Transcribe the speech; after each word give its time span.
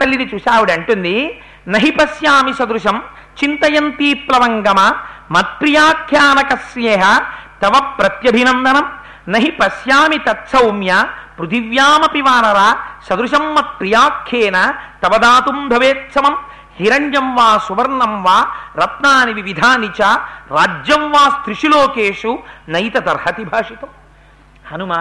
తల్లిని 0.00 0.26
చూసి 0.32 0.48
ఆవిడ 0.54 0.70
అంటుంది 0.70 1.16
నహి 1.74 1.92
పశ్యామి 1.98 2.52
సదృశం 2.58 2.96
చింతయంతి 3.40 4.10
ప్లవంగమ 4.26 4.80
మత్ప్రియాఖ్యానకస్యేహ 5.34 7.04
తవ 7.62 7.74
ప్రత్యభినందనం 7.98 8.86
నహి 9.28 9.50
పశ్యామి 9.60 10.18
తత్సౌమ్య 10.26 10.92
పృథివ్యామపి 11.38 12.22
వానర 12.26 12.60
సదృశం 13.08 13.44
మత్ప్రియాఖ్యేన 13.56 14.56
తవ 15.02 15.14
దాతుం 15.24 15.58
భవేత్సమం 15.72 16.34
హిరణ్యం 16.78 17.28
వా 17.36 17.46
సువర్ణం 17.66 18.14
వా 18.24 18.36
రత్నాని 18.80 19.32
వివిధాని 19.38 19.88
చ 19.98 20.10
రాజ్యం 20.56 21.04
వా 21.12 21.22
స్త్రిషులోకేషు 21.36 22.32
నైత 22.68 22.96
తర్హతి 23.06 23.44
భాషితం. 23.44 23.90
హనుమ 24.70 24.92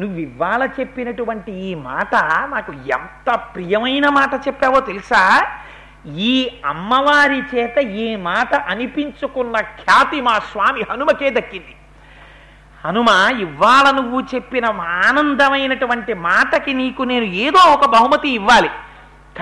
నువ్వు 0.00 0.18
ఇవాళ 0.18 0.66
చెప్పినటువంటి 0.66 1.52
ఈ 1.52 1.74
మాట 1.74 2.14
నాకు 2.24 2.72
ఎంత 2.72 3.34
ప్రియమైన 3.34 4.08
మాట 4.08 4.34
చెప్పావో 4.34 4.80
తెలుసా? 4.80 5.46
ఈ 6.06 6.50
అమ్మవారి 6.66 7.38
చేత 7.38 7.78
ఈ 7.78 8.16
మాట 8.16 8.54
అనిపించుకున్న 8.54 9.60
ఖ్యాతి 9.60 10.20
మా 10.20 10.38
స్వామి 10.38 10.82
హనుమకే 10.90 11.30
దక్కింది. 11.30 11.74
హనుమ 12.84 13.08
ఇవాళ 13.40 13.90
నువ్వు 13.90 14.20
చెప్పిన 14.34 14.66
ఆనందమైనటువంటి 14.80 16.14
మాటకి 16.14 16.72
నీకు 16.72 17.02
నేను 17.02 17.24
ఏదో 17.24 17.58
ఒక 17.58 17.86
బహుమతి 17.86 18.28
ఇవ్వాలి. 18.28 18.70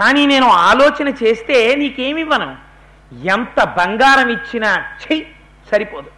కానీ 0.01 0.27
నేను 0.27 0.46
ఆలోచన 0.46 1.09
చేస్తే 1.09 1.74
నీకేమివ్వను? 1.74 2.57
ఎంత 3.24 3.65
బంగారం 3.65 4.29
ఇచ్చినా 4.29 4.70
చెయ్యి 4.77 5.27
సరిపోదు. 5.73 6.10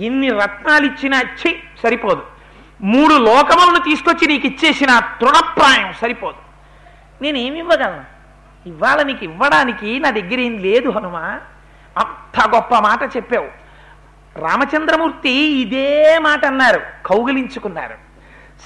ఎన్ని 0.00 0.28
రత్నాలు 0.30 0.86
ఇచ్చినా 0.86 1.18
చెయ్యి 1.18 1.62
సరిపోదు. 1.82 2.33
మూడు 2.84 3.14
లోకములను 3.14 3.78
తీసుకొచ్చి 3.78 4.26
నీకు 4.26 4.46
ఇచ్చేసిన 4.46 4.98
తృణప్రాయం 5.20 5.92
సరిపోదు. 6.00 6.36
నేనేమి 7.22 7.58
ఇవ్వగలను 7.58 8.04
ఇవాళ 8.68 9.02
నీకు 9.02 9.24
ఇవ్వడానికి 9.24 9.98
నా 9.98 10.10
దగ్గర 10.10 10.40
ఏం 10.40 10.58
లేదు 10.58 10.88
హనుమ. 10.88 11.16
అంత 11.98 12.54
గొప్ప 12.54 12.74
మాట 12.74 13.16
చెప్పావు. 13.16 13.64
రామచంద్రమూర్తి 14.38 15.30
ఇదే 15.30 16.18
మాట 16.18 16.46
అన్నారు 16.46 16.80
కౌగిలించుకున్నారు. 17.06 17.94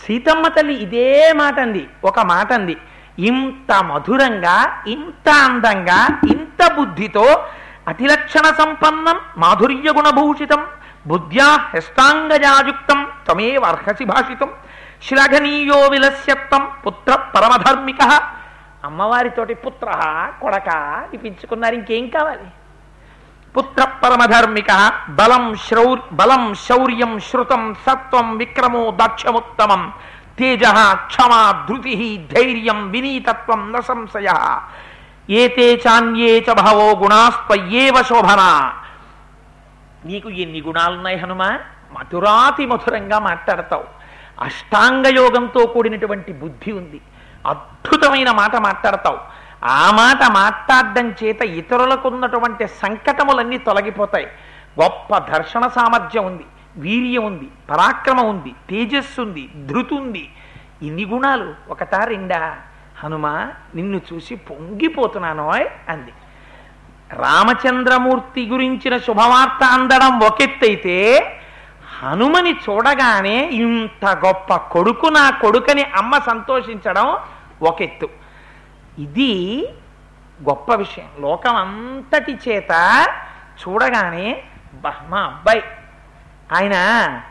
సీతమ్మ 0.07 0.49
తల్లి 0.49 0.75
ఇదే 0.75 1.33
మాట 1.33 1.61
అంది 1.61 1.89
ఒక 2.05 2.21
మాట 2.21 2.53
అంది. 2.53 2.77
ఇంత 3.19 3.85
మధురంగా 3.85 4.85
ఇంత 4.87 5.29
అందంగా 5.29 6.21
ఇంత 6.31 6.73
బుద్ధితో 6.73 7.47
అతిలక్షణ 7.89 8.43
సంపన్నం 8.43 9.21
మాధుర్య 9.39 9.93
గుణభూషితం 9.93 10.67
బుద్ధ్యా 11.09 11.49
హస్తాంగజాయుక్తం 11.75 13.09
త్వమేవ 13.27 13.65
అర్హసి 13.65 14.05
భాషితం. 14.05 14.51
శ్లాఘనీయో 15.03 15.89
విలస్యత్వం 15.89 16.71
పుత్ర 16.87 17.15
పరమధర్మిక. 17.15 18.03
అమ్మవారితోటి 18.85 19.55
పుత్ర 19.55 19.89
కొడక 20.43 20.69
ఇప్పించుకున్నారు 21.15 21.75
ఇంకేం 21.75 22.07
కావాలి? 22.07 22.47
పుత్ర 23.57 23.85
పరమధర్మిక 23.85 24.93
బలం 25.09 25.57
శ్రౌర్ 25.57 26.01
బలం 26.13 26.55
శౌర్యం 26.55 27.21
శృతం 27.21 27.75
సత్వం 27.87 28.37
విక్రమో 28.37 28.97
దక్షముత్తమం. 29.05 29.93
తేజ 30.39 30.63
క్షమా 30.93 31.67
ధృతి 31.69 32.29
ధైర్యం 32.33 32.91
వినీతత్వం 32.91 33.73
న 33.73 33.81
సంశయ 33.81 34.29
ఏతే 35.31 35.83
చాన్యే 35.87 36.45
చ 36.51 36.53
బహవో 36.53 36.89
గుణాస్త్వయేవ 36.97 38.03
శోభనా. 38.03 38.78
నీకు 40.05 40.31
ఎన్ని 40.31 40.63
గుణాలున్నాయి 40.63 41.17
హనుమా 41.17 41.61
మధురాతి 41.93 42.67
మధురంగా 42.67 43.19
మాట్లాడతావు. 43.19 43.85
అష్టాంగ 44.41 45.07
యోగంతో 45.07 45.67
కూడినటువంటి 45.67 46.33
బుద్ధి 46.33 46.73
ఉంది. 46.73 47.01
అద్భుతమైన 47.47 48.31
మాట 48.31 48.57
మాట్లాడతావు. 48.57 49.19
ఆ 49.65 49.91
మాట 49.91 50.31
మాట్లాడడం 50.31 51.15
చేత 51.25 51.43
ఇతరులకు 51.43 52.09
ఉన్నటువంటి 52.09 52.69
సంకటములన్నీ 52.69 53.59
తొలగిపోతాయి. 53.59 54.27
గొప్ప 54.83 55.19
దర్శన 55.19 55.69
సామర్థ్యం 55.69 56.27
ఉంది 56.27 56.45
వీర్యం 56.77 57.25
ఉంది 57.25 57.49
పరాక్రమం 57.71 58.29
ఉంది 58.29 58.55
తేజస్సు 58.71 59.21
ఉంది 59.21 59.51
ధృతి 59.67 59.95
ఉంది. 59.95 60.31
ఇన్ని 60.83 61.05
గుణాలు 61.05 61.55
ఒకటా 61.69 62.05
రెండా? 62.05 62.57
హనుమ 62.99 63.27
నిన్ను 63.75 64.01
చూసి 64.13 64.35
పొంగిపోతున్నానోయ్ 64.35 65.67
అంది. 65.89 66.13
రామచంద్రమూర్తి 67.13 68.47
గురించిన 68.47 68.99
శుభవార్త 68.99 69.65
అందడం 69.65 70.21
ఒకెత్తైతే 70.21 71.21
హనుమని 72.03 72.53
చూడగానే 72.53 73.49
ఇంత 73.49 74.07
గొప్ప 74.27 74.57
కొడుకు 74.57 75.07
నా 75.07 75.31
కొడుకని 75.31 75.83
అమ్మ 75.83 76.19
సంతోషించడం 76.19 77.17
ఒకెత్తు. 77.63 78.09
ఇది 78.99 79.65
గొప్ప 80.43 80.75
విషయం. 80.75 81.05
లోకం 81.21 81.57
అంతటి 81.57 82.39
చేత 82.49 83.07
చూడగానే 83.69 84.43
మా 85.09 85.21
అబ్బాయి. 85.21 85.63
ఆయన 86.53 86.73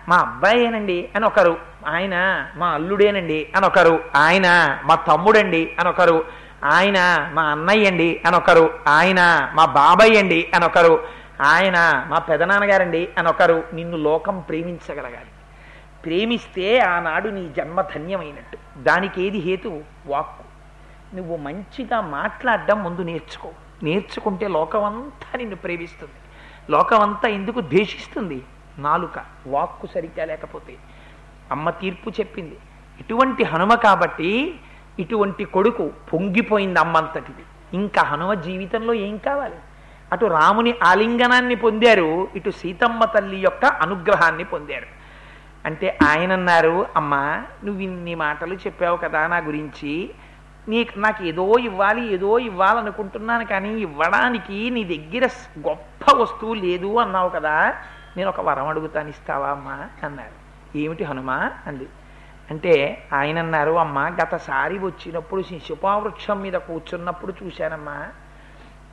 మా 0.10 0.18
అబ్బాయేనండి 0.18 1.10
అని 1.16 1.26
ఒకరు. 1.26 1.58
ఆయన 1.88 2.48
మా 2.56 2.68
అల్లుడేనండి 2.68 3.50
అని 3.56 3.66
ఒకరు. 3.66 4.00
ఆయన 4.16 4.80
మా 4.86 4.96
తమ్ముడండి 4.96 5.76
అని 5.80 5.90
ఒకరు. 5.90 6.47
ఆయన 6.64 7.30
మా 7.34 7.44
అన్నయ్య 7.44 7.88
అండి 7.88 8.22
అనొకరు. 8.28 8.60
ఒకరు 8.60 8.80
ఆయన 8.88 9.52
మా 9.54 9.66
బాబాయ్ 9.66 10.18
అండి 10.18 10.52
అనొకరు. 10.56 10.88
ఒకరు 10.88 11.08
ఆయన 11.42 12.06
మా 12.10 12.20
పెదనాన్నగారండి 12.20 13.10
అనొకరు. 13.18 13.54
ఒకరు 13.54 13.76
నిన్ను 13.76 13.98
లోకం 13.98 14.40
ప్రేమించగలగాలి. 14.40 15.32
ప్రేమిస్తే 16.06 16.80
ఆనాడు 16.80 17.30
నీ 17.30 17.54
జన్మ 17.58 17.82
ధన్యమైనట్టు. 17.82 18.58
దానికి 18.84 19.24
ఏది 19.24 19.40
హేతు? 19.40 19.82
వాక్కు. 20.06 20.44
నువ్వు 21.16 21.38
మంచిగా 21.38 22.02
మాట్లాడడం 22.02 22.84
ముందు 22.84 23.02
నేర్చుకో. 23.02 23.50
నేర్చుకుంటే 23.84 24.48
లోకమంతా 24.48 25.38
నిన్ను 25.38 25.56
ప్రేమిస్తుంది. 25.56 26.14
లోకమంతా 26.70 27.28
ఎందుకు 27.28 27.62
ద్వేషిస్తుంది? 27.62 28.44
నాలుక. 28.78 29.26
వాక్కు 29.48 29.88
సరిగ్గా 29.88 30.26
లేకపోతే. 30.26 30.76
అమ్మ 31.52 31.70
తీర్పు 31.70 32.10
చెప్పింది. 32.10 32.58
ఇటువంటి 33.00 33.44
హనుమ 33.44 33.76
కాబట్టి 33.76 34.60
ఇటువంటి 35.00 35.46
కొడుకు 35.46 35.92
పొంగిపోయింది 36.14 36.80
అమ్మంతటిది. 36.80 37.44
ఇంకా 37.74 38.02
హనుమ 38.02 38.34
జీవితంలో 38.34 38.94
ఏం 38.94 39.18
కావాలి? 39.18 39.56
అటు 40.12 40.26
రాముని 40.26 40.74
ఆలింగనాన్ని 40.84 41.56
పొందారు 41.56 42.28
ఇటు 42.36 42.50
సీతమ్మ 42.50 43.06
తల్లి 43.06 43.38
యొక్క 43.38 43.66
అనుగ్రహాన్ని 43.66 44.44
పొందారు. 44.44 44.98
అంటే 45.66 45.98
ఆయన 46.04 46.34
అన్నారు 46.34 46.86
అమ్మా 46.96 47.44
నువ్వు 47.64 47.82
ఇన్ని 47.82 48.16
మాటలు 48.16 48.54
చెప్పావు 48.54 48.98
కదా 48.98 49.28
నా 49.28 49.38
గురించి. 49.38 50.10
నీకు 50.68 51.00
నాకు 51.00 51.24
ఏదో 51.24 51.54
ఇవ్వాలి 51.60 52.14
ఏదో 52.14 52.40
ఇవ్వాలనుకుంటున్నాను 52.40 53.46
కానీ 53.46 53.80
ఇవ్వడానికి 53.80 54.70
నీ 54.70 54.84
దగ్గర 54.84 55.30
గొప్ప 55.60 56.14
వస్తువు 56.14 56.54
లేదు 56.54 56.98
అన్నావు 56.98 57.30
కదా. 57.30 57.74
నేను 58.18 58.30
ఒక 58.30 58.42
వరం 58.42 58.68
అడుగుతాను 58.68 59.10
ఇస్తావా 59.10 59.50
అమ్మా? 59.50 59.88
అన్నారు. 60.04 60.78
ఏమిటి 60.78 61.04
హనుమా? 61.04 61.52
అంది. 61.68 61.88
అంటే 62.52 63.08
ఆయన 63.14 63.40
అన్నారు 63.40 63.72
అమ్మా 63.72 64.08
గతసారి 64.22 64.78
వచ్చినప్పుడు 64.78 65.42
శిశుపావృక్షం 65.42 66.42
మీద 66.42 66.54
కూర్చున్నప్పుడు 66.54 67.34
చూశానమ్మా 67.44 68.06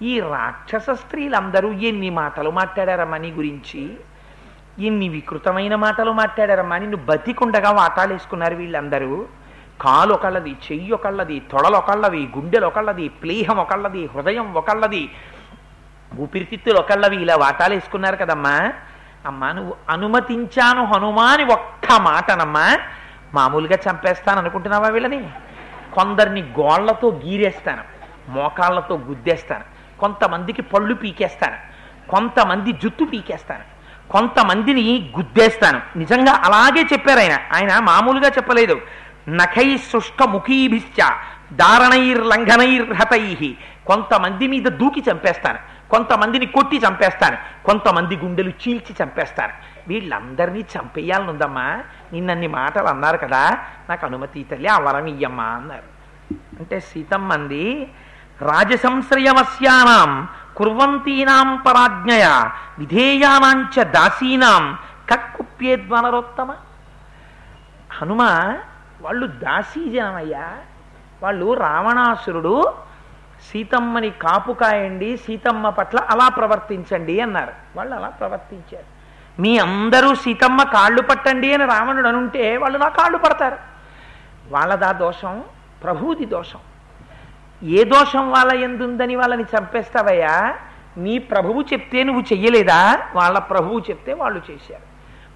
ఈ 0.03 0.21
రాక్షస 0.21 0.91
స్త్రీలందరూ 0.91 1.73
ఎన్ని 1.73 2.11
మాటలు 2.11 2.51
మాట్లాడారమ్మా 2.51 3.17
నీ 3.17 3.31
గురించి? 3.31 3.97
ఎన్ని 4.79 5.09
వికృతమైన 5.09 5.75
మాటలు 5.75 6.11
మాట్లాడారమ్మా 6.11 6.79
నిన్ను 6.79 6.97
బతికుండగా 6.97 7.71
వాటాలేసుకున్నారు 7.71 8.55
వీళ్ళందరూ. 8.55 9.27
కాలు 9.81 10.15
ఒకళ్ళది 10.15 10.51
చెయ్యి 10.51 10.93
ఒకళ్ళది 10.93 11.43
తొడలు 11.51 11.77
ఒకళ్ళవి 11.77 12.29
గుండెలు 12.37 12.67
ఒకళ్ళది 12.67 13.09
ప్లీహం 13.09 13.57
ఒకళ్ళది 13.57 14.07
హృదయం 14.07 14.55
ఒకళ్ళది 14.55 15.11
ఊపిరితిత్తులు 16.21 16.79
ఒకళ్ళవి 16.79 17.17
ఇలా 17.17 17.37
వాటాలేసుకున్నారు 17.37 18.17
కదమ్మా. 18.17 18.73
అమ్మా 19.27 19.53
నువ్వు 19.53 19.75
అనుమతించాను 19.89 20.85
హనుమాని 20.85 21.45
ఒక్క 21.45 22.01
మాటనమ్మా 22.01 22.79
మామూలుగా 23.35 23.77
చంపేస్తాను 23.91 24.39
అనుకుంటున్నావా 24.39 24.89
వీళ్ళని? 24.89 25.21
కొందరిని 25.95 26.43
గోళ్ళతో 26.43 27.09
గీరేస్తాను 27.27 27.85
మోకాళ్ళతో 28.29 28.95
గుద్దేస్తాను 28.97 29.65
కొంతమందికి 29.99 30.63
పళ్ళు 30.63 30.95
పీకేస్తాను 30.95 31.57
కొంతమంది 32.11 32.73
జుట్టు 32.73 33.05
పీకేస్తాను 33.05 33.65
కొంతమందిని 34.13 35.13
గుద్దేస్తాను. 35.19 35.81
నిజంగా 35.97 36.33
అలాగే 36.33 36.83
చెప్పారు 36.93 37.21
ఆయన. 37.21 37.33
ఆయన 37.33 37.79
మామూలుగా 37.79 38.29
చెప్పలేదు. 38.29 38.81
నఖై 39.29 39.77
శుష్క 39.93 40.23
ముఖీభిశ్చ 40.23 41.01
దారణైర్ 41.53 42.27
లంఘనైర్ 42.27 43.57
కొంతమంది 43.87 44.47
మీద 44.49 44.63
దూకి 44.63 45.03
చంపేస్తాను 45.13 45.59
కొంతమందిని 45.91 46.47
కొట్టి 46.47 46.77
చంపేస్తాను 46.77 47.37
కొంతమంది 47.67 48.17
గుండెలు 48.17 48.53
చీల్చి 48.63 48.95
చంపేస్తాను. 49.03 49.53
వీళ్ళందరినీ 49.89 50.61
చంపేయాలనుందమ్మా? 50.61 51.83
నిన్నన్ని 52.13 52.47
మాటలు 52.47 52.87
అన్నారు 52.87 53.17
కదా 53.17 53.59
నాకు 53.89 54.07
అనుమతి 54.07 54.47
తల్లి 54.51 54.69
ఆ 54.69 54.79
వరం 54.79 55.07
ఇయ్యమ్మా 55.07 55.45
అన్నారు. 55.45 55.95
అంటే 56.35 56.81
సీతమ్మంది 56.81 57.93
రాజసంశ్రయవస్యానాం 58.43 60.29
కుర్వంతీనాం 60.57 61.57
పరాజ్ఞయ 61.57 62.25
విధేయానాంచ 62.79 63.85
దాసీనాం 63.85 64.79
కక్కుప్యేద్వనరోత్తమ 65.11 66.55
హనుమ 67.93 68.23
వాళ్ళు 69.01 69.27
దాసీ 69.27 69.91
జనమయ్యా. 69.91 70.53
వాళ్ళు 71.23 71.55
రావణాసురుడు 71.55 72.75
సీతమ్మని 73.53 74.11
కాపు 74.11 74.53
కాయండి 74.53 75.17
సీతమ్మ 75.17 75.69
పట్ల 75.69 75.99
అలా 75.99 76.29
ప్రవర్తించండి 76.29 77.21
అన్నారు. 77.21 77.53
వాళ్ళు 77.77 77.95
అలా 77.95 78.09
ప్రవర్తించారు. 78.09 78.94
మీ 79.41 79.59
అందరూ 79.59 80.15
సీతమ్మ 80.15 80.63
కాళ్ళు 80.63 81.03
పట్టండి 81.03 81.55
అని 81.55 81.65
రావణుడు 81.65 82.09
అనుంటే 82.09 82.57
వాళ్ళు 82.57 82.79
నా 82.79 82.89
కాళ్ళు 82.89 83.19
పడతారు. 83.19 83.57
వాళ్ళదా 84.51 84.93
దోషం? 84.93 85.45
ప్రభువుది 85.85 86.25
దోషం. 86.25 86.59
ఏ 87.63 87.85
దోషం 87.85 88.31
వాళ్ళ 88.31 88.53
ఎందుందని 88.53 89.17
వాళ్ళని 89.17 89.43
చంపేస్తావయ్యా? 89.43 90.57
నీ 90.97 91.19
ప్రభువు 91.19 91.63
చెప్తే 91.63 92.03
నువ్వు 92.03 92.23
చెయ్యలేదా? 92.23 92.99
వాళ్ళ 93.15 93.39
ప్రభువు 93.39 93.79
చెప్తే 93.79 94.13
వాళ్ళు 94.13 94.43
చేశారు. 94.51 94.83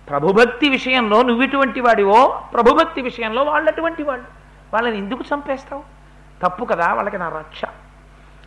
ప్రభుభక్తి 0.09 0.69
విషయంలో 0.69 1.23
నువ్వు 1.23 1.43
ఇటువంటి 1.43 1.81
వాడివో 1.81 2.43
ప్రభుభక్తి 2.55 3.03
విషయంలో 3.03 3.43
వాళ్ళు 3.43 3.71
అటువంటి 3.71 4.03
వాళ్ళు. 4.03 4.25
వాళ్ళని 4.75 4.99
ఎందుకు 4.99 5.25
చంపేస్తావు? 5.35 5.83
తప్పు 6.43 6.65
కదా 6.65 6.95
వాళ్ళకి 6.95 7.19
నా 7.19 7.29
రక్ష. 7.29 7.63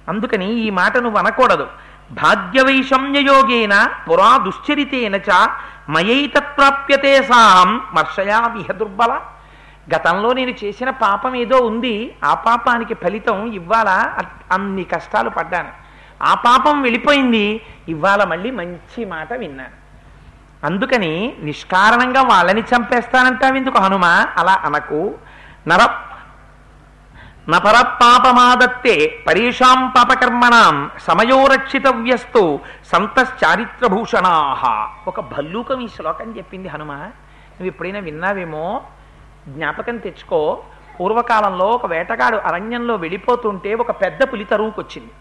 అందుకని 0.07 0.53
ఈ 0.53 0.69
మాట 0.69 0.97
నువ్వు 0.97 1.19
అనకూడదు. 1.19 1.67
భాగ్యవైషమ్యయోగేన 2.11 3.87
పురా 4.09 4.37
దుశ్చరితేన 4.37 5.15
చ 5.15 5.29
మయైతత్ప్రాప్యతే 5.89 7.23
సాహం 7.23 7.81
మర్షయా 7.93 8.39
విహ 8.47 8.71
దుర్బల 8.71 9.19
గతంలో 9.95 10.33
నేను 10.33 10.53
చేసిన 10.63 10.89
పాపం 10.89 11.35
ఏదో 11.35 11.57
ఉంది 11.57 12.15
ఆ 12.23 12.33
పాపానికి 12.33 12.93
ఫలితం 12.93 13.53
ఇవ్వాల 13.53 13.89
అన్ని 14.51 14.83
కష్టాలు 14.83 15.29
పడ్డాను. 15.29 15.71
ఆ 16.23 16.33
పాపం 16.33 16.81
వెళ్ళిపోయింది 16.81 17.61
ఇవాళ 17.89 18.23
మళ్ళీ 18.23 18.51
మంచి 18.51 19.05
మాట 19.05 19.33
విన్నాను. 19.33 19.77
అందుకని 20.65 21.35
నిష్కారణంగా 21.43 22.21
వాళ్ళని 22.21 22.61
చంపేస్తానంటావెందుకు 22.61 23.77
హనుమ? 23.77 24.05
అలా 24.37 24.61
అనకు. 24.65 25.15
నర 25.67 25.81
నపరపాపమాదత్తే 27.49 29.23
పరేషాం 29.27 29.93
పాపకర్మణాం 29.97 30.89
సమయోరక్షితవ్యస్తు 30.99 32.59
సంతశ్చారిత్రభూషణా. 32.85 34.55
ఒక 35.07 35.19
భల్లూకం 35.19 35.81
ఈ 35.81 35.87
శ్లోకం 35.87 36.37
చెప్పింది 36.37 36.67
హనుమ. 36.67 36.93
నువ్వు 36.93 37.67
ఎప్పుడైనా 37.67 37.99
విన్నావేమో? 37.99 38.81
జ్ఞాపకం 39.47 39.97
తెచ్చుకో. 39.97 40.63
పూర్వకాలంలో 40.99 41.65
ఒక 41.65 41.85
వేటగాడు 41.85 42.37
అరణ్యంలో 42.37 42.95
వెళ్ళిపోతుంటే 42.95 43.73
ఒక 43.73 43.91
పెద్ద 43.91 44.23
పులి 44.23 44.43
తరువుకొచ్చింది. 44.43 45.11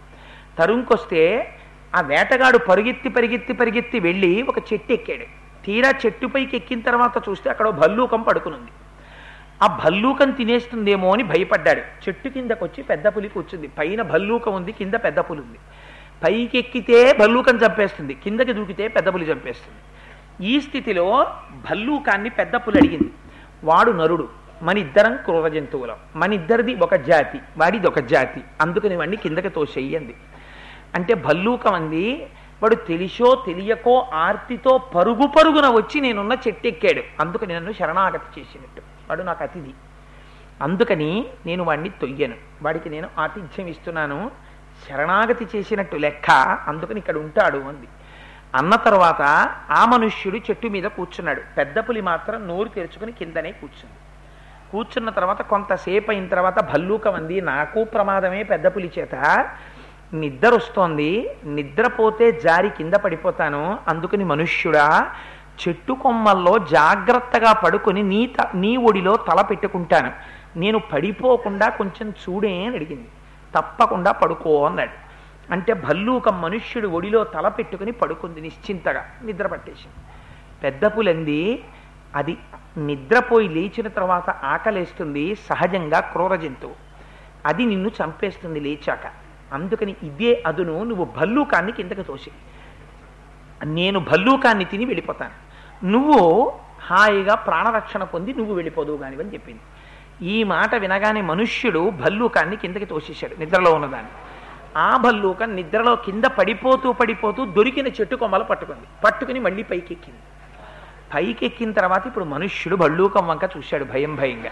తరువుకొస్తే 0.59 1.55
ఆ 1.95 2.01
వేటగాడు 2.01 2.57
పరుగెత్తి 2.57 3.09
పరిగెత్తి 3.09 3.53
పరిగెత్తి 3.53 3.99
వెళ్ళి 3.99 4.41
ఒక 4.41 4.73
చెట్టు 4.73 4.93
ఎక్కాడు. 4.93 5.25
తీరా 5.65 5.89
చెట్టుపైకి 5.89 6.57
ఎక్కిన 6.57 6.81
తర్వాత 6.81 7.29
చూస్తే 7.29 7.49
అక్కడ 7.49 7.69
భల్లూకం 7.69 8.21
పడుకునుంది. 8.21 8.71
ఆ 9.63 9.79
భల్లూకం 9.83 10.31
తినేస్తుందేమో 10.31 11.13
అని 11.13 11.23
భయపడ్డాడు. 11.23 11.79
చెట్టు 11.79 12.29
కిందకు 12.29 12.65
వచ్చి 12.65 12.83
పెద్ద 12.83 13.07
పులి 13.07 13.29
కూర్చుంది. 13.29 13.67
పైన 13.67 14.01
భల్లూకం 14.01 14.53
ఉంది 14.53 14.71
కింద 14.71 14.93
పెద్ద 14.93 15.19
పులి 15.19 15.41
ఉంది. 15.41 15.59
పైకి 16.23 16.57
ఎక్కితే 16.57 17.13
భల్లూకం 17.19 17.55
చంపేస్తుంది 17.57 18.13
కిందకి 18.13 18.53
దూకితే 18.53 18.87
పెద్ద 18.87 19.13
పులి 19.13 19.25
చంపేస్తుంది. 19.31 19.79
ఈ 20.53 20.61
స్థితిలో 20.61 21.27
భల్లూకాన్ని 21.69 22.29
పెద్ద 22.29 22.55
పులి 22.55 22.77
అడిగింది. 22.77 23.11
వాడు 23.63 23.91
నరుడు 23.91 24.29
మన 24.61 24.77
ఇద్దరం 24.77 25.15
క్రూర 25.15 25.47
జంతువులం. 25.47 25.95
మన 26.15 26.33
ఇద్దరిది 26.33 26.75
ఒక 26.75 26.95
జాతి 26.95 27.39
వాడిది 27.57 27.87
ఒక 27.87 27.99
జాతి. 27.99 28.41
అందుకని 28.61 28.95
వాడిని 28.95 29.17
కిందకి 29.17 29.49
తోసేయండి 29.49 30.15
అంటే 30.95 31.13
భల్లూకం 31.13 31.73
అంది 31.73 32.27
వాడు 32.63 32.75
తెలిసో 32.75 33.43
తెలియకో 33.45 34.07
ఆర్తితో 34.13 34.77
పరుగు 34.77 35.27
పరుగున 35.27 35.67
వచ్చి 35.69 36.01
నేనున్న 36.01 36.37
చెట్టు 36.47 36.67
ఎక్కాడు. 36.67 37.03
అందుకని 37.19 37.53
నన్ను 37.53 37.71
శరణాగతి 37.71 38.39
చేసినట్టు. 38.39 38.90
వాడు 39.11 39.23
నాకు 39.23 39.43
అతిథి. 39.43 39.73
అందుకని 40.61 41.25
నేను 41.45 41.63
వాడిని 41.63 41.89
తొయ్యను. 41.89 42.35
వాడికి 42.63 42.89
నేను 42.89 43.09
ఆతిథ్యం 43.19 43.67
ఇస్తున్నాను. 43.67 44.31
శరణాగతి 44.89 45.47
చేసినట్టు 45.55 45.95
లెక్క 45.95 46.31
అందుకని 46.67 46.99
ఇక్కడ 46.99 47.17
ఉంటాడు 47.17 47.57
అంది. 47.57 47.87
అన్న 48.55 48.75
తర్వాత 48.75 49.21
ఆ 49.71 49.85
మనుష్యుడు 49.85 50.37
చెట్టు 50.37 50.67
మీద 50.67 50.83
కూర్చున్నాడు. 50.83 51.41
పెద్ద 51.57 51.79
పులి 51.79 52.01
మాత్రం 52.01 52.47
నోరు 52.47 52.67
తెరుచుకుని 52.67 53.11
కిందనే 53.11 53.51
కూర్చుంది. 53.51 53.95
కూర్చున్న 54.71 55.09
తర్వాత 55.09 55.41
కొంతసేపు 55.41 56.11
అయిన 56.11 56.27
తర్వాత 56.27 56.71
భల్లూకం 56.71 57.13
అంది 57.13 57.41
నాకు 57.41 57.83
ప్రమాదమే 57.83 58.43
పెద్ద 58.43 58.67
పులి 58.67 58.91
చేత. 58.99 59.15
నిద్ర 60.13 60.49
వస్తోంది. 60.49 61.29
నిద్రపోతే 61.45 62.31
జారి 62.31 62.69
కింద 62.69 62.93
పడిపోతాను. 62.93 63.79
అందుకని 63.87 64.23
మనుష్యుడా 64.23 65.15
చెట్టు 65.61 65.93
కొమ్మల్లో 65.93 66.57
జాగ్రత్తగా 66.59 67.53
పడుకొని 67.53 68.03
నీ 68.03 68.27
త 68.27 68.47
నీ 68.55 68.77
ఒడిలో 68.77 69.17
తల 69.17 69.41
పెట్టుకుంటాను. 69.41 70.11
నేను 70.59 70.79
పడిపోకుండా 70.79 71.69
కొంచెం 71.69 72.09
చూడే 72.09 72.65
అని 72.65 72.75
అడిగింది. 72.75 73.07
తప్పకుండా 73.55 74.11
పడుకో 74.11 74.65
అన్నాడు. 74.65 75.11
అంటే 75.53 75.73
భల్లూకం 75.73 76.41
మనుష్యుడు 76.41 76.87
ఒడిలో 76.87 77.23
తల 77.23 77.47
పెట్టుకుని 77.47 77.91
పడుకుంది 77.91 78.41
నిశ్చింతగా 78.41 79.05
నిద్ర 79.23 79.47
పట్టేసింది. 79.47 79.95
పెద్ద 80.63 80.85
పులంది 80.85 81.63
అది 82.15 82.37
నిద్రపోయి 82.77 83.47
లేచిన 83.49 83.87
తర్వాత 83.87 84.29
ఆకలేస్తుంది 84.29 85.35
సహజంగా 85.35 85.99
క్రూర 85.99 86.35
జంతువు. 86.35 86.75
అది 87.45 87.65
నిన్ను 87.65 87.91
చంపేస్తుంది 88.03 88.59
లేచాక. 88.59 89.05
అందుకని 89.53 89.95
ఇదే 90.03 90.43
అదును 90.47 90.83
నువ్వు 90.83 91.05
భల్లూకాన్ని 91.05 91.71
కిందకి 91.71 92.03
తోసి 92.03 92.31
నేను 93.63 93.99
భల్లూకాన్ని 93.99 94.65
తిని 94.65 94.85
వెళ్ళిపోతాను. 94.85 95.51
నువ్వు 95.85 96.53
హాయిగా 96.85 97.35
ప్రాణరక్షణ 97.35 98.03
పొంది 98.03 98.33
నువ్వు 98.33 98.53
వెళ్ళిపోదు 98.53 98.99
కానివని 99.01 99.33
చెప్పింది. 99.33 99.59
ఈ 100.25 100.43
మాట 100.43 100.75
వినగానే 100.75 101.21
మనుష్యుడు 101.21 101.89
భల్లూకాన్ని 101.89 102.55
కిందకి 102.55 102.85
తోసేశాడు 102.85 103.35
నిద్రలో 103.39 103.73
ఉన్నదాన్ని. 103.73 104.11
ఆ 104.77 104.97
భల్లూకం 104.97 105.55
నిద్రలో 105.55 105.95
కింద 105.95 106.23
పడిపోతూ 106.23 106.93
పడిపోతూ 106.93 107.45
దొరికిన 107.45 107.87
చెట్టు 107.87 108.15
కొమ్మలు 108.15 108.43
పట్టుకుంది. 108.43 108.87
పట్టుకుని 109.05 109.39
మళ్ళీ 109.39 109.63
పైకెక్కింది. 109.63 110.19
పైకెక్కిన 111.15 111.71
తర్వాత 111.71 112.07
ఇప్పుడు 112.07 112.25
మనుష్యుడు 112.25 112.75
భల్లూకం 112.75 113.27
వంక 113.27 113.43
చూశాడు 113.57 113.83
భయం 113.83 114.15
భయంగా. 114.15 114.49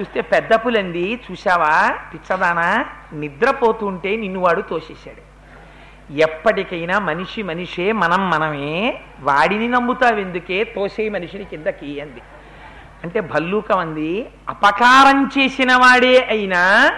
చూస్తే 0.00 0.20
పెద్ద 0.20 0.54
పులంది 0.54 1.20
చూశావా? 1.30 1.98
పిచ్చదానా? 2.14 2.84
నిద్రపోతుంటే 3.12 4.16
నిన్ను 4.16 4.40
వాడు 4.40 4.60
తోసేశాడు. 4.60 5.29
ఎప్పటికైనా 6.10 6.98
మనిషి 6.98 7.42
మనిషే 7.42 7.92
మనం 7.92 8.30
మనమే. 8.30 9.00
వాడిని 9.20 9.68
నమ్ముతావెందుకే? 9.68 10.64
తోసే 10.64 11.08
మనిషిని 11.08 11.44
కిందకి 11.44 12.00
అంది. 12.00 12.20
అంటే 13.04 13.20
భల్లూకం 13.20 13.78
అంది 13.78 14.26
అపకారం 14.48 15.30
చేసిన 15.38 15.76
వాడే 15.76 16.26
అయినా 16.30 16.92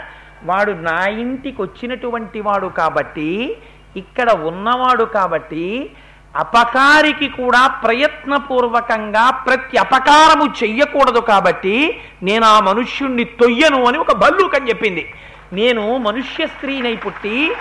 వాడు 0.44 0.73
నా 0.73 1.06
ఇంటికి 1.06 1.63
వచ్చినటువంటి 1.63 2.41
వాడు 2.41 2.67
కాబట్టి 2.67 3.56
ఇక్కడ 3.96 4.31
ఉన్నవాడు 4.31 5.05
కాబట్టి 5.05 5.91
అపకారికి 6.37 7.29
కూడా 7.29 7.67
ప్రయత్నపూర్వకంగా 7.67 9.31
ప్రతి 9.31 9.77
అపకారము 9.77 10.55
చెయ్యకూడదు 10.63 11.19
కాబట్టి 11.19 12.01
నేను 12.22 12.44
ఆ 12.44 12.60
మనుష్యుణ్ణి 12.60 13.25
తొయ్యను 13.25 13.84
అని 13.84 13.98
ఒక 13.98 14.13
భల్లూకం 14.13 14.69
చెప్పింది. 14.69 15.15
నేను 15.53 15.98
మనుష్య 15.98 16.46
స్త్రీనై 16.46 16.96
పుట్టి 16.96 17.53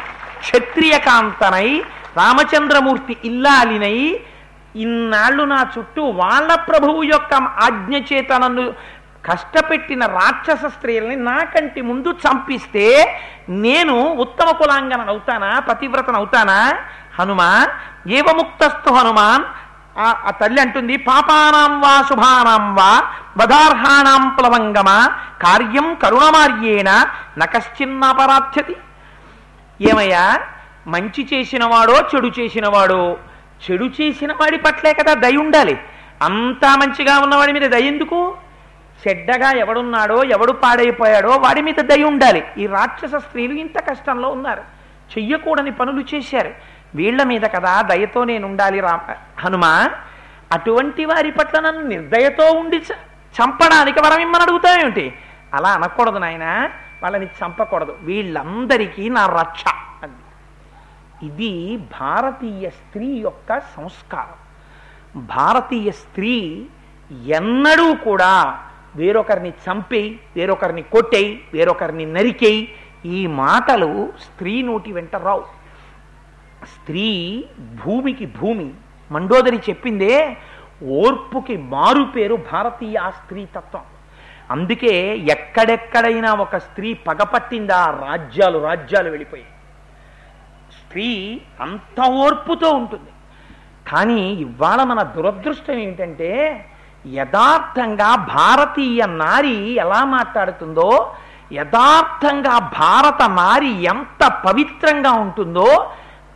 క్షత్రియ 0.44 0.96
కాంతనై 1.08 1.70
రామచంద్రమూర్తి 2.20 3.14
ఇల్లాలినై 3.30 3.98
ఇన్నాళ్ళు 4.76 5.44
నా 5.52 5.60
చుట్టూ 5.74 6.04
వాళ్ళ 6.22 6.50
ప్రభువు 6.70 7.00
యొక్క 7.14 7.34
ఆజ్ఞ 7.66 7.96
చేత 8.10 8.32
నన్ను 8.44 8.66
కష్టపెట్టిన 9.24 10.04
రాక్షస 10.18 10.64
స్త్రీలని 10.76 11.16
నాకంటి 11.30 11.82
ముందు 11.90 12.10
చంపిస్తే 12.24 12.86
నేను 13.66 13.96
ఉత్తమ 14.24 14.50
కులాంగన 14.52 15.02
అవుతానా 15.14 15.50
పతివ్రతను 15.68 16.18
అవుతానా? 16.22 16.60
హనుమ 17.18 17.42
ఏవముక్తస్థు 18.18 18.92
హనుమాన్ 18.98 19.46
ఆ 19.98 20.32
తల్లి 20.42 20.60
అంటుంది 20.64 20.96
పాపానాం 21.08 21.74
వా 21.84 21.94
శుభానాం 22.10 22.66
వా 22.76 22.92
వదార్హానాం 23.40 24.24
ప్లవంగమ 24.38 24.90
కార్యం 25.44 25.88
కరుణమార్యేణ 26.04 26.90
నకశ్చిన్నపరాధ్యతి. 27.42 28.76
ఏమయ్యా? 29.82 30.40
మంచి 30.88 31.28
చేసినవాడో 31.34 31.96
చెడు 32.16 32.28
చేసినవాడో. 32.28 33.18
చెడు 33.72 33.86
చేసిన 33.86 34.34
వాడి 34.34 34.58
పట్లే 34.58 34.94
కదా 34.94 35.14
దయ 35.14 35.38
ఉండాలి. 35.38 35.80
అంతా 36.22 36.76
మంచిగా 36.76 37.20
ఉన్నవాడి 37.20 37.54
మీద 37.54 37.62
దయ 37.62 37.82
ఎందుకు? 37.82 38.38
చెడ్డగా 39.08 39.52
ఎవడున్నాడో 39.52 40.24
ఎవడు 40.24 40.52
పాడైపోయాడో 40.52 41.30
వాడి 41.30 41.62
మీద 41.62 41.76
దయ 41.76 42.04
ఉండాలి. 42.04 42.44
ఈ 42.58 42.68
రాక్షస 42.68 43.16
స్త్రీలు 43.16 43.54
ఇంత 43.54 43.90
కష్టంలో 43.90 44.30
ఉన్నారు. 44.30 44.62
చెయ్యకూడని 45.18 45.72
పనులు 45.72 46.16
చేశారు. 46.16 46.52
వీళ్ళ 46.96 47.24
మీద 47.24 47.42
కదా 47.42 47.82
దయతో 47.82 48.24
నేను 48.24 48.48
ఉండాలి 48.48 48.80
రా 48.80 49.00
హనుమ. 49.40 49.90
అటువంటి 50.52 51.06
వారి 51.06 51.32
పట్ల 51.32 51.60
నన్ను 51.60 51.82
నిర్దయతో 51.82 52.52
ఉండి 52.52 52.78
చ- 52.78 53.00
చంపడానికి 53.42 54.00
వరం 54.00 54.20
ఇమ్మని 54.20 54.44
అడుగుతావేమిటి? 54.44 55.14
అలా 55.54 55.70
అనకూడదు 55.70 56.18
నాయనా. 56.18 56.70
వాళ్ళని 57.04 57.26
చంపకూడదు. 57.26 57.98
వీళ్ళందరికీ 58.02 59.10
నా 59.10 59.26
రక్ష 59.26 59.64
అంది. 60.04 60.24
ఇది 61.26 61.78
భారతీయ 61.78 62.70
స్త్రీ 62.70 63.08
యొక్క 63.16 63.60
సంస్కారం. 63.60 64.40
భారతీయ 65.26 65.92
స్త్రీ 65.92 66.66
ఎన్నడూ 67.26 67.96
కూడా 67.96 68.64
వేరొకరిని 68.96 69.50
చంపేయి 69.50 70.20
వేరొకరిని 70.36 70.82
కొట్టేయి 70.82 71.44
వేరొకరిని 71.54 72.06
నరికేయి 72.06 72.76
ఈ 73.06 73.28
మాటలు 73.28 74.14
స్త్రీ 74.22 74.62
నోటి 74.62 74.92
వెంట 74.92 75.16
రావు. 75.16 75.44
స్త్రీ 76.66 77.46
భూమికి 77.86 78.26
భూమి. 78.26 78.74
మండోదరి 79.12 79.58
చెప్పిందే 79.58 80.38
ఓర్పుకి 80.84 81.58
మారు 81.58 82.04
పేరు 82.04 82.36
భారతీయ 82.36 82.98
ఆ 82.98 83.10
స్త్రీ 83.10 83.46
తత్వం 83.46 83.82
అందుకే 84.52 84.94
ఎక్కడెక్కడైనా 85.36 86.30
ఒక 86.46 86.56
స్త్రీ 86.58 86.90
పగపట్టిందా 87.08 87.80
రాజ్యాలు 88.06 88.60
రాజ్యాలు 88.60 89.10
వెళ్ళిపోయి 89.10 89.48
స్త్రీ 90.80 91.08
అంత 91.62 92.00
ఓర్పుతో 92.24 92.70
ఉంటుంది. 92.72 93.12
కానీ 93.92 94.22
ఇవాళ 94.46 94.80
మన 94.84 95.02
దురదృష్టం 95.16 95.78
ఏంటంటే 95.80 96.32
యథార్థంగా 97.06 98.10
భారతీయ 98.36 99.06
నారి 99.22 99.56
ఎలా 99.84 100.02
మాట్లాడుతుందో 100.16 100.90
యథార్థంగా 101.54 102.56
భారత 102.82 103.22
నారి 103.40 103.72
ఎంత 103.84 104.22
పవిత్రంగా 104.46 105.12
ఉంటుందో 105.24 105.70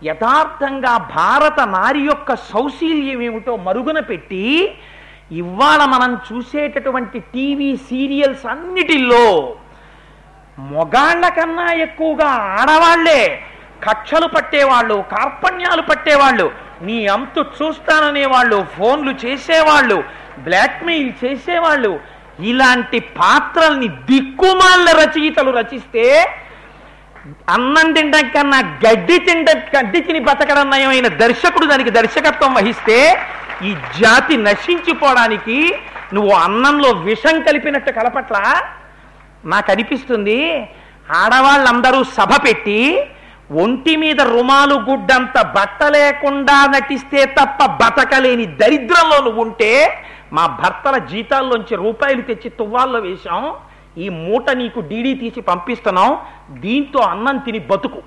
యథార్థంగా 0.03 0.93
భారత 1.17 1.59
నారి 1.75 2.01
యొక్క 2.05 2.31
సౌశీల్యం 2.49 3.21
ఏమిటో 3.21 3.53
మరుగున 3.67 3.99
పెట్టి 3.99 4.43
ఇవాళ 5.31 5.81
మనం 5.85 6.11
చూసేటటువంటి 6.27 7.19
టీవీ 7.33 7.69
సీరియల్స్ 7.87 8.45
అన్నిటిల్లో 8.45 9.25
మొగాళ్ళ 10.57 11.23
కన్నా 11.29 11.67
ఎక్కువగా 11.85 12.29
ఆడవాళ్ళే 12.59 13.21
కక్షలు 13.83 14.27
పట్టేవాళ్ళు 14.27 14.97
కార్పణ్యాలు 15.11 15.81
పట్టేవాళ్ళు 15.81 16.45
నీ 16.81 16.97
అంతు 17.07 17.41
చూస్తాననేవాళ్ళు 17.57 18.59
ఫోన్లు 18.75 19.11
చేసేవాళ్ళు 19.25 19.97
బ్లాక్మెయిల్ 20.39 21.11
చేసేవాళ్ళు 21.23 21.91
ఇలాంటి 22.45 22.99
పాత్రల్ని 23.17 23.89
దిక్కుమాల 24.09 24.87
రచయితలు 25.01 25.51
రచిస్తే 25.51 26.05
అన్నం 27.53 27.87
తినడం 27.93 28.25
కన్నా 28.29 28.59
గడ్డి 28.83 29.17
తిండ 29.19 29.49
గడ్డి 29.75 29.99
తిని 30.01 30.19
బతకడం 30.19 30.67
నయమైన 30.69 31.07
దర్శకుడు 31.21 31.65
దానికి 31.65 31.89
దర్శకత్వం 31.89 32.53
వహిస్తే 32.53 32.97
ఈ 33.63 33.71
జాతి 34.01 34.37
నశించిపోవడానికి 34.37 35.57
నువ్వు 36.13 36.33
అన్నంలో 36.45 36.89
విషం 37.09 37.35
కలిపినట్టు 37.41 37.91
కలపట్ల? 37.91 38.37
నాకు 39.43 39.71
అనిపిస్తుంది 39.71 40.39
ఆడవాళ్ళందరూ 41.21 41.99
సభ 42.17 42.31
పెట్టి 42.45 42.79
ఒంటి 43.63 43.97
మీద 43.97 44.19
రుమాలు 44.35 44.75
గుడ్డంత 44.89 45.37
బట్ట 45.57 45.83
లేకుండా 45.95 46.55
నటిస్తే 46.65 47.25
తప్ప 47.39 47.65
బతకలేని 47.81 48.45
దరిద్రంలో 48.61 49.17
నువ్వు 49.23 49.41
ఉంటే 49.41 49.71
మా 50.33 50.45
భర్తల 50.61 50.97
జీతాల్లోంచి 51.11 51.75
రూపాయలు 51.75 52.21
తెచ్చి 52.21 52.49
తువ్వాల్లో 52.59 52.99
వేశాం. 52.99 53.43
ఈ 53.97 54.09
మూట 54.09 54.49
నీకు 54.51 54.79
డీడీ 54.81 55.13
తీసి 55.15 55.41
పంపిస్తున్నాం 55.41 56.09
దీంతో 56.59 56.99
అన్నం 56.99 57.37
తిని 57.37 57.59
బతుకు. 57.59 58.01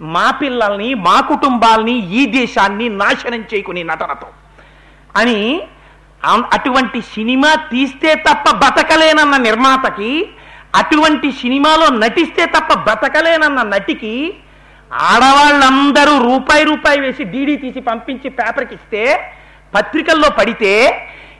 మా 0.00 0.30
పిల్లల్ని 0.30 0.94
మా 1.06 1.20
కుటుంబాల్ని 1.20 1.94
ఈ 2.18 2.26
దేశాన్ని 2.26 2.88
నాశనం 2.88 3.44
చేయకుని 3.54 3.82
నటనతో. 3.84 4.28
అని 5.16 5.38
అటువంటి 6.50 7.00
సినిమా 7.14 7.50
తీస్తే 7.70 8.14
తప్ప 8.26 8.56
బతకలేనన్న 8.56 9.36
నిర్మాతకి 9.36 10.10
అటువంటి 10.74 11.32
సినిమాలో 11.32 11.86
నటిస్తే 11.96 12.46
తప్ప 12.46 12.72
బతకలేనన్న 12.88 13.62
నటికి 13.62 14.12
ఆడవాళ్ళందరూ 14.90 16.14
రూపాయి 16.28 16.64
రూపాయి 16.64 17.00
వేసి 17.00 17.24
డీడీ 17.24 17.56
తీసి 17.56 17.80
పంపించి 17.80 18.28
పేపర్కి 18.30 18.74
ఇస్తే 18.74 19.02
పత్రికల్లో 19.74 20.28
పడితే 20.30 20.72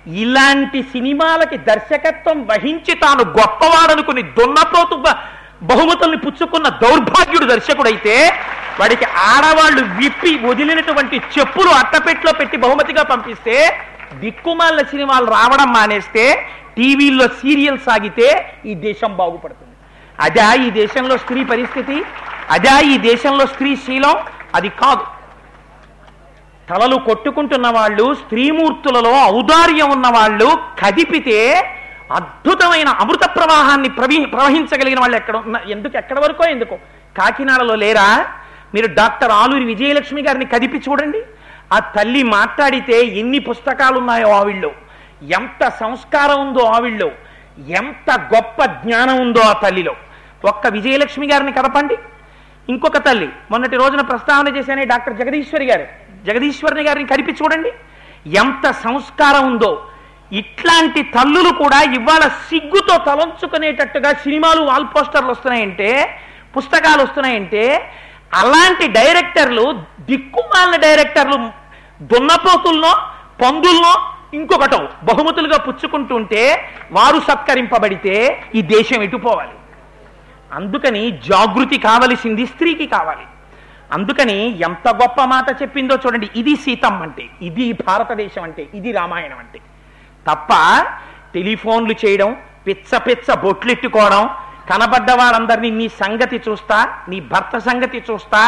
ఇలాంటి 0.06 0.82
సినిమాలకి 0.82 1.58
దర్శకత్వం 1.58 2.46
వహించి 2.46 2.94
తాను 2.94 3.24
గొప్పవాడనుకుని 3.24 4.22
దున్నపోతు 4.22 4.96
బహుమతుల్ని 5.62 6.16
పుచ్చుకున్న 6.16 6.68
దౌర్భాగ్యుడు 6.68 7.44
దర్శకుడైతే 7.44 8.32
వాడికి 8.80 9.04
ఆడవాళ్ళు 9.04 9.82
విప్పి 9.82 10.38
వదిలినటువంటి 10.46 11.16
చెప్పులు 11.16 11.68
అట్టపెట్లో 11.68 12.32
పెట్టి 12.32 12.56
బహుమతిగా 12.56 13.02
పంపిస్తే 13.02 13.78
దిక్కుమాల 14.14 14.82
సినిమాలు 14.82 15.24
రావడం 15.24 15.72
మానేస్తే 15.72 16.46
టీవీల్లో 16.76 17.28
సీరియల్ 17.28 17.78
సాగితే 17.78 18.54
ఈ 18.66 18.74
దేశం 18.74 19.16
బాగుపడుతుంది. 19.16 19.76
అదా 20.20 20.54
ఈ 20.54 20.70
దేశంలో 20.70 21.18
స్త్రీ 21.18 21.44
పరిస్థితి? 21.44 22.04
అదా 22.50 22.80
ఈ 22.80 22.98
దేశంలో 22.98 23.46
స్త్రీ 23.46 23.76
శీలం? 23.76 24.16
అది 24.54 24.68
కాదు. 24.68 25.19
తలలు 26.70 26.96
కొట్టుకుంటున్న 26.96 27.68
వాళ్ళు 27.68 28.14
స్త్రీమూర్తులలో 28.14 29.24
ఔదార్యం 29.24 29.90
ఉన్న 29.90 30.06
వాళ్ళు 30.06 30.58
కదిపితే 30.84 31.68
అద్భుతమైన 32.12 32.88
అమృత 32.88 33.24
ప్రవాహాన్ని 33.24 33.88
ప్రవహి 33.88 34.26
ప్రవహించగలిగిన 34.26 35.00
వాళ్ళు 35.00 35.16
ఎక్కడ 35.16 35.36
ఉన్న 35.36 35.60
ఎందుకు 35.68 35.96
ఎక్కడ 35.96 36.18
వరకో 36.18 36.44
ఎందుకో? 36.44 36.78
కాకినాడలో 37.18 37.74
లేరా? 37.74 38.26
మీరు 38.74 38.94
డాక్టర్ 38.94 39.30
ఆలూరి 39.30 39.64
విజయలక్ష్మి 39.64 40.22
గారిని 40.22 40.44
కదిపి 40.44 40.82
చూడండి. 40.88 41.22
ఆ 41.72 41.78
తల్లి 41.78 42.22
మాట్లాడితే 42.22 43.04
ఎన్ని 43.04 43.38
పుస్తకాలు 43.38 43.98
ఉన్నాయో 43.98 44.30
ఆవిళ్ళు. 44.30 44.70
ఎంత 45.22 45.68
సంస్కారం 45.68 46.48
ఉందో 46.48 46.64
ఆవిళ్ళు. 46.64 47.10
ఎంత 47.68 48.20
గొప్ప 48.34 48.64
జ్ఞానం 48.64 49.20
ఉందో 49.20 49.40
ఆ 49.40 49.52
తల్లిలో. 49.52 49.96
ఒక్క 50.44 50.66
విజయలక్ష్మి 50.66 51.26
గారిని 51.26 51.52
కదపండి. 51.52 51.96
ఇంకొక 52.68 52.96
తల్లి 52.96 53.28
మొన్నటి 53.50 53.76
రోజున 53.76 54.00
ప్రస్తావన 54.00 54.56
చేశానే 54.56 54.84
డాక్టర్ 54.84 55.16
జగదీశ్వరి 55.16 55.66
గారు. 55.66 56.09
జగదీశ్వరుని 56.26 56.82
గారిని 56.82 57.08
కనిపి 57.08 57.32
చూడండి. 57.32 57.72
ఎంత 58.38 58.70
సంస్కారం 58.70 59.46
ఉందో. 59.52 59.86
ఇట్లాంటి 60.32 61.02
తల్లులు 61.02 61.50
కూడా 61.52 61.82
ఇవాళ 61.82 62.24
సిగ్గుతో 62.48 62.96
తలంచుకునేటట్టుగా 62.98 64.12
సినిమాలు 64.12 64.60
వాల్ 64.60 64.84
పోస్టర్లు 64.84 65.30
వస్తున్నాయంటే 65.30 65.88
పుస్తకాలు 66.56 67.02
వస్తున్నాయంటే 67.02 67.64
అలాంటి 68.34 68.88
డైరెక్టర్లు 68.88 69.64
దిక్కుమాలిన 70.00 70.76
డైరెక్టర్లు 70.80 71.38
దున్నపోతుల్లో 72.02 72.92
పందుల్లో 73.42 73.92
ఇంకొకటో 74.34 74.78
బహుమతులుగా 75.02 75.58
పుచ్చుకుంటుంటే 75.58 76.42
వారు 76.92 77.18
సత్కరింపబడితే 77.20 78.44
ఈ 78.54 78.62
దేశం 78.62 79.02
ఎటుపోవాలి 79.02 79.56
అందుకని 80.52 81.02
జాగృతి 81.10 81.78
కావలసింది 81.78 82.46
స్త్రీకి 82.46 82.86
కావాలి. 82.86 83.26
అందుకని 83.92 84.38
ఎంత 84.68 84.88
గొప్ప 85.00 85.20
మాట 85.32 85.48
చెప్పిందో 85.62 85.94
చూడండి. 86.02 86.28
ఇది 86.40 86.54
సీతమ్మ 86.64 87.02
అంటే 87.02 87.24
ఇది 87.48 87.66
భారతదేశం 87.86 88.42
అంటే 88.48 88.62
ఇది 88.78 88.90
రామాయణం 88.98 89.38
అంటే. 89.38 89.60
తప్ప 90.28 90.50
టెలిఫోన్లు 91.34 91.94
చేయడం 92.02 92.30
పిచ్చ 92.66 92.98
పిచ్చ 93.06 93.34
బొట్లెట్టుకోవడం 93.44 94.24
కనబడ్డ 94.70 95.10
వాళ్ళందరినీ 95.20 95.70
నీ 95.78 95.86
సంగతి 96.02 96.38
చూస్తా 96.48 96.78
నీ 97.08 97.18
భర్త 97.32 97.58
సంగతి 97.68 97.98
చూస్తా 98.10 98.40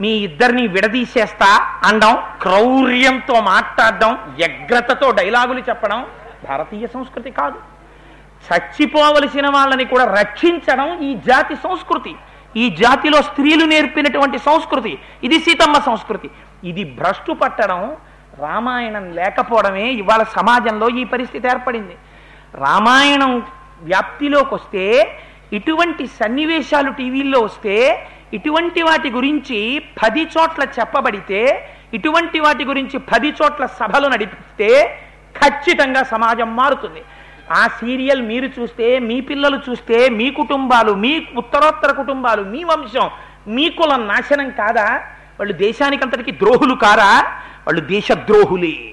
మీ 0.00 0.10
ఇద్దరిని 0.26 0.64
విడదీసేస్తా 0.74 1.48
అనడం 1.88 2.14
క్రౌర్యంతో 2.42 3.36
మాట్లాడడం 3.52 4.12
వ్యగ్రతతో 4.38 5.08
డైలాగులు 5.18 5.62
చెప్పడం 5.68 6.00
భారతీయ 6.48 6.86
సంస్కృతి 6.86 7.30
కాదు. 7.30 7.58
చచ్చిపోవలసిన 8.46 9.46
వాళ్ళని 9.48 9.84
కూడా 9.92 10.04
రక్షించడం 10.20 10.88
ఈ 11.08 11.10
జాతి 11.28 11.54
సంస్కృతి. 11.56 12.12
ఈ 12.62 12.64
జాతిలో 12.82 13.18
స్త్రీలు 13.28 13.64
నేర్పినటువంటి 13.72 14.38
సంస్కృతి 14.48 14.92
ఇది 15.26 15.38
సీతమ్మ 15.46 15.76
సంస్కృతి. 15.88 16.28
ఇది 16.70 16.84
భ్రష్టు 16.98 17.32
పట్టడం 17.42 17.80
రామాయణం 18.44 19.04
లేకపోవడమే 19.18 19.86
ఇవాళ 20.00 20.22
సమాజంలో 20.38 20.86
ఈ 21.00 21.04
పరిస్థితి 21.12 21.46
ఏర్పడింది. 21.52 21.96
రామాయణం 22.64 23.32
వ్యాప్తిలోకి 23.90 24.52
వస్తే 24.58 24.84
ఇటువంటి 25.56 26.04
సన్నివేశాలు 26.20 26.90
టీవీల్లో 27.00 27.40
వస్తే 27.48 27.74
ఇటువంటి 28.36 28.82
వాటి 28.88 29.08
గురించి 29.16 29.58
పది 30.02 30.22
చోట్ల 30.34 30.62
చెప్పబడితే 30.78 31.40
ఇటువంటి 31.96 32.38
వాటి 32.44 32.64
గురించి 32.70 32.96
పది 33.10 33.30
చోట్ల 33.38 33.64
సభలు 33.80 34.06
నడిపిస్తే 34.12 34.70
ఖచ్చితంగా 35.40 36.02
సమాజం 36.12 36.48
మారుతుంది. 36.56 37.02
ఆ 37.52 37.66
సీరియల్ 37.66 38.22
మీరు 38.22 38.60
చూస్తే 38.60 38.98
మీ 38.98 39.20
పిల్లలు 39.20 39.60
చూస్తే 39.70 40.08
మీ 40.08 40.30
కుటుంబాలు 40.30 40.92
మీ 40.92 41.26
ఉత్తరోత్తర 41.36 41.92
కుటుంబాలు 41.92 42.42
మీ 42.42 42.64
వంశం 42.64 43.10
మీ 43.48 43.68
కులం 43.68 44.08
నాశనం 44.08 44.50
కాదా? 44.50 44.84
వాళ్ళు 45.38 45.52
దేశానికంతటికి 45.54 46.30
ద్రోహులు 46.30 46.74
కారా? 46.74 47.22
వాళ్ళు 47.66 47.80
దేశద్రోహులే. 47.80 48.92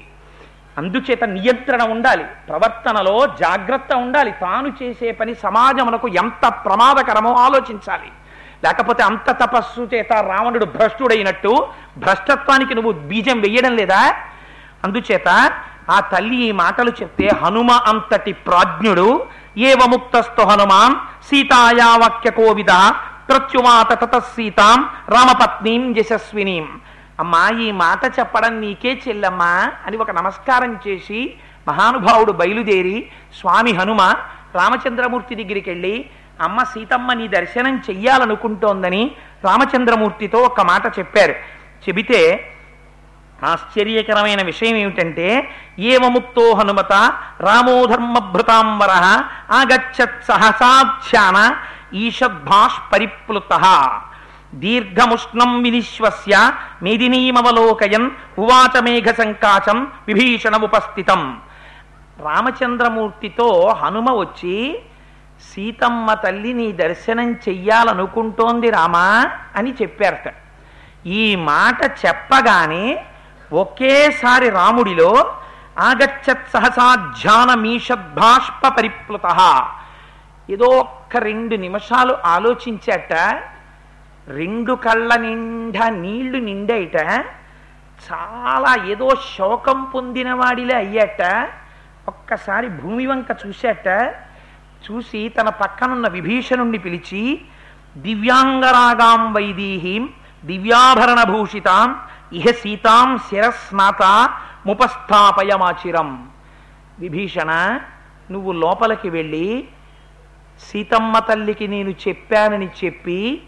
అందుచేత 0.77 1.23
నియంత్రణ 1.23 1.83
ఉండాలి 1.83 2.23
ప్రవర్తనలో 2.23 3.27
జాగ్రత్త 3.27 3.95
ఉండాలి 3.95 4.31
తాను 4.31 4.73
చేసే 4.83 5.11
పని 5.11 5.35
సమాజమునకు 5.35 6.07
ఎంత 6.07 6.47
ప్రమాదకరమో 6.47 7.33
ఆలోచించాలి. 7.33 8.11
లేకపోతే 8.63 9.03
అంత 9.03 9.31
తపస్సు 9.31 9.81
చేత 9.81 10.13
రావణుడు 10.13 10.65
భ్రష్టుడైనట్టు 10.65 11.67
భ్రష్టత్వానికి 11.97 12.75
నువ్వు 12.75 12.91
బీజం 12.91 13.41
వెయ్యడం 13.41 13.75
లేదా? 13.75 14.15
అందుచేత 14.83 15.53
ఆ 15.89 15.99
తల్లి 15.99 16.35
ఈ 16.35 16.51
మాటలు 16.51 16.91
చెప్తే 17.01 17.29
హనుమ 17.43 17.71
అంతటి 17.71 18.33
ప్రాజ్ఞుడు 18.33 19.25
ఏవముక్తస్థు 19.57 20.41
హనుమాన్ 20.41 20.95
సీతాయా 21.29 21.95
వాక్య 21.95 22.29
కోవిద 22.29 22.73
ప్రత్యువాత 23.29 23.91
తత 24.03 24.19
సీతాం 24.19 24.89
రామపత్నీం 25.09 25.95
యశస్వినీం. 25.97 26.67
అమ్మా 27.19 27.49
ఈ 27.61 27.71
మాట 27.71 28.19
చెప్పడం 28.19 28.61
నీకే 28.61 29.01
చెల్లమ్మా 29.07 29.71
అని 29.85 29.97
ఒక 29.97 30.11
నమస్కారం 30.11 30.79
చేసి 30.87 31.33
మహానుభావుడు 31.67 32.31
బయలుదేరి 32.31 33.09
స్వామి 33.39 33.71
హనుమ 33.71 34.01
రామచంద్రమూర్తి 34.55 35.35
దగ్గరికి 35.35 35.69
వెళ్ళి 35.69 36.05
అమ్మ 36.41 36.63
సీతమ్మ 36.63 37.13
నీ 37.13 37.27
దర్శనం 37.27 37.81
చెయ్యాలనుకుంటోందని 37.89 39.11
రామచంద్రమూర్తితో 39.43 40.39
ఒక 40.39 40.61
మాట 40.61 40.99
చెప్పారు. 40.99 41.35
చెబితే 41.87 42.49
ఆశ్చర్యకరమైన 43.43 44.41
విషయం 44.41 44.75
ఏమిటంటే 44.75 45.27
ఏమముక్తో 45.79 46.53
హనుమత 46.53 46.93
రామోధర్మభృతాంబర 47.39 48.91
ఆగచ్చత్ 49.51 50.23
సహసాధ్యాన 50.27 51.37
ఈషద్భాష్ 51.95 52.79
పరిప్లుత 52.93 53.53
దీర్ఘముష్ణం 54.53 55.51
వినిశ్వస్య 55.63 56.51
మేదినీమవలోకయన్ 56.83 58.09
ఉవాచ 58.39 58.79
మేఘ 58.79 59.09
సంకాశం 59.17 59.87
విభీషణ 60.07 60.55
ఉపస్థితం 60.63 61.21
రామచంద్రమూర్తితో 62.19 63.47
హనుమ 63.81 64.09
వచ్చి 64.11 64.57
సీతమ్మ 65.41 66.13
తల్లి 66.13 66.53
నీ 66.53 66.71
దర్శనం 66.71 67.29
చెయ్యాలనుకుంటోంది 67.45 68.69
రామా 68.69 69.07
అని 69.55 69.71
చెప్పారట. 69.81 70.27
ఈ 71.05 71.35
మాట 71.35 71.79
చెప్పగానే 72.05 72.85
ఒకేసారి 73.53 74.49
రాముడిలో 74.49 75.33
ఆగచ్చత్ 75.83 76.49
సహసాధ్యానమీషద్భాష్ప 76.53 78.67
పరిప్లుత 78.77 79.27
ఏదో 80.49 80.77
ఒక్క 80.77 81.17
రెండు 81.25 81.57
నిమిషాలు 81.57 82.17
ఆలోచించాట 82.27 83.13
రెండు 84.27 84.77
కళ్ళ 84.83 85.17
నిండా 85.17 85.89
నీళ్ళు 85.97 86.39
నిండేట 86.39 86.95
చాలా 87.99 88.87
ఏదో 88.87 89.15
శోకం 89.29 89.89
పొందిన 89.93 90.33
వాడిలే 90.33 90.75
అయ్యాట 90.75 91.49
ఒక్కసారి 92.07 92.69
భూమి 92.79 93.07
వంక 93.07 93.27
చూశాట 93.41 93.87
చూసి 94.85 95.33
తన 95.37 95.49
పక్కనున్న 95.59 96.09
విభీషణుణ్ణి 96.09 96.77
పిలిచి 96.77 97.41
దివ్యాంగరాగాం 97.97 99.33
వైదీహీం 99.33 100.09
దివ్యాభరణ 100.43 101.25
భూషితాం 101.25 102.12
ఇహ 102.33 102.51
సీతాం 102.51 103.17
శిరస్నాత 103.17 104.03
ముపస్థాపయమాచిరం. 104.65 106.09
విభీషణ 106.99 107.79
నువ్వు 108.31 108.51
లోపలికి 108.51 109.09
వెళ్ళి 109.09 109.67
సీతమ్మ 110.59 111.19
తల్లికి 111.19 111.67
నేను 111.67 111.89
చెప్పానని 111.89 112.69
చెప్పి 112.85 113.41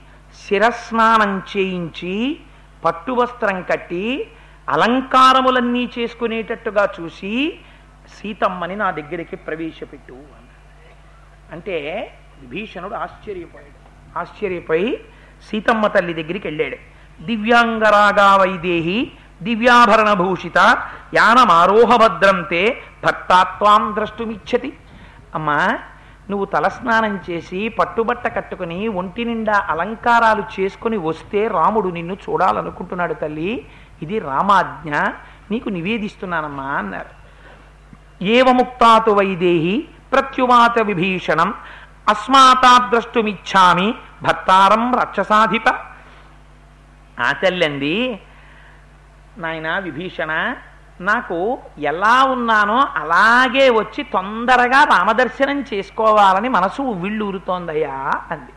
శిరస్నానం 0.47 1.31
చేయించి 1.57 2.39
పట్టువస్త్రం 2.85 3.61
కట్టి 3.61 4.31
అలంకారములన్నీ 4.69 5.89
చేసుకునేటట్టుగా 5.99 6.93
చూసి 6.99 7.59
సీతమ్మని 8.15 8.75
నా 8.75 8.91
దగ్గరికి 8.91 9.35
ప్రవేశపెట్టు 9.35 10.17
అంటే 11.51 11.77
విభీషణుడు 12.39 12.95
ఆశ్చర్యపోయాడు. 12.95 13.79
ఆశ్చర్యపోయి 14.19 14.89
సీతమ్మ 15.49 15.87
తల్లి 15.87 16.13
దగ్గరికి 16.13 16.47
వెళ్ళాడు. 16.47 16.94
దివ్యాంగరాగా 17.21 18.35
వైదేహి 18.35 19.11
దివ్యాభరణ 19.43 20.13
భూషిత 20.13 20.57
యానమారోహభద్రంతే 21.13 22.81
భక్తాత్వాం 23.05 23.95
ద్రష్టుమిచ్చతి 23.95 24.77
అమ్మా 25.35 25.77
నువ్వు 26.29 26.45
తలస్నానం 26.45 27.19
చేసి 27.29 27.69
పట్టుబట్ట 27.69 28.35
కట్టుకుని 28.35 28.87
ఒంటి 28.87 29.25
నిండా 29.25 29.65
అలంకారాలు 29.69 30.43
చేసుకుని 30.59 30.97
వస్తే 30.97 31.47
రాముడు 31.47 31.89
నిన్ను 31.89 32.13
చూడాలనుకుంటున్నాడు 32.13 33.13
తల్లి. 33.13 33.65
ఇది 34.01 34.19
రామాజ్ఞ 34.19 34.95
నీకు 35.51 35.69
నివేదిస్తున్నానమ్మా 35.69 36.63
అన్నారు. 36.63 37.25
ఏవముక్తాతు 38.23 39.11
వైదేహి 39.11 39.87
ప్రత్యువాత 40.13 40.79
విభీషణం 40.79 41.53
అస్మాతాద్రష్టుమిచ్చామి 42.09 43.95
భక్తారం 44.23 44.95
రక్షసాధిప. 44.95 45.63
ఆచల్యంది 47.17 47.95
నాయన 49.37 49.79
విభీషణ 49.79 50.31
నాకు 51.01 51.37
ఎలా 51.77 52.23
ఉన్నానో 52.23 52.77
అలాగే 52.95 53.69
వచ్చి 53.69 54.03
తొందరగా 54.03 54.83
రామదర్శనం 54.83 55.65
చేసుకోవాలని 55.73 56.49
మనసు 56.49 56.81
ఉవ్విళ్ళూరుతోందయ్యా 56.81 57.95
అంది. 58.31 58.53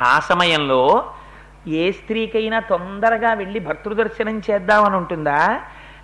ఆ 0.00 0.18
సమయంలో 0.20 0.82
ఏ 1.66 1.92
స్త్రీకైనా 1.92 2.58
తొందరగా 2.58 3.32
వెళ్ళి 3.32 3.60
భర్తృదర్శనం 3.60 4.38
చేద్దామని 4.38 4.96
ఉంటుందా? 4.96 5.60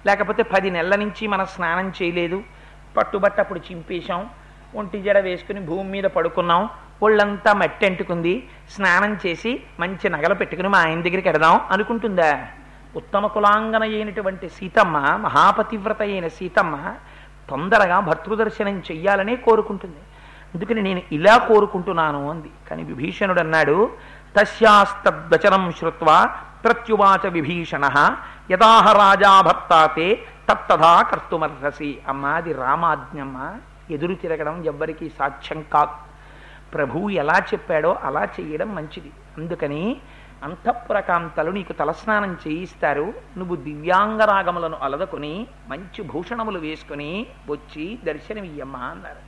లేకపోతే 0.06 0.42
పది 0.42 0.70
నెలల 0.70 0.94
నుంచి 0.94 1.26
మనం 1.26 1.46
స్నానం 1.46 1.88
చేయలేదు 1.88 2.42
పట్టుబట్ట 2.96 3.40
అప్పుడు 3.40 3.60
చింపేశాం 3.70 4.30
ఒంటి 4.74 5.02
జడ 5.02 5.18
వేసుకుని 5.18 5.60
భూమి 5.60 5.90
మీద 5.90 6.04
పడుకున్నాం 6.04 6.68
ఒళ్ళంతా 7.02 7.52
మట్టి 7.52 7.86
అంటుకుంది 7.86 8.48
స్నానం 8.70 9.18
చేసి 9.26 9.62
మంచి 9.80 10.08
నగలు 10.08 10.34
పెట్టుకుని 10.34 10.68
మా 10.68 10.78
ఆయన 10.78 11.02
దగ్గరికి 11.02 11.28
ఎడదాం 11.28 11.60
అనుకుంటుందా? 11.70 12.46
ఉత్తమ 12.96 13.26
కులాంగన 13.26 13.82
అయినటువంటి 13.82 14.48
సీతమ్మ 14.48 14.98
మహాపతివ్రత 14.98 16.02
అయిన 16.02 16.28
సీతమ్మ 16.28 16.94
తొందరగా 17.50 18.00
భర్తృదర్శనం 18.00 18.78
చెయ్యాలనే 18.78 19.36
కోరుకుంటుంది. 19.36 19.96
అందుకని 20.54 20.82
నేను 20.82 21.02
ఇలా 21.12 21.38
కోరుకుంటున్నాను 21.38 22.30
అంది. 22.30 22.50
కానీ 22.70 22.82
విభీషణుడు 22.82 23.40
అన్నాడు 23.40 23.90
తస్యాస్తద్వచనం 24.40 25.72
శ్రుత్వా 25.72 26.24
ప్రత్యువాచ 26.64 27.28
విభీషణ. 27.28 28.16
యథాహ 28.50 28.92
రాజా 28.92 29.40
భర్తాతే 29.40 30.22
తత్తథా 30.50 31.02
కర్తుమర్హసి. 31.02 31.98
అమ్మ 32.08 32.26
అది 32.26 32.52
రామాజ్ఞమ్మ. 32.52 33.52
ఎదురు 33.90 34.14
తిరగడం 34.14 34.64
ఎవ్వరికీ 34.64 35.10
సాధ్యం 35.18 35.64
కాదు. 35.72 36.03
ప్రభువు 36.74 37.06
ఎలా 37.22 37.38
చెప్పాడో 37.50 37.90
అలా 38.08 38.24
చేయడం 38.36 38.70
మంచిది. 38.74 39.10
అందుకని 39.38 39.82
అంతఃపురకాంతలు 40.46 41.50
నీకు 41.50 41.72
తలస్నానం 41.80 42.32
చేయిస్తారు. 42.44 43.06
నువ్వు 43.38 43.56
దివ్యాంగరాగములను 43.66 44.78
అలదకొని 44.86 45.34
మంచి 45.68 46.00
భూషణములు 46.10 46.58
వేసుకొని 46.58 47.10
వచ్చి 47.52 47.86
దర్శనమియ్యమ్మా 48.08 48.82
అన్నారు. 48.92 49.22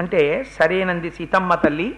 అంటే 0.00 0.22
సరేనంది 0.56 1.10
సీతమ్మ 1.18 1.54
తల్లి 1.64 1.88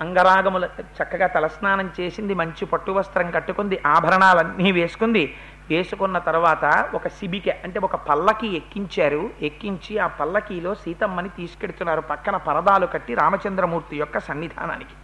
అంగరాగముల 0.00 0.64
చక్కగా 0.96 1.26
తలస్నానం 1.34 1.88
చేసింది 1.98 2.34
మంచి 2.40 2.64
పట్టు 2.70 2.92
వస్త్రం 2.96 3.28
కట్టుకుంది 3.30 3.76
ఆభరణాలన్నీ 3.86 4.68
వేసుకుంది 4.78 5.22
వేసుకున్న 5.70 6.18
తర్వాత 6.18 6.90
ఒక 6.94 7.08
సిబిక 7.08 7.44
అంటే 7.64 7.80
ఒక 7.80 7.96
పల్లకి 7.96 8.56
ఎక్కించారు. 8.56 9.30
ఎక్కించి 9.42 9.98
ఆ 9.98 10.06
పల్లకీలో 10.06 10.74
సీతమ్మని 10.74 11.28
తీసుకెడుతున్నారు 11.28 12.00
పక్కన 12.00 12.36
పరదాలు 12.36 12.86
కట్టి 12.86 13.14
రామచంద్రమూర్తి 13.14 13.96
యొక్క 13.96 14.18
సన్నిధానానికి. 14.18 14.94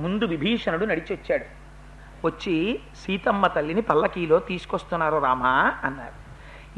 ముందు 0.00 0.24
విభీషణుడు 0.24 0.84
నడిచొచ్చాడు. 0.84 1.44
వచ్చి 2.26 2.80
సీతమ్మ 3.06 3.46
తల్లిని 3.46 3.80
పల్లకీలో 3.80 4.38
తీసుకొస్తున్నారు 4.38 5.18
రామా 5.18 5.72
అన్నారు. 5.84 6.26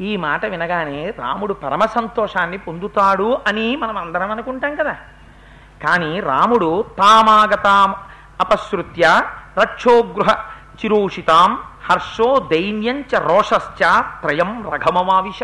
ఈ 0.03 0.17
మాట 0.17 0.45
వినగానే 0.45 1.09
రాముడు 1.09 1.53
పరమ 1.53 1.85
సంతోషాన్ని 1.85 2.57
పొందుతాడు 2.57 3.37
అని 3.47 3.75
మనం 3.75 3.97
అందరం 3.97 4.31
అనుకుంటాం 4.31 4.75
కదా. 4.75 4.97
కానీ 5.83 6.19
రాముడు 6.19 6.85
తామాగతాం 6.97 7.95
అపశ్రుత్య 8.41 9.21
రక్షోగృహ 9.61 10.45
చిరూషితాం 10.75 11.59
హర్షో 11.91 12.39
దైన్యంచ 12.39 13.19
రోషశ్చ 13.19 14.01
త్రయం 14.01 14.69
రఘమమావిష 14.69 15.43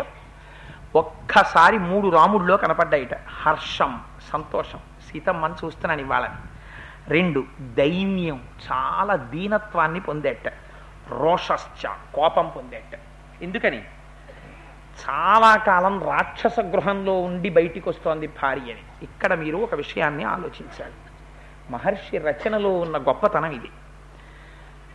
ఒక్కసారి 0.96 1.78
మూడు 1.78 2.08
రాముల్లో 2.08 2.56
కనపడ్డాయిట. 2.56 3.14
హర్షం 3.14 4.00
సంతోషం. 4.32 4.78
సీతమ్మని 5.12 5.54
చూస్తున్నాను 5.64 6.00
ఇవాళని. 6.00 6.34
రెండు 7.08 7.44
దైన్యం. 7.60 8.40
చాలా 8.72 9.16
దీనత్వాన్ని 9.16 10.00
పొందేట. 10.00 10.48
రోషశ్చ 11.08 11.88
కోపం 12.14 12.52
పొందేట. 12.56 12.98
ఎందుకని? 13.42 13.84
చాలా 15.10 15.56
కాలం 15.56 16.02
రాక్షస 16.02 16.60
గృహంలో 16.60 17.20
ఉండి 17.20 17.50
బయటికి 17.50 17.88
వస్తోంది 17.88 18.26
భార్య 18.26 18.62
అని 18.62 18.82
ఇక్కడ 19.02 19.34
మీరు 19.34 19.56
ఒక 19.56 19.74
విషయాన్ని 19.74 20.24
ఆలోచించాలి. 20.24 20.94
మహర్షి 21.70 22.18
రచనలో 22.18 22.78
ఉన్న 22.78 22.96
గొప్పతనం 22.96 23.50
ఇది. 23.50 23.70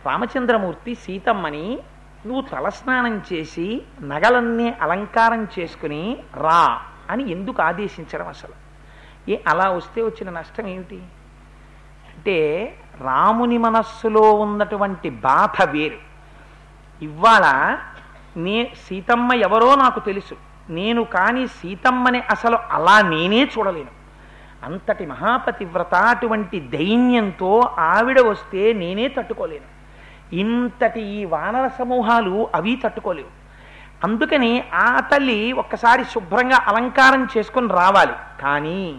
రామచంద్రమూర్తి 0.06 0.94
సీతమ్మని 0.94 1.78
నువ్వు 2.26 2.40
తలస్నానం 2.40 3.22
చేసి 3.32 3.82
నగలన్నీ 4.00 4.74
అలంకారం 4.80 5.48
చేసుకుని 5.58 6.16
రా 6.34 6.82
అని 7.10 7.30
ఎందుకు 7.30 7.62
ఆదేశించడం 7.62 8.28
అసలు? 8.28 8.52
ఏ 9.30 9.36
అలా 9.48 9.70
వస్తే 9.70 10.02
వచ్చిన 10.02 10.30
నష్టం 10.30 10.66
ఏమిటి? 10.66 11.02
అంటే 12.08 12.78
రాముని 13.00 13.58
మనస్సులో 13.58 14.32
ఉన్నటువంటి 14.32 15.10
బాధ 15.10 15.62
వేరు. 15.62 15.98
ఇవాళ 17.04 17.76
నే 18.36 18.72
సీతమ్మ 18.88 19.32
ఎవరో 19.32 19.74
నాకు 19.74 20.00
తెలుసు. 20.00 20.34
నేను 20.70 21.04
కానీ 21.04 21.46
సీతమ్మని 21.46 22.20
అసలు 22.20 22.58
అలా 22.70 23.00
నేనే 23.00 23.44
చూడలేను. 23.44 23.90
అంతటి 24.64 25.06
మహాపతివ్రత 25.06 25.94
అటువంటి 25.94 26.60
దైన్యంతో 26.60 27.60
ఆవిడ 27.78 28.20
వస్తే 28.20 28.72
నేనే 28.72 29.08
తట్టుకోలేను. 29.08 29.81
ఇంతటి 30.32 31.00
ఈ 31.00 31.24
వానర 31.24 31.68
సమూహాలు 31.68 32.48
అవి 32.54 32.80
తట్టుకోలేవు. 32.84 33.42
అందుకని 34.04 34.64
ఆ 34.74 35.00
తల్లి 35.00 35.52
ఒక్కసారి 35.52 36.04
శుభ్రంగా 36.04 36.64
అలంకారం 36.66 37.28
చేసుకొని 37.36 37.68
రావాలి. 37.68 38.12
కానీ 38.40 38.98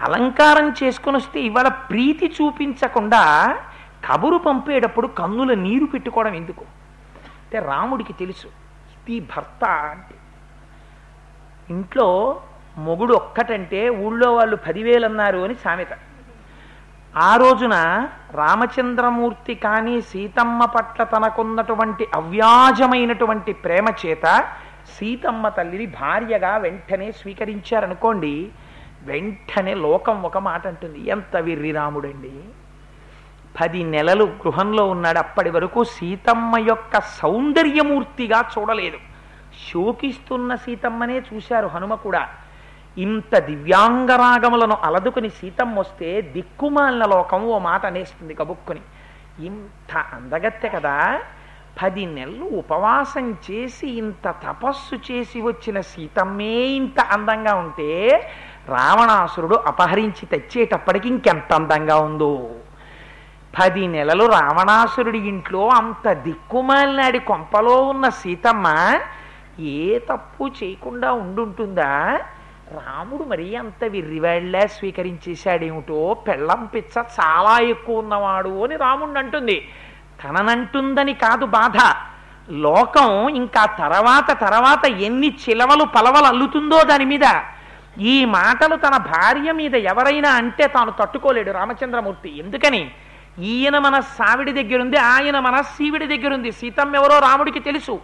అలంకారం 0.00 0.74
చేసుకొని 0.82 1.16
వస్తే 1.16 1.40
ఇవాళ 1.40 1.68
ప్రీతి 1.68 2.26
చూపించకుండా 2.26 3.56
కబురు 4.06 4.38
పంపేటప్పుడు 4.38 5.06
కన్నుల 5.06 5.54
నీరు 5.54 5.84
పెట్టుకోవడం 5.84 6.34
ఎందుకు? 6.34 6.64
అంటే 7.16 7.58
రాముడికి 7.58 8.12
తెలుసు 8.12 8.46
ఇది 8.46 9.20
భర్త 9.20 9.64
అంటే. 9.64 10.14
ఇంట్లో 11.74 12.40
మొగుడు 12.78 13.14
ఒక్కటంటే 13.14 13.88
ఊళ్ళో 13.88 14.34
వాళ్ళు 14.34 14.56
పదివేలు 14.56 15.06
అన్నారు 15.06 15.38
అని 15.38 15.54
సామెత. 15.54 15.88
ఆ 17.16 17.36
రోజున 17.36 17.74
రామచంద్రమూర్తి 18.34 19.54
కానీ 19.54 20.00
సీతమ్మ 20.00 20.64
పట్ల 20.64 21.04
తనకున్నటువంటి 21.04 22.06
అవ్యాజమైనటువంటి 22.14 23.52
ప్రేమ 23.52 23.86
చేత 24.06 24.26
సీతమ్మ 24.98 25.48
తల్లిని 25.48 25.86
భార్యగా 25.86 26.56
వెంటనే 26.56 27.12
స్వీకరించారనుకోండి 27.12 28.50
వెంటనే 29.02 29.74
లోకం 29.74 30.22
ఒక 30.22 30.38
మాట 30.38 30.66
అంటుంది 30.66 31.06
ఎంత 31.06 31.36
విర్రి 31.36 31.72
రాముడండి 31.72 32.32
పది 33.60 33.84
నెలలు 33.84 34.24
గృహంలో 34.24 34.84
ఉన్నాడు 34.88 35.18
అప్పటి 35.18 35.50
వరకు 35.50 35.84
సీతమ్మ 35.84 36.58
యొక్క 36.58 37.00
సౌందర్యమూర్తిగా 37.00 38.44
చూడలేదు. 38.58 38.98
శోకిస్తున్న 39.70 40.54
సీతమ్మనే 40.54 41.22
చూశారు 41.34 41.66
హనుమ 41.66 41.94
కూడా. 41.94 42.28
ఇంత 42.98 43.38
దివ్యాంగరాగములను 43.38 44.76
అలదుకుని 44.84 45.30
సీతమ్మ 45.30 45.78
వస్తే 45.78 46.20
దిక్కుమాలిన 46.20 47.04
లోకం 47.04 47.46
ఓ 47.46 47.58
మాట 47.58 47.86
అనేస్తుంది 47.86 48.34
కబుక్కుని. 48.34 48.80
ఇంత 49.46 49.98
అందగత్తె 49.98 50.68
కదా 50.68 51.20
పది 51.82 52.06
నెలలు 52.06 52.44
ఉపవాసం 52.44 53.36
చేసి 53.50 53.88
ఇంత 53.88 54.34
తపస్సు 54.48 55.12
చేసి 55.12 55.40
వచ్చిన 55.40 55.80
సీతమ్మే 55.80 56.54
ఇంత 56.54 57.00
అందంగా 57.00 57.54
ఉంటే 57.54 57.90
రావణాసురుడు 58.68 59.54
అపహరించి 59.54 60.26
తెచ్చేటప్పటికి 60.26 61.08
ఇంకెంత 61.08 61.52
అందంగా 61.52 61.96
ఉందో. 61.96 62.50
పది 63.60 63.86
నెలలు 63.86 64.24
రావణాసురుడి 64.24 65.18
ఇంట్లో 65.18 65.68
అంత 65.68 66.12
దిక్కుమాలినాడి 66.12 67.18
కొంపలో 67.18 67.82
ఉన్న 67.82 68.08
సీతమ్మ 68.08 68.98
ఏ 69.60 69.98
తప్పు 69.98 70.50
చేయకుండా 70.62 71.12
ఉండుంటుందా? 71.12 72.20
రాముడు 72.72 73.24
మరీ 73.24 73.54
అంత 73.54 73.84
విర్రివాళ్ళే 73.84 74.66
స్వీకరించేశాడేమిటో 74.66 76.14
పెళ్ళం 76.14 76.68
పిచ్చ 76.74 77.00
చాలా 77.00 77.58
ఎక్కువ 77.58 77.98
ఉన్నవాడు 77.98 78.64
అని 78.64 78.76
రాముడు 78.76 79.18
అంటుంది 79.18 79.68
తననంటుందని 80.24 81.14
కాదు 81.14 81.46
బాధ. 81.46 81.78
లోకం 82.50 83.28
ఇంకా 83.28 83.66
తర్వాత 83.66 84.40
తర్వాత 84.40 84.86
ఎన్ని 84.86 85.36
చిలవలు 85.48 85.84
పలవలు 85.84 86.26
అల్లుతుందో 86.26 86.82
దాని 86.82 87.04
మీద. 87.04 87.40
ఈ 88.00 88.24
మాటలు 88.24 88.76
తన 88.76 88.96
భార్య 88.96 89.52
మీద 89.52 89.74
ఎవరైనా 89.74 90.30
అంటే 90.30 90.66
తాను 90.66 90.90
తట్టుకోలేడు 90.90 91.50
రామచంద్రమూర్తి. 91.50 92.38
ఎందుకని? 92.38 92.90
ఈయన 93.38 93.78
మన 93.78 94.00
సావిడి 94.00 94.52
దగ్గరుంది 94.52 94.96
ఆయన 94.96 95.40
మన 95.40 95.60
సీవిడి 95.60 96.16
దగ్గరుంది. 96.16 96.52
సీతమ్మ 96.52 96.96
ఎవరో 96.96 97.18
రాముడికి 97.18 97.60
తెలుసు. 97.60 98.00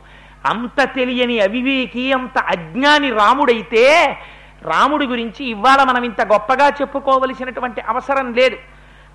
అంత 0.46 0.84
తెలియని 0.84 1.40
అవివేకి 1.40 2.12
అంత 2.12 2.38
అజ్ఞాని 2.38 3.10
రాముడైతే 3.10 4.16
రాముడి 4.62 5.06
గురించి 5.06 5.44
ఇవాళ 5.44 5.82
మనం 5.82 6.02
ఇంత 6.02 6.20
గొప్పగా 6.20 6.68
చెప్పుకోవలసినటువంటి 6.68 7.80
అవసరం 7.80 8.34
లేదు. 8.34 8.56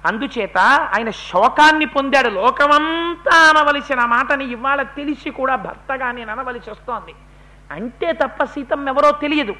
అందుచేత 0.05 0.57
ఆయన 0.97 1.09
శోకాన్ని 1.09 1.85
పొందాడు. 1.85 2.29
లోకమంతా 2.29 3.49
అనవలసిన 3.49 3.99
మాటని 4.05 4.51
ఇవాళ 4.51 4.81
తెలిసి 4.81 5.29
కూడా 5.29 5.55
భర్తగా 5.55 6.11
నేను 6.11 6.31
అనవలసి 6.31 6.71
వస్తోంది. 6.71 7.15
అంటే 7.71 8.11
తప్ప 8.11 8.43
సీతం 8.43 8.89
ఎవరో 8.89 9.11
తెలియదు. 9.11 9.55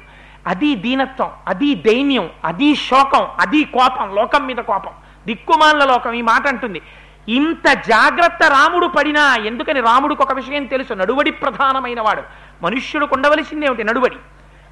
అది 0.46 0.74
దీనత్వం 0.74 1.30
అది 1.46 1.74
దైన్యం 1.74 2.30
అది 2.44 2.76
శోకం 2.76 3.26
అది 3.40 3.64
కోపం 3.64 4.14
లోకం 4.14 4.46
మీద 4.46 4.56
కోపం. 4.56 4.92
దిక్కుమాల 5.26 5.88
లోకం 5.88 6.12
ఈ 6.12 6.22
మాట 6.22 6.46
అంటుంది. 6.46 6.82
ఇంత 7.28 7.72
జాగ్రత్త 7.72 8.44
రాముడు 8.44 8.86
పడినా 8.86 9.36
ఎందుకని 9.36 9.80
రాముడికి 9.80 10.22
ఒక 10.22 10.32
విషయం 10.32 10.64
తెలుసు. 10.64 10.94
నడువడి 10.94 11.30
ప్రధానమైన 11.30 12.00
వాడు. 12.00 12.22
మనుష్యుడు 12.62 13.08
ఉండవలసిందే 13.12 13.68
ఒకటి 13.68 13.84
నడువడి? 13.84 14.16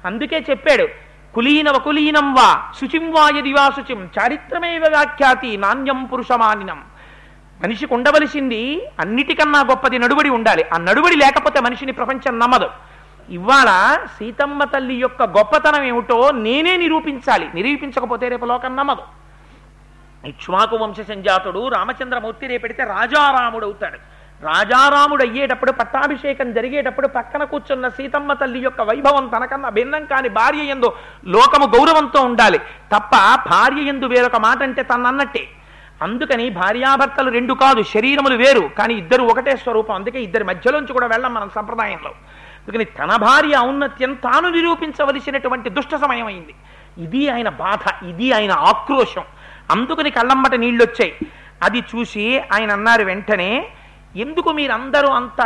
అందుకే 0.05 0.45
చెప్పాడు 0.49 0.87
కులీనవ 1.35 1.77
కులీనం 1.77 2.33
వా 2.33 2.71
శుచిం 2.81 3.11
వా 3.11 3.29
యది 3.37 3.53
వా 3.53 3.69
శుచిం 3.69 4.09
చారిత్రమేవ 4.19 4.85
వ్యాఖ్యాతి 4.87 5.57
నాణ్యం 5.57 6.05
పురుషమానినం. 6.05 6.83
మనిషికి 7.63 7.93
ఉండవలసింది 7.93 8.87
అన్నిటికన్నా 8.99 9.59
గొప్పది 9.59 9.99
నడువడి 9.99 10.29
ఉండాలి. 10.29 10.65
ఆ 10.73 10.77
నడువడి 10.77 11.15
లేకపోతే 11.15 11.59
మనిషిని 11.61 11.91
ప్రపంచం 11.91 12.39
నమ్మదు. 12.39 12.69
ఇవాళ 13.29 13.97
సీతమ్మ 14.05 14.63
తల్లి 14.63 14.95
యొక్క 14.95 15.23
గొప్పతనం 15.23 15.83
ఏమిటో 15.83 16.31
నేనే 16.31 16.77
నిరూపించాలి. 16.77 17.49
నిరూపించకపోతే 17.55 18.27
రేపు 18.27 18.45
లోకం 18.45 18.75
నమ్మదు. 18.75 19.03
ఇక్ష్వాకు 20.27 20.75
వంశ 20.75 21.01
సంజాతుడు 21.01 21.67
రామచంద్రమూర్తి 21.67 22.47
రేపెడితే 22.47 22.83
రాజారాముడు 22.83 23.65
అవుతాడు. 23.65 23.97
రాజారాముడు 24.43 25.23
అయ్యేటప్పుడు 25.23 25.71
పట్టాభిషేకం 25.71 26.53
జరిగేటప్పుడు 26.53 27.07
పక్కన 27.07 27.43
కూర్చున్న 27.43 27.87
సీతమ్మ 27.87 28.33
తల్లి 28.33 28.59
యొక్క 28.59 28.81
వైభవం 28.81 29.27
తనకన్నా 29.27 29.69
భిన్నం 29.69 30.05
కాని 30.05 30.29
భార్య 30.29 30.59
ఎందు 30.59 30.93
లోకము 31.25 31.77
గౌరవంతో 31.77 32.21
ఉండాలి. 32.21 32.57
తప్ప 32.57 33.15
భార్య 33.49 33.81
ఎందు 33.81 34.05
వేరొక 34.05 34.35
మాట 34.35 34.63
అంటే 34.63 34.83
తనన్నట్టే. 34.83 35.47
అందుకని 36.01 36.49
భార్యాభర్తలు 36.49 37.31
రెండు 37.31 37.53
కాదు 37.53 37.83
శరీరములు 37.83 38.35
వేరు. 38.35 38.69
కానీ 38.77 38.93
ఇద్దరు 38.93 39.23
ఒకటే 39.23 39.57
స్వరూపం. 39.57 39.95
అందుకే 39.95 40.21
ఇద్దరి 40.21 40.43
మధ్యలోంచి 40.43 40.93
కూడా 40.93 41.07
వెళ్ళం 41.07 41.33
మనం 41.33 41.49
సంప్రదాయంలో. 41.55 42.11
అందుకని 42.61 42.85
తన 42.85 43.15
భార్య 43.15 43.57
ఔన్నత్యం 43.57 44.13
తాను 44.13 44.49
నిరూపించవలసినటువంటి 44.49 45.69
దుష్ట 45.69 45.95
సమయం 45.95 46.25
అయింది 46.25 46.55
ఇది 46.97 47.29
ఆయన 47.29 47.49
బాధ 47.49 48.05
ఇది 48.05 48.33
ఆయన 48.33 48.51
ఆక్రోశం. 48.51 49.23
అందుకని 49.71 50.09
కళ్ళమ్మట 50.09 50.55
నీళ్ళు 50.55 50.83
వచ్చాయి 50.83 51.13
అది 51.63 51.79
చూసి 51.79 52.39
ఆయన 52.39 52.71
అన్నారు 52.71 53.03
వెంటనే 53.03 53.67
ఎందుకు 54.15 54.51
మీరందరూ 54.51 55.07
అంత 55.09 55.41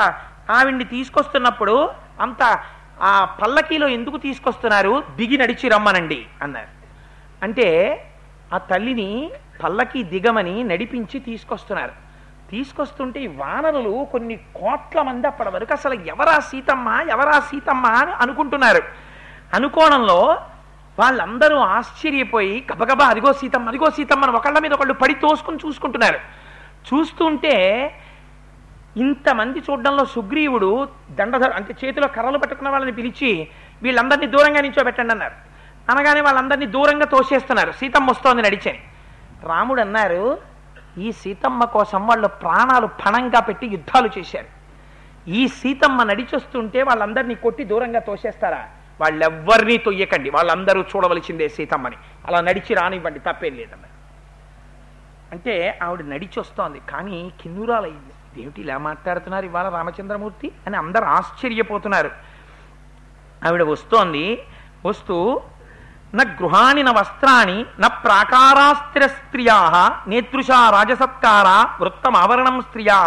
ఆవిడ్ని 0.50 0.84
తీసుకొస్తున్నప్పుడు 0.84 1.90
అంత 2.22 2.60
ఆ 3.02 3.26
పల్లకీలో 3.26 3.88
ఎందుకు 3.88 4.18
తీసుకొస్తున్నారు? 4.18 5.04
దిగి 5.16 5.38
నడిచి 5.38 5.70
రమ్మనండి 5.70 6.26
అన్నారు. 6.42 6.68
అంటే 7.44 7.68
ఆ 8.54 8.58
తల్లిని 8.58 9.32
పల్లకి 9.64 10.04
దిగమని 10.04 10.64
నడిపించి 10.64 11.20
తీసుకొస్తున్నారు. 11.20 11.92
తీసుకొస్తుంటే 12.52 13.20
ఈ 13.20 13.28
వానరులు 13.28 14.08
కొన్ని 14.12 14.36
కోట్ల 14.36 15.02
మంది 15.02 15.28
అప్పటి 15.28 15.50
వరకు 15.50 15.74
అసలు 15.74 15.94
ఎవరా 15.94 16.40
సీతమ్మ 16.40 17.00
ఎవరా 17.10 17.40
సీతమ్మ 17.40 17.86
అని 17.86 18.12
అనుకుంటున్నారు. 18.12 18.82
అనుకోవడంలో 19.54 20.38
వాళ్ళందరూ 21.00 21.58
ఆశ్చర్యపోయి 21.58 22.66
గబగబా 22.74 23.06
అదిగో 23.06 23.34
సీతమ్మ 23.34 23.68
అదిగో 23.68 23.90
సీతమ్మ 23.90 24.26
అని 24.26 24.36
ఒకళ్ళ 24.36 24.60
మీద 24.60 24.74
ఒకళ్ళు 24.74 24.94
పడి 24.94 25.14
తోసుకుని 25.14 25.58
చూసుకుంటున్నారు. 25.68 26.20
చూస్తుంటే 26.94 27.56
ఇంతమంది 28.98 29.60
చూడడంలో 29.60 30.06
సుగ్రీవుడు 30.06 30.90
దండధర 31.12 31.50
అంటే 31.50 31.76
చేతిలో 31.86 32.08
కర్రలు 32.08 32.38
పట్టుకున్న 32.38 32.70
వాళ్ళని 32.70 32.92
పిలిచి 32.92 33.48
వీళ్ళందరినీ 33.84 34.28
దూరంగా 34.28 34.62
నించోబెట్టండి 34.62 35.12
అన్నారు. 35.14 35.34
అనగానే 35.92 36.22
వాళ్ళందరినీ 36.22 36.66
దూరంగా 36.66 37.06
తోసేస్తున్నారు. 37.06 37.72
సీతమ్మ 37.72 38.10
వస్తోంది 38.10 38.42
నడిచని. 38.42 38.80
రాముడు 39.44 39.82
అన్నారు 39.82 40.38
ఈ 40.98 41.12
సీతమ్మ 41.12 41.64
కోసం 41.64 42.08
వాళ్ళు 42.08 42.28
ప్రాణాలు 42.28 42.88
పణంగా 42.88 43.40
పెట్టి 43.40 43.68
యుద్ధాలు 43.68 44.10
చేశారు. 44.18 44.46
ఈ 45.30 45.48
సీతమ్మ 45.48 46.04
నడిచొస్తుంటే 46.04 46.84
వాళ్ళందరినీ 46.84 47.36
కొట్టి 47.36 47.64
దూరంగా 47.64 48.00
తోసేస్తారా? 48.00 48.70
వాళ్ళెవ్వరినీ 49.02 49.78
తొయ్యకండి. 49.78 50.30
వాళ్ళందరూ 50.30 50.82
చూడవలసిందే 50.82 51.50
సీతమ్మని. 51.50 51.96
అలా 52.26 52.42
నడిచి 52.42 52.74
రానివ్వండి 52.74 53.20
తప్పేం 53.20 53.56
లేదన్నారు. 53.56 53.96
అంటే 55.32 55.80
ఆవిడ 55.84 56.02
నడిచొస్తోంది 56.02 56.82
కానీ 56.90 57.12
కానీ 57.12 57.32
కిన్నురాలయ్యింది. 57.42 58.15
ఏమిటి 58.44 58.60
ఇలా 58.66 58.78
మాట్లాడుతున్నారు 58.88 59.46
ఇవాళ 59.50 59.68
రామచంద్రమూర్తి 59.76 60.48
అని 60.68 60.76
అందరు 60.82 61.06
ఆశ్చర్యపోతున్నారు. 61.18 62.12
ఆవిడ 63.42 63.64
వస్తోంది 63.74 64.26
వస్తూ 64.86 65.18
నా 66.18 66.24
గృహాణి 66.40 66.82
నా 66.84 66.92
వస్త్రాన్ని 66.98 67.58
నా 67.80 67.88
ప్రాకారాస్త్ర 68.04 69.04
స్త్రియా 69.16 69.58
నేతృషా 70.08 70.60
రాజసత్కార 70.76 71.48
వృత్తమావరణం 71.82 72.58
స్త్రియా 72.68 73.00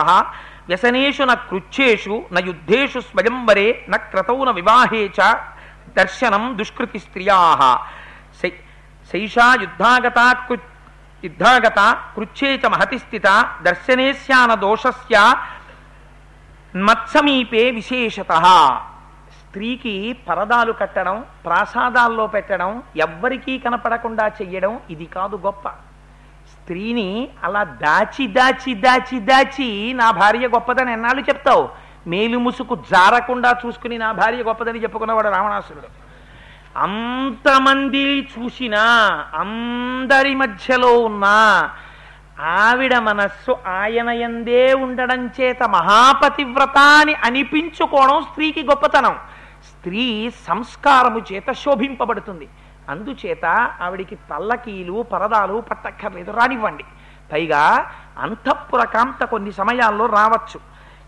వ్యసనేషు 0.68 1.24
న 1.30 1.34
కృచ్చేషు 1.50 2.16
న 2.34 2.38
యుద్ధేషు 2.48 3.00
స్వయంవరే 3.08 3.68
న 3.92 3.96
క్రతౌ 4.10 4.38
న 4.48 4.50
వివాహే 4.58 5.02
చ 5.18 5.28
దర్శనం 5.98 6.44
దుష్కృతి 6.58 6.98
స్త్రియా 7.04 7.38
శైషా 9.10 9.46
యుద్ధాగత 9.62 10.20
కృ 10.48 10.56
యుద్ధాగత 11.24 11.78
కృచ్చేచ 12.16 12.68
మహతిస్థిత 12.68 13.26
మహతి 13.26 14.12
స్థిత 14.12 14.54
దోషస్య 14.54 15.34
మత్సమీపే 16.76 17.70
విశేషత. 17.70 18.32
స్త్రీకి 19.40 20.12
పరదాలు 20.28 20.72
కట్టడం 20.72 21.24
ప్రాసాదాల్లో 21.44 22.26
పెట్టడం 22.26 22.82
ఎవ్వరికీ 22.96 23.58
కనపడకుండా 23.58 24.28
చెయ్యడం 24.28 24.80
ఇది 24.90 25.06
కాదు 25.06 25.36
గొప్ప. 25.36 25.68
స్త్రీని 26.52 27.28
అలా 27.44 27.64
దాచి 27.64 28.26
దాచి 28.26 28.74
దాచి 28.74 29.20
దాచి 29.20 29.92
నా 29.92 30.10
భార్య 30.10 30.48
గొప్పదని 30.48 30.92
ఎన్నాళ్ళు 30.92 31.22
చెప్తావు? 31.22 31.68
మేలు 32.06 32.38
ముసుకు 32.38 32.74
జారకుండా 32.76 33.56
చూసుకుని 33.66 33.98
నా 33.98 34.12
భార్య 34.12 34.42
గొప్పదని 34.42 34.82
చెప్పుకున్నవాడు 34.82 35.28
రావణాసురుడు. 35.28 36.07
అంతమంది 36.78 38.20
చూసినా 38.22 38.82
అందరి 39.34 40.34
మధ్యలో 40.34 40.98
ఉన్నా 40.98 41.70
ఆవిడ 42.40 42.98
మనస్సు 42.98 43.56
ఆయన 43.66 44.08
ఎందే 44.08 44.74
ఉండడం 44.74 45.30
చేత 45.40 45.62
మహాపతివ్రత 45.62 46.78
అని 46.78 47.14
అనిపించుకోవడం 47.14 48.22
స్త్రీకి 48.22 48.62
గొప్పతనం. 48.62 49.16
స్త్రీ 49.70 50.30
సంస్కారము 50.30 51.20
చేత 51.32 51.52
శోభింపబడుతుంది. 51.52 52.48
అందుచేత 52.88 53.44
ఆవిడికి 53.82 54.14
పల్లకీలు 54.14 55.02
పరదాలు 55.02 55.60
పట్టక్కర్లేదు 55.60 56.30
రానివ్వండి. 56.30 56.84
పైగా 57.32 57.90
అంతఃపుర 58.18 58.84
కాంత 58.84 59.24
కొన్ని 59.24 59.52
సమయాల్లో 59.52 60.06
రావచ్చు. 60.06 60.60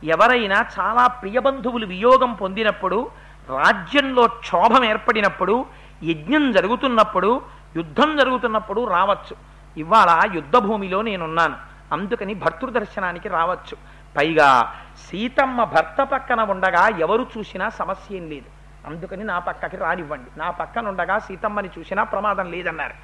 ఎవరైనా 0.04 0.64
చాలా 0.80 1.06
ప్రియబంధువులు 1.06 1.87
వియోగం 1.87 2.35
పొందినప్పుడు 2.35 3.11
రాజ్యంలో 3.56 4.26
క్షోభం 4.26 4.84
ఏర్పడినప్పుడు 4.84 5.66
యజ్ఞం 6.02 6.52
జరుగుతున్నప్పుడు 6.52 7.42
యుద్ధం 7.76 8.16
జరుగుతున్నప్పుడు 8.16 8.84
రావచ్చు. 8.84 9.36
ఇవాళ 9.76 10.30
యుద్ధ 10.34 10.56
భూమిలో 10.56 11.02
నేనున్నాను. 11.02 11.56
అందుకని 11.92 12.34
భర్తృదర్శనానికి 12.34 13.28
రావచ్చు. 13.28 13.76
పైగా 14.16 14.74
సీతమ్మ 15.06 15.64
భర్త 15.64 16.02
పక్కన 16.02 16.40
ఉండగా 16.40 16.88
ఎవరు 16.88 17.26
చూసినా 17.38 17.68
సమస్య 17.68 18.16
ఏం 18.16 18.30
లేదు. 18.30 18.46
అందుకని 18.86 19.24
నా 19.24 19.38
పక్కకి 19.38 19.76
రానివ్వండి. 19.76 20.38
నా 20.38 20.50
పక్కన 20.50 20.88
ఉండగా 20.88 21.18
సీతమ్మని 21.18 21.70
చూసినా 21.78 22.04
ప్రమాదం 22.04 22.50
లేదన్నారు. 22.50 22.94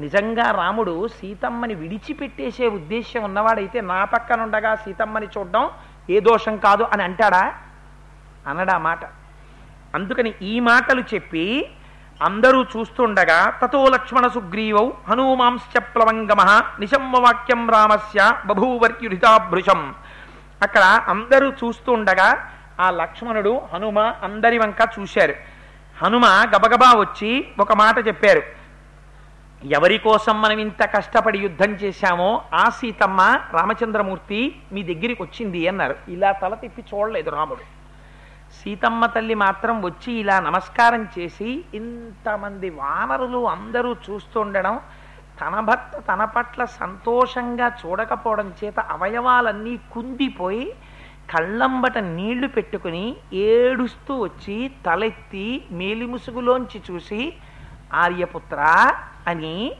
నిజంగా 0.00 0.50
రాముడు 0.50 1.08
సీతమ్మని 1.08 1.74
విడిచిపెట్టేసే 1.74 2.68
ఉద్దేశ్యం 2.68 3.22
ఉన్నవాడైతే 3.22 3.80
నా 3.80 4.04
పక్కన 4.04 4.42
ఉండగా 4.42 4.74
సీతమ్మని 4.74 5.26
చూడడం 5.38 5.70
ఏ 6.10 6.20
దోషం 6.20 6.56
కాదు 6.56 6.82
అని 6.82 7.02
అంటాడా? 7.02 7.54
అనడా 8.46 8.78
మాట. 8.78 9.19
అందుకని 9.94 10.34
ఈ 10.42 10.60
మాటలు 10.60 11.00
చెప్పి 11.00 11.68
అందరూ 12.22 12.62
చూస్తుండగా 12.62 13.58
తతో 13.62 13.88
లక్ష్మణ 13.88 14.26
సుగ్రీవౌ 14.26 14.90
హనుమాంశ 15.08 15.76
ప్లవంగమ 15.78 16.62
నిశమ్మవాక్యం 16.80 17.70
రామస్య 17.70 18.34
బభూవర్యుడితాభృశం 18.46 19.94
అక్కడ 20.62 20.82
అందరూ 20.82 21.50
చూస్తుండగా 21.50 22.52
ఆ 22.80 22.90
లక్ష్మణుడు 22.90 23.60
హనుమ 23.72 23.98
అందరి 23.98 24.58
వంక 24.58 24.76
చూశారు. 25.00 25.34
హనుమ 26.02 26.26
గబగబా 26.26 27.00
వచ్చి 27.00 27.46
ఒక 27.60 27.72
మాట 27.72 28.06
చెప్పారు. 28.06 28.42
ఎవరి 29.66 29.98
కోసం 29.98 30.42
మనం 30.42 30.58
ఇంత 30.58 30.82
కష్టపడి 30.82 31.38
యుద్ధం 31.38 31.72
చేశామో 31.72 32.42
ఆ 32.54 32.68
సీతమ్మ 32.68 33.20
రామచంద్రమూర్తి 33.52 34.56
మీ 34.72 34.82
దగ్గరికి 34.82 35.22
వచ్చింది 35.22 35.68
అన్నారు. 35.68 35.96
ఇలా 36.08 36.32
తల 36.32 36.54
తిప్పి 36.54 36.84
చూడలేదు 36.94 37.30
రాముడు. 37.30 37.79
సీతమ్మ 38.58 39.06
తల్లి 39.06 39.34
మాత్రం 39.34 39.82
వచ్చి 39.82 40.12
ఇలా 40.12 40.40
నమస్కారం 40.40 41.08
చేసి 41.18 41.64
ఇంతమంది 41.74 42.70
వానరులు 42.70 43.48
అందరూ 43.48 43.96
చూస్తుండడం 44.10 44.80
తన 45.40 45.60
భర్త 45.60 45.98
తన 45.98 46.24
పట్ల 46.24 46.64
సంతోషంగా 46.64 47.76
చూడకపోవడం 47.80 48.52
చేత 48.64 48.80
అవయవాలన్నీ 48.80 49.78
కుందిపోయి 49.92 50.72
కళ్ళంబట 51.30 51.98
నీళ్ళు 51.98 52.48
పెట్టుకుని 52.48 53.16
ఏడుస్తూ 53.32 54.18
వచ్చి 54.22 54.70
తలెత్తి 54.86 55.64
మేలిముసుగులోంచి 55.70 56.82
చూసి 56.90 57.32
ఆర్యపుత్ర 57.92 58.60
అని 59.26 59.72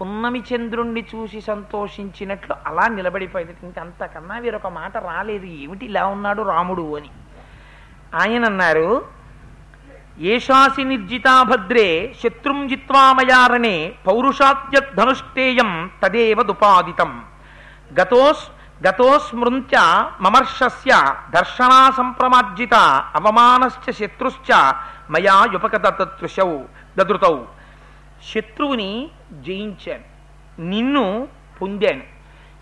పున్నమి 0.00 0.40
చంద్రుణ్ణి 0.40 1.06
చూసి 1.14 1.40
సంతోషించినట్లు 1.40 2.54
అలా 2.66 2.88
నిలబడిపోయింది. 2.88 3.56
ఇంకంతకన్నా 3.62 4.38
వీరొక 4.38 4.66
మాట 4.66 4.96
రాలేదు. 4.96 5.46
ఏమిటి 5.46 5.86
ఇలా 5.86 6.06
ఉన్నాడు 6.06 6.42
రాముడు 6.42 6.96
అని. 6.96 7.10
ఆయన 8.14 8.44
అన్నారు 8.44 9.06
ఏషాసి 10.18 10.84
నిర్జితా 10.84 11.42
భద్రే 11.42 12.14
శత్రుం 12.24 12.68
జిత్వామయారణే 12.68 13.94
పౌరుషాద్యధనుష్టేయం 14.06 15.90
తదేవ 16.02 16.42
దుపాదితం. 16.42 17.24
గతోస్ 18.00 18.50
గతోస్మృంచ 18.86 19.76
మమర్షస్య 20.20 21.14
దర్శనా 21.30 21.90
సంప్రమార్జిత 21.90 22.74
అవమానశ్చ 23.14 23.92
శత్రుశ్చ 23.92 24.72
మయా 25.10 25.46
యుపకదృశౌ 25.52 26.58
దదృతౌ. 26.98 27.38
శత్రువుని 28.34 29.10
జయించాను 29.32 30.04
నిన్ను 30.60 31.28
పొందాను. 31.62 32.17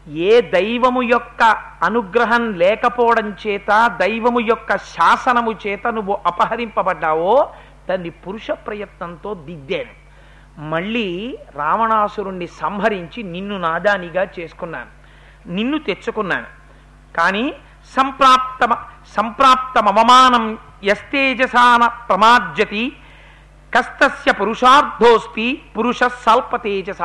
ఏ 0.08 0.40
దైవము 0.40 1.02
యొక్క 1.02 1.42
అనుగ్రహం 1.82 2.52
లేకపోవడం 2.52 3.36
చేత 3.46 3.86
దైవము 3.86 4.40
యొక్క 4.40 4.76
శాసనము 4.76 5.52
చేత 5.66 5.86
నువ్వు 5.86 6.18
అపహరింపబడ్డావో 6.26 7.52
దాన్ని 7.88 8.10
పురుష 8.10 8.50
ప్రయత్నంతో 8.50 9.34
దిద్దాను. 9.34 10.06
మళ్ళీ 10.60 11.38
రావణాసురుణ్ణి 11.56 12.46
సంహరించి 12.46 13.22
నిన్ను 13.22 13.58
నాదానిగా 13.58 14.26
చేసుకున్నాను. 14.38 14.86
నిన్ను 15.48 15.78
తెచ్చుకున్నాను. 15.78 16.46
కానీ 17.16 17.54
సంప్రాప్త 17.96 18.86
సంప్రాప్తమవమానం 19.16 20.58
యస్తేజసాన 20.84 21.86
ప్రమార్జతి 21.86 22.96
కస్తస్య 23.78 24.32
పురుషార్థోస్తి 24.32 25.62
పురుష 25.78 26.02
స్వల్పతేజస 26.02 27.02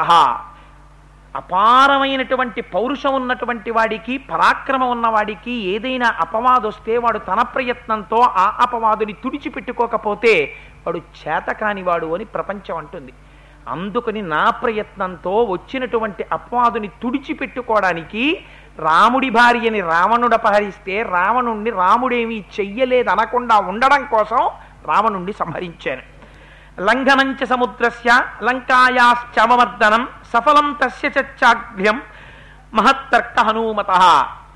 అపారమైనటువంటి 1.35 2.61
పౌరుషం 2.61 3.13
ఉన్నటువంటి 3.13 3.71
వాడికి 3.71 4.17
పరాక్రమం 4.17 4.89
ఉన్నవాడికి 4.89 5.51
ఏదైనా 5.51 6.15
అపవాదొస్తే 6.19 6.97
వాడు 6.97 7.19
తన 7.19 7.41
ప్రయత్నంతో 7.41 8.17
ఆ 8.17 8.57
అపవాదుని 8.59 9.13
తుడిచిపెట్టుకోకపోతే 9.13 10.53
వాడు 10.85 10.97
చేతకానివాడు 10.97 12.13
అని 12.15 12.25
ప్రపంచం 12.25 12.77
అంటుంది. 12.77 13.13
అందుకని 13.67 14.21
నా 14.21 14.49
ప్రయత్నంతో 14.49 15.43
వచ్చినటువంటి 15.43 16.25
అపవాదుని 16.31 16.87
తుడిచిపెట్టుకోవడానికి 16.87 18.43
రాముడి 18.79 19.29
భార్యని 19.29 19.81
రావణుడు 19.81 20.33
అపహరిస్తే 20.33 21.01
రావణుణ్ణి 21.01 21.69
రాముడేమీ 21.69 22.43
చెయ్యలేదనకుండా 22.59 23.59
ఉండడం 23.59 24.05
కోసం 24.05 24.49
రావణుణ్ణి 24.85 25.33
సంహరించాను. 25.33 26.01
లంఘనంచ 26.81 27.45
సముద్రస్య 27.45 28.21
లంకాయాశ్చమర్దనం 28.43 30.07
సఫలం 30.33 30.67
తస్య 30.81 31.09
చాగ్ర్యం 31.19 32.01
మహత్తర్క 32.73 33.39
హనుమత. 33.39 33.91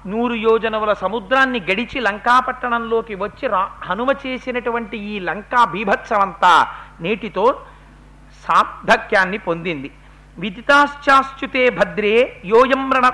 నూరు 0.05 0.33
యోజనముల 0.33 0.93
సముద్రాన్ని 0.93 1.59
గడిచి 1.59 1.99
లంకాపట్టణంలోకి 1.99 3.15
వచ్చి 3.15 3.47
రా 3.47 3.69
హనుమ 3.83 4.09
చేసినటువంటి 4.25 4.97
ఈ 4.97 5.19
లంకా 5.19 5.65
బీభత్సమంతా 5.65 6.67
నేటితో 7.01 7.45
సార్థక్యాన్ని 8.47 9.37
పొందింది. 9.37 9.91
విదితాశ్చాశ్చుతే 10.37 11.69
భద్రే 11.69 12.41
యోయం 12.45 12.83
రణ 12.93 13.11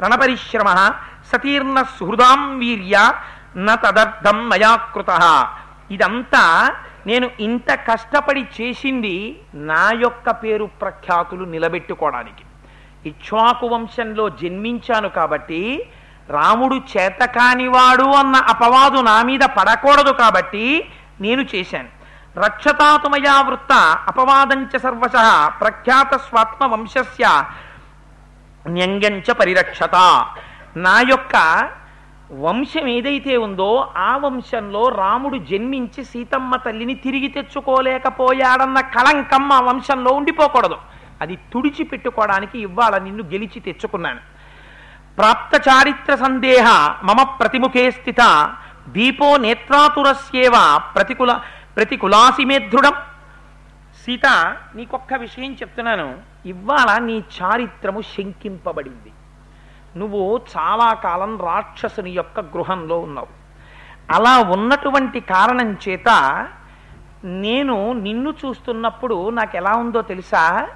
రణపరిశ్రమ. 0.00 0.90
సతీర్ణ 1.32 1.82
సుహృదాం 1.82 2.58
వీర్య 2.58 3.12
న 3.56 3.74
తదర్థం 3.74 4.48
మయా 4.48 4.74
కృత. 4.94 5.10
ఇదంతా 5.90 6.42
నేను 7.06 7.30
ఇంత 7.40 7.70
కష్టపడి 7.88 8.42
చేసింది 8.56 9.16
నా 9.54 9.90
యొక్క 9.94 10.30
పేరు 10.30 10.64
ప్రఖ్యాతులు 10.82 11.44
నిలబెట్టుకోవడానికి. 11.44 12.44
ఇక్ష్వాకు 13.08 13.66
వంశంలో 13.66 14.28
జన్మించాను 14.28 15.08
కాబట్టి 15.08 15.88
రాముడు 16.30 16.76
చేతకానివాడు 16.92 18.06
అన్న 18.20 18.36
అపవాదు 18.36 18.98
నా 19.00 19.22
మీద 19.22 19.44
పడకూడదు 19.56 20.12
కాబట్టి 20.12 20.64
నేను 21.20 21.42
చేశాను. 21.54 21.90
రక్షతాతుమయా 22.40 23.34
వృత్త 23.40 23.72
అపవాదంచ 24.08 24.78
సర్వశ 24.78 25.16
ప్రఖ్యాత 25.60 26.16
స్వాత్మ 26.16 26.66
వంశస్య 26.72 27.44
న్యంగంచ 28.68 29.32
పరిరక్షత. 29.32 29.96
నా 30.76 31.00
యొక్క 31.00 31.36
వంశం 32.30 32.86
ఏదైతే 32.86 33.36
ఉందో 33.36 33.92
ఆ 33.96 34.16
వంశంలో 34.16 34.88
రాముడు 34.88 35.38
జన్మించి 35.38 36.04
సీతమ్మ 36.04 36.56
తల్లిని 36.56 36.94
తిరిగి 36.94 37.28
తెచ్చుకోలేకపోయాడన్న 37.28 38.80
కళంకం 38.80 39.52
ఆ 39.52 39.60
వంశంలో 39.60 40.12
ఉండిపోకూడదు. 40.12 40.76
అది 41.20 41.36
తుడిచిపెట్టుకోవడానికి 41.36 42.58
ఇవాళ 42.58 42.98
నిన్ను 42.98 43.24
గెలిచి 43.24 43.60
తెచ్చుకున్నాను. 43.60 44.20
ప్రాప్త 45.16 45.68
చారిత్ర 45.68 46.14
సందేహ 46.14 46.98
మమ 47.04 47.22
ప్రతిముఖే 47.22 47.90
స్థిత 47.90 48.54
దీపో 48.88 49.36
నేత్రాతురస్యేవ 49.36 50.80
ప్రతికూల 50.94 51.40
ప్రతికులాసిమేధృడం 51.76 52.92
సీత 54.06 54.26
నీకొక్క 54.74 55.14
విషయం 55.14 55.52
చెప్తున్నాను. 55.52 56.18
ఇవాళ 56.46 56.98
నీ 56.98 57.24
చారిత్రము 57.42 58.00
శంకింపబడింది. 58.00 59.12
నువ్వు 59.96 60.40
చాలా 60.54 60.94
కాలం 60.94 61.38
రాక్షసుని 61.38 62.10
యొక్క 62.10 62.40
గృహంలో 62.40 62.98
ఉన్నావు. 62.98 63.32
అలా 64.10 64.34
ఉన్నటువంటి 64.52 65.20
కారణం 65.20 65.76
చేత 65.84 66.10
నేను 67.24 67.92
నిన్ను 67.92 68.30
చూస్తున్నప్పుడు 68.30 69.30
నాకు 69.30 69.56
ఎలా 69.56 69.72
ఉందో 69.72 70.02
తెలుసా? 70.02 70.68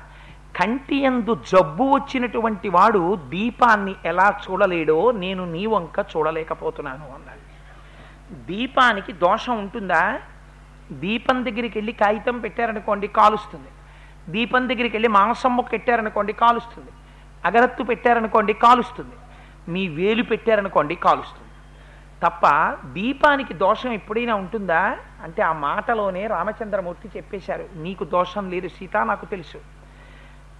కంటి 0.56 0.96
ఎందు 0.96 1.32
జబ్బు 1.52 1.84
వచ్చినటువంటి 1.84 2.68
వాడు 2.68 3.16
దీపాన్ని 3.16 3.94
ఎలా 4.04 4.40
చూడలేడో 4.44 5.12
నేను 5.12 5.52
నీ 5.52 5.66
వంక 5.66 6.06
చూడలేకపోతున్నాను 6.16 7.06
అన్నాడు. 7.14 7.44
దీపానికి 8.46 9.12
దోషం 9.12 9.58
ఉంటుందా? 9.58 10.20
దీపం 10.92 11.44
దగ్గరికి 11.44 11.78
వెళ్ళి 11.78 11.92
కాగితం 11.92 12.38
పెట్టారనుకోండి 12.38 13.06
కాలుస్తుంది. 13.06 13.70
దీపం 14.32 14.68
దగ్గరికి 14.68 14.96
వెళ్ళి 14.96 15.08
మాంసం 15.08 15.56
ముక్క 15.56 15.72
పెట్టారనుకోండి 15.72 16.32
కాలుస్తుంది. 16.32 16.90
అగరత్తు 17.44 17.82
పెట్టారనుకోండి 17.82 18.52
కాలుస్తుంది. 18.52 19.14
మీ 19.68 19.88
వేలు 19.88 20.22
పెట్టారనుకోండి 20.22 20.94
కాలుస్తుంది. 20.94 21.48
తప్ప 22.22 22.46
దీపానికి 22.92 23.54
దోషం 23.54 23.92
ఎప్పుడైనా 23.92 24.34
ఉంటుందా? 24.34 24.96
అంటే 25.22 25.42
ఆ 25.42 25.52
మాటలోనే 25.52 26.26
రామచంద్రమూర్తి 26.26 27.08
చెప్పేశారు 27.16 27.68
నీకు 27.74 28.04
దోషం 28.04 28.50
లేదు 28.50 28.68
సీత 28.68 28.96
నాకు 28.96 29.24
తెలుసు. 29.24 29.58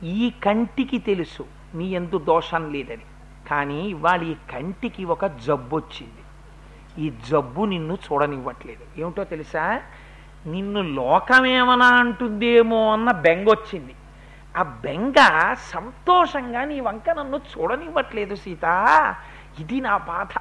ఈ 0.04 0.32
కంటికి 0.44 0.98
తెలుసు 0.98 1.46
నీ 1.74 1.84
ఎందు 1.84 2.18
దోషం 2.18 2.72
లేదని. 2.72 3.04
కానీ 3.50 3.82
ఇవాళ 3.82 4.22
ఈ 4.22 4.34
కంటికి 4.34 5.04
ఒక 5.04 5.26
జబ్బు 5.26 5.76
వచ్చింది. 5.76 6.22
ఈ 7.06 7.12
జబ్బు 7.30 7.64
నిన్ను 7.64 7.94
చూడనివ్వట్లేదు. 7.94 9.00
ఏమిటో 9.00 9.24
తెలుసా? 9.24 9.80
నిన్ను 10.46 10.82
లోకమేమనా 10.82 11.86
అంటుందేమో 11.86 12.92
అన్న 12.92 13.10
బెంగొచ్చింది. 13.10 13.94
ఆ 14.58 14.62
బెంగ 14.62 15.18
సంతోషంగా 15.54 16.64
నీ 16.64 16.80
వంక 16.80 17.10
నన్ను 17.10 17.36
చూడనివ్వట్లేదు 17.36 18.34
సీత. 18.34 18.66
ఇది 19.60 19.80
నా 19.80 19.96
బాధ. 19.96 20.34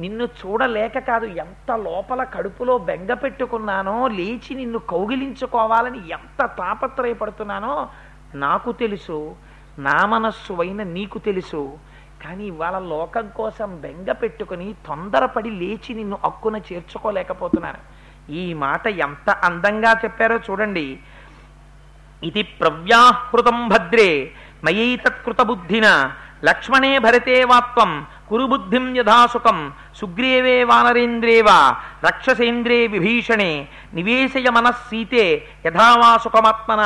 నిన్ను 0.00 0.24
చూడలేక 0.24 0.98
కాదు 0.98 1.26
ఎంత 1.26 1.72
లోపల 1.72 2.24
కడుపులో 2.24 2.78
బెంగ 2.78 3.12
పెట్టుకున్నానో 3.12 4.08
లేచి 4.08 4.54
నిన్ను 4.54 4.78
కౌగిలించుకోవాలని 4.78 6.08
ఎంత 6.08 6.46
తాపత్రయపడుతున్నానో 6.46 7.88
నాకు 8.34 8.72
తెలుసు 8.72 9.36
నా 9.78 10.06
మనస్సు 10.06 10.52
అయిన 10.52 10.82
నీకు 10.82 11.18
తెలుసు. 11.18 11.78
కానీ 12.24 12.44
ఇవాళ 12.44 12.78
లోకం 12.78 13.28
కోసం 13.28 13.80
బెంగ 13.80 14.12
పెట్టుకుని 14.12 14.74
తొందరపడి 14.86 15.50
లేచి 15.50 15.94
నిన్ను 15.94 16.18
అక్కున 16.24 16.56
చేర్చుకోలేకపోతున్నాను. 16.56 17.78
ఈ 18.32 18.54
మాట 18.54 18.86
ఎంత 18.86 19.30
అందంగా 19.30 19.92
చెప్పారో 20.04 20.36
చూడండి. 20.36 21.00
ఇది 22.22 22.42
ప్రవ్యాహృతం 22.42 23.68
భద్రే 23.68 24.32
మయైతత్కృత 24.64 25.40
బుద్ధిన 25.42 26.14
లక్ష్మణే 26.44 26.98
భరతే 26.98 27.44
వాత్వం 27.44 28.06
కురుబుద్ధిం 28.28 28.96
యథాసుకం 28.96 29.72
సుగ్రీవే 29.96 30.64
వానరేంద్రేవ 30.64 31.48
రక్షసేంద్రే 32.04 32.86
విభీషణే 32.86 33.68
నివేశయ 33.94 34.50
మనస్సీతే 34.50 35.48
యథావాసుకమాత్మన 35.66 36.82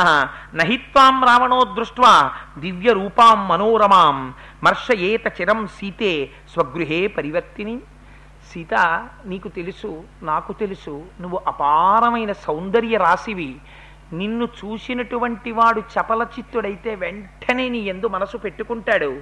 నహిత్వాం 0.54 1.24
రావణో 1.24 1.64
దృష్ట్వా 1.76 2.30
దివ్య 2.58 2.92
రూపాం 2.92 3.48
మనోరమాం 3.48 4.34
మర్షయేత 4.62 5.26
చిరం 5.40 5.66
సీతే 5.66 6.30
స్వగృహే 6.54 7.06
పరివర్తిని. 7.06 7.78
సీత 8.52 8.74
నీకు 9.24 9.48
తెలుసు 9.48 10.04
నాకు 10.22 10.52
తెలుసు 10.52 11.02
నువ్వు 11.20 11.42
అపారమైన 11.46 12.32
సౌందర్య 12.32 12.96
రాశివి 12.96 13.56
నిన్ను 14.12 14.44
చూసినటువంటి 14.44 15.52
వాడు 15.52 15.80
చపల 15.80 16.22
చిత్తుడైతే 16.22 16.94
వెంటనే 16.94 17.68
నీ 17.68 17.78
ఎందు 17.78 18.08
మనసు 18.08 18.36
పెట్టుకుంటాడు. 18.36 19.20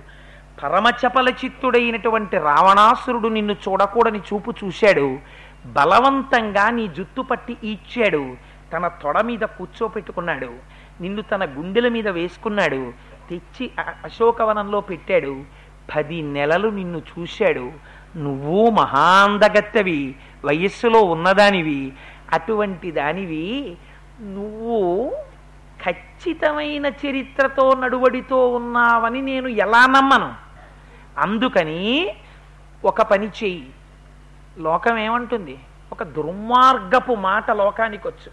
పరమ 0.63 0.93
చపల 1.07 1.29
చిత్తుడైనటువంటి 1.29 2.37
రావణాసురుడు 2.39 3.29
నిన్ను 3.29 3.53
చూడకూడని 3.53 4.19
చూపు 4.19 4.55
చూశాడు. 4.65 5.19
బలవంతంగా 5.67 6.71
నీ 6.71 6.89
జుత్తు 6.89 7.23
పట్టి 7.23 7.57
ఈడ్చాడు. 7.65 8.37
తన 8.73 8.89
తొడ 8.89 9.21
మీద 9.21 9.39
కూర్చోపెట్టుకున్నాడు. 9.39 10.51
నిన్ను 11.01 11.23
తన 11.23 11.45
గుండెల 11.45 11.89
మీద 11.89 12.09
వేసుకున్నాడు. 12.09 12.93
తెచ్చి 13.31 13.71
అశోకవనంలో 14.05 14.81
పెట్టాడు. 14.81 15.45
పది 15.97 16.23
నెలలు 16.23 16.69
నిన్ను 16.69 17.03
చూశాడు. 17.19 17.73
నువ్వు 18.17 18.71
మహాందగత్తవి 18.71 20.15
వయస్సులో 20.45 21.03
ఉన్నదానివి. 21.03 21.93
అటువంటి 22.33 22.91
దానివి 22.91 23.77
నువ్వు 24.21 25.13
ఖచ్చితమైన 25.85 26.87
చరిత్రతో 26.87 27.75
నడువడితో 27.75 28.49
ఉన్నావని 28.49 29.23
నేను 29.23 29.49
ఎలా 29.49 29.87
నమ్మను? 29.87 30.35
అందుకని 31.19 32.15
ఒక 32.85 33.03
పని 33.03 33.27
చెయ్యి. 33.27 33.71
లోకం 34.59 34.99
ఏమంటుంది? 34.99 35.59
ఒక 35.93 36.03
దుర్మార్గపు 36.03 37.13
మాట 37.13 37.51
లోకానికి 37.51 38.09
వచ్చు 38.09 38.33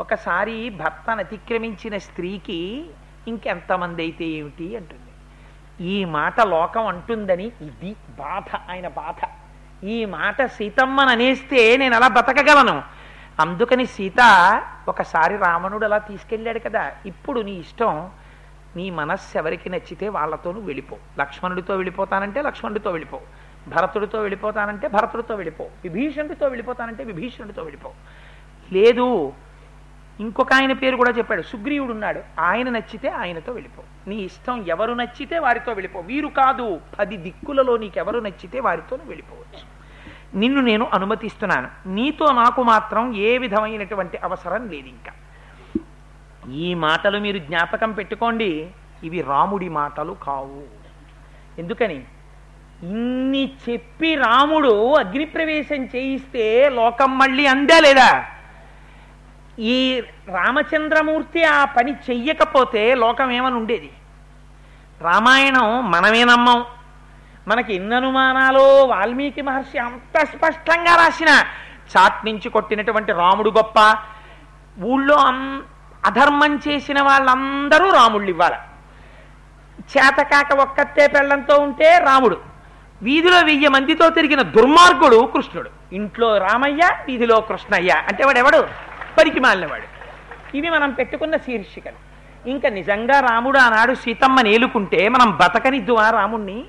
ఒకసారి 0.00 0.70
భర్తను 0.70 1.20
అతిక్రమించిన 1.20 1.98
స్త్రీకి 1.98 2.84
ఇంకెంతమంది 3.28 4.02
అయితే 4.02 4.24
ఏమిటి 4.24 4.76
అంటుంది. 4.76 5.12
ఈ 5.88 6.04
మాట 6.04 6.40
లోకం 6.40 6.86
అంటుందని 6.86 7.46
ఇది 7.46 7.96
బాధ 8.18 8.56
ఆయన 8.70 8.88
బాధ. 8.88 9.28
ఈ 9.84 10.04
మాట 10.04 10.44
సీతమ్మని 10.44 11.10
అనేస్తే 11.10 11.76
నేను 11.76 11.96
అలా 11.96 12.08
బతకగలను. 12.08 13.01
అందుకని 13.40 13.86
సీత 13.86 14.62
ఒకసారి 14.88 15.36
రావణుడు 15.36 15.84
అలా 15.84 15.98
తీసుకెళ్ళాడు 15.98 16.58
కదా. 16.58 16.92
ఇప్పుడు 17.06 17.40
నీ 17.40 17.52
ఇష్టం 17.52 18.10
నీ 18.76 18.90
మనస్సు 18.90 19.38
ఎవరికి 19.38 19.70
నచ్చితే 19.70 20.08
వాళ్ళతో 20.08 20.52
నువ్వు 20.52 20.66
వెళ్ళిపో. 20.66 20.96
లక్ష్మణుడితో 21.18 21.74
వెళ్ళిపోతానంటే 21.74 22.42
లక్ష్మణుడితో 22.42 22.90
వెళ్ళిపో. 22.90 23.20
భరతుడితో 23.68 24.20
వెళ్ళిపోతానంటే 24.20 24.88
భరతుడితో 24.88 25.34
వెళ్ళిపో. 25.34 25.64
విభీషణుడితో 25.64 26.46
వెళ్ళిపోతానంటే 26.46 27.04
విభీషణుడితో 27.04 27.62
వెళ్ళిపో. 27.62 27.92
లేదు 28.72 29.32
ఇంకొక 30.20 30.52
ఆయన 30.52 30.72
పేరు 30.72 30.96
కూడా 30.96 31.10
చెప్పాడు. 31.10 31.42
సుగ్రీవుడు 31.42 31.92
ఉన్నాడు. 31.92 32.20
ఆయన 32.38 32.70
నచ్చితే 32.70 33.08
ఆయనతో 33.08 33.52
వెళ్ళిపో. 33.52 33.82
నీ 34.06 34.16
ఇష్టం 34.16 34.64
ఎవరు 34.68 34.92
నచ్చితే 34.92 35.38
వారితో 35.38 35.72
వెళ్ళిపో. 35.72 36.00
వీరు 36.00 36.28
కాదు 36.28 36.80
పది 36.98 37.16
దిక్కులలో 37.16 37.76
నీకెవరు 37.76 38.18
నచ్చితే 38.18 38.60
వారితో 38.60 38.98
వెళ్ళిపోవచ్చు. 39.04 39.71
నిన్ను 40.34 40.60
నేను 40.60 40.90
అనుమతిస్తున్నాను. 40.94 41.68
నీతో 41.86 42.32
నాకు 42.32 42.62
మాత్రం 42.62 43.16
ఏ 43.16 43.38
విధమైనటువంటి 43.38 44.16
అవసరం 44.16 44.68
లేదు 44.68 44.88
ఇంకా. 44.88 45.12
ఈ 46.52 46.74
మాటలు 46.74 47.18
మీరు 47.18 47.38
జ్ఞాపకం 47.38 47.92
పెట్టుకోండి. 47.92 48.70
ఇవి 49.04 49.22
రాముడి 49.22 49.68
మాటలు 49.68 50.16
కావు. 50.22 50.62
ఎందుకని? 51.58 52.04
ఇన్ని 52.82 53.54
చెప్పి 53.70 54.14
రాముడు 54.14 54.94
అగ్నిప్రవేశం 54.94 55.84
చేయిస్తే 55.84 56.68
లోకం 56.68 57.18
మళ్ళీ 57.18 57.46
అందా 57.46 57.78
లేదా? 57.78 58.24
ఈ 59.58 60.02
రామచంద్రమూర్తి 60.28 61.44
ఆ 61.44 61.64
పని 61.64 61.92
చెయ్యకపోతే 61.92 62.94
లోకం 62.94 63.30
ఏమని 63.30 63.54
ఉండేది 63.54 63.90
రామాయణం 65.00 65.90
మనమే 65.90 66.24
నమ్మం. 66.24 66.64
మనకి 67.48 67.74
ఇన్ననుమానాలో 67.74 68.84
వాల్మీకి 68.84 69.42
మహర్షి 69.42 69.78
అంత 69.78 70.24
స్పష్టంగా 70.24 70.96
రాసిన 70.96 71.28
చాట్ 71.96 72.26
నుంచి 72.26 72.48
కొట్టినటువంటి 72.48 73.12
రాముడు 73.12 73.50
గొప్ప. 73.50 73.94
ఊళ్ళో 74.84 75.14
అం- 75.14 75.60
అధర్మం 76.04 76.60
చేసిన 76.68 77.02
వాళ్ళందరూ 77.02 77.90
రాముళ్ళు 77.90 78.30
ఇవ్వాలి. 78.30 78.56
చేతకాక 79.80 80.52
ఒక్కతే 80.52 81.06
పెళ్ళంతో 81.06 81.56
ఉంటే 81.56 81.98
రాముడు. 81.98 82.38
వీధిలో 83.02 83.40
వెయ్యి 83.40 83.68
మందితో 83.68 84.08
తిరిగిన 84.08 84.42
దుర్మార్గుడు 84.42 85.26
కృష్ణుడు. 85.26 85.70
ఇంట్లో 85.92 86.38
రామయ్య 86.38 86.88
వీధిలో 87.06 87.40
కృష్ణయ్య. 87.40 87.90
అంటే 87.90 88.24
వాడెవడు? 88.24 88.68
పరికి 89.18 89.40
మాలినవాడు. 89.40 89.86
ఇవి 90.56 90.70
మనం 90.70 90.90
పెట్టుకున్న 90.90 91.36
శీర్షికలు. 91.36 92.12
ఇంకా 92.48 92.68
నిజంగా 92.68 93.20
రాముడు 93.20 93.58
ఆనాడు 93.58 93.94
సీతమ్మ 93.94 94.40
నేలుకుంటే 94.40 95.08
మనం 95.08 95.36
బతకనిద్దువా 95.36 96.10
రాముణ్ణి? 96.10 96.64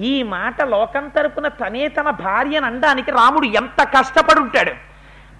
ఈ 0.00 0.22
మాట 0.22 0.62
లోకం 0.62 1.08
తరపున 1.08 1.48
తనే 1.48 1.88
తన 1.88 2.10
భార్యను 2.10 2.66
అనడానికి 2.66 3.10
రాముడు 3.10 3.46
ఎంత 3.46 3.82
కష్టపడుంటాడు? 3.82 4.72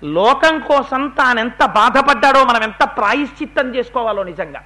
లోకం 0.04 0.58
కోసం 0.58 1.08
తానెంత 1.08 1.64
బాధపడ్డాడో 1.64 2.44
మనం 2.44 2.62
ఎంత 2.62 2.84
ప్రాయశ్చిత్తం 2.84 3.74
చేసుకోవాలో 3.74 4.22
నిజంగా. 4.22 4.60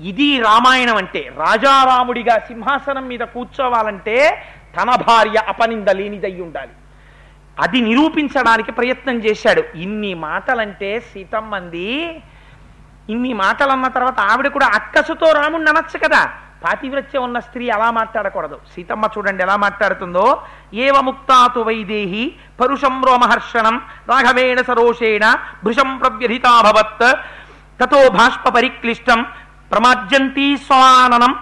ఇది 0.00 0.40
రామాయణం 0.40 0.96
అంటే 0.96 1.32
రాజారాముడిగా 1.36 2.38
సింహాసనం 2.38 3.08
మీద 3.08 3.20
కూర్చోవాలంటే 3.20 4.42
తన 4.76 4.94
భార్య 4.94 5.38
అపనింద 5.48 5.88
లేనిదై 5.88 6.40
ఉండాలి. 6.40 6.70
అది 7.60 7.80
నిరూపించడానికి 7.80 8.72
ప్రయత్నం 8.72 9.16
చేశాడు. 9.24 9.62
ఇన్ని 9.74 10.14
మాటలంటే 10.14 11.00
సీతమ్మంది 11.00 12.22
ఇన్ని 13.10 13.32
మాటలు 13.32 13.72
అన్న 13.72 13.88
తర్వాత 13.88 14.20
ఆవిడ 14.20 14.48
కూడా 14.48 14.66
అక్కసుతో 14.66 15.32
రాముడిని 15.32 15.70
అనొచ్చు 15.70 15.98
కదా. 15.98 16.32
పాతివ్రత్యం 16.64 17.22
ఉన్న 17.22 17.38
స్త్రీ 17.46 17.64
అలా 17.68 17.88
మాట్లాడకూడదు. 17.90 18.56
సీతమ్మ 18.72 19.04
చూడండి 19.14 19.42
ఎలా 19.42 19.56
మాట్లాడుతుందో 19.56 20.24
ఏవ 20.86 20.96
ముక్తాతు 21.00 21.60
వైదేహి 21.60 22.24
పరుషం 22.60 22.96
రోమహర్షణం 23.08 23.76
రాఘవేణ 24.10 24.58
సరోషేణ 24.60 25.24
భృషం 25.64 25.90
ప్రవ్యధితాభవత్ 25.98 27.06
తతో 27.80 28.00
భాష్ప 28.08 28.48
పరిక్లిష్టం 28.48 29.20
ప్రమాజ్యంతీ 29.72 30.48
స్వాననం 30.66 31.32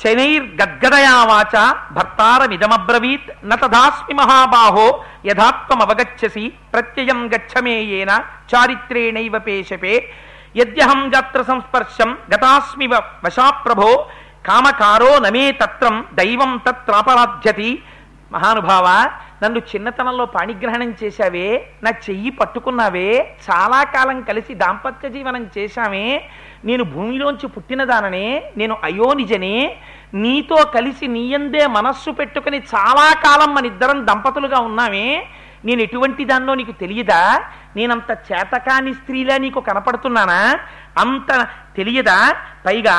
శనైర్ 0.00 0.44
గద్గదయా 0.60 1.14
వాచ 1.30 1.54
భర్తారమిదమబ్రవీత్ 1.92 3.30
న 3.44 3.54
తదాస్మి 3.54 4.14
మహాబాహో 4.14 4.86
యథాత్వమవగచ్చసి 5.26 6.44
ప్రత్యయం 6.72 7.20
గచ్చమేయేన 7.32 8.10
చారిత్రేణైవ 8.52 9.38
పేషపే. 9.38 9.94
యద్యహం 10.56 11.00
జాత్ర 11.10 11.42
సంస్పర్శం 11.42 12.10
గతాస్మి 12.34 12.86
వశాప్రభో 13.24 13.90
కామకారో 14.46 15.18
నమే 15.18 15.52
తత్రం 15.52 16.04
దైవం 16.14 16.60
తత్రాపరాధ్యతి. 16.68 17.82
మహానుభావ 18.32 18.86
నన్ను 19.42 19.58
చిన్నతనంలో 19.58 20.24
పాణిగ్రహణం 20.26 20.94
చేశావే 21.02 21.68
నా 21.82 21.90
చెయ్యి 21.90 22.30
పట్టుకున్నావే 22.30 23.36
చాలా 23.46 23.82
కాలం 23.84 24.22
కలిసి 24.22 24.54
దాంపత్య 24.54 25.08
జీవనం 25.08 25.50
చేశామే 25.58 26.28
నేను 26.64 26.84
భూమిలోంచి 26.84 27.46
పుట్టినదాననే 27.48 28.52
నేను 28.56 28.76
అయోనిజనే 28.84 29.56
నీతో 30.14 30.64
కలిసి 30.64 31.06
నీయందే 31.06 31.66
మనస్సు 31.66 32.10
పెట్టుకుని 32.10 32.58
చాలా 32.58 33.14
కాలం 33.24 33.54
మన 33.54 33.66
ఇద్దరం 33.66 34.06
దంపతులుగా 34.06 34.58
ఉన్నామే 34.60 35.26
నేను 35.64 35.80
ఎటువంటి 35.82 36.24
దానిలో 36.24 36.54
నీకు 36.54 36.72
తెలియదా? 36.72 37.42
నేనంత 37.76 38.18
చేతకాని 38.32 38.94
స్త్రీలా 38.94 39.36
నీకు 39.36 39.60
కనపడుతున్నానా? 39.60 40.58
అంత 40.98 41.46
తెలియదా? 41.76 42.34
పైగా 42.66 42.96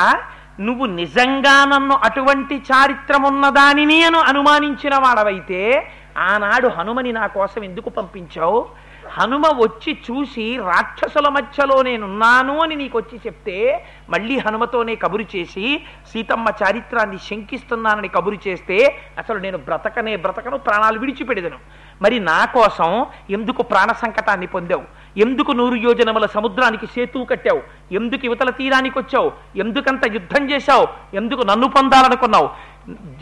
నువ్వు 0.60 0.86
నిజంగా 0.86 1.64
నన్ను 1.64 1.94
అటువంటి 2.02 2.56
చారిత్రమున్న 2.56 3.48
దానిని 3.48 4.04
అను 4.04 4.18
అనుమానించిన 4.18 4.94
వాడవైతే 4.96 5.90
ఆనాడు 6.18 6.68
హనుమని 6.68 7.12
నా 7.12 7.26
కోసం 7.26 7.64
ఎందుకు 7.64 7.90
పంపించావు? 7.90 8.68
హనుమ 9.08 9.46
వచ్చి 9.46 9.98
చూసి 10.10 10.56
రాక్షసుల 10.56 11.28
మధ్యలో 11.28 11.82
నేనున్నాను 11.82 12.60
అని 12.62 12.76
నీకు 12.76 12.98
వచ్చి 12.98 13.20
చెప్తే 13.26 13.86
మళ్ళీ 14.10 14.38
హనుమతోనే 14.38 14.94
కబురు 14.94 15.24
చేసి 15.36 15.80
సీతమ్మ 16.12 16.48
చారిత్రాన్ని 16.62 17.18
శంకిస్తున్నానని 17.18 18.08
కబురు 18.08 18.38
చేస్తే 18.48 18.98
అసలు 19.18 19.38
నేను 19.38 19.58
బ్రతకనే 19.58 20.16
బ్రతకను 20.16 20.58
ప్రాణాలు 20.58 20.98
విడిచిపెడదను. 20.98 21.58
మరి 22.02 22.20
నా 22.20 22.44
కోసం 22.44 23.06
ఎందుకు 23.30 23.62
ప్రాణ 23.62 23.92
సంకటాన్ని 23.92 24.46
పొందావు? 24.46 25.01
ఎందుకు 25.16 25.52
నూరు 25.52 25.74
యోజనముల 25.74 26.26
సముద్రానికి 26.26 26.86
సేతువు 26.86 27.24
కట్టావు? 27.24 27.62
ఎందుకు 27.92 28.26
యువతల 28.26 28.50
తీరానికి 28.50 28.98
వచ్చావు? 28.98 29.32
ఎందుకంత 29.56 30.12
యుద్ధం 30.12 30.50
చేశావు? 30.50 30.88
ఎందుకు 31.14 31.42
నన్ను 31.42 31.68
పొందాలనుకున్నావు? 31.68 32.50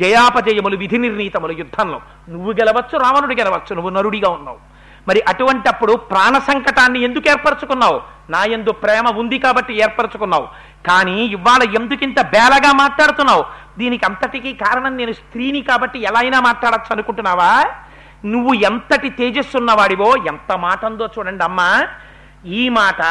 జయాపజయములు 0.01 0.77
విధి 0.77 0.99
నిర్ణీతములు 0.99 1.53
యుద్ధంలో. 1.53 2.01
నువ్వు 2.29 2.53
గెలవచ్చు 2.53 2.99
రావణుడు 2.99 3.35
గెలవచ్చు 3.35 3.75
నువ్వు 3.75 3.91
నరుడిగా 3.91 4.29
ఉన్నావు. 4.29 4.59
మరి 5.09 5.21
అటువంటప్పుడు 5.29 5.93
ప్రాణ 5.93 6.39
సంకటాన్ని 6.39 7.03
ఎందుకు 7.03 7.29
ఏర్పరచుకున్నావు? 7.29 8.01
నా 8.31 8.45
ఎందు 8.45 8.71
ప్రేమ 8.71 9.09
ఉంది 9.09 9.39
కాబట్టి 9.39 9.83
ఏర్పరచుకున్నావు. 9.83 10.49
కానీ 10.87 11.25
ఇవాళ 11.25 11.63
ఎందుకింత 11.63 12.21
బేలగా 12.21 12.73
మాట్లాడుతున్నావు? 12.73 13.45
దీనికి 13.79 14.05
అంతటికీ 14.05 14.53
కారణం 14.53 14.97
నేను 14.97 15.13
స్త్రీని 15.13 15.63
కాబట్టి 15.63 15.99
ఎలా 15.99 16.19
అయినా 16.19 16.41
మాట్లాడచ్చు 16.41 16.93
అనుకుంటున్నావా? 16.93 17.65
నువ్వు 18.27 18.55
ఎంతటి 18.55 19.11
తేజస్సున్నవాడివో 19.11 20.17
ఎంత 20.27 20.59
మాట 20.59 20.85
ఉందో 20.85 21.09
చూడండి 21.19 21.45
అమ్మా. 21.45 21.87
ఈ 22.47 22.69
మాట 22.69 23.03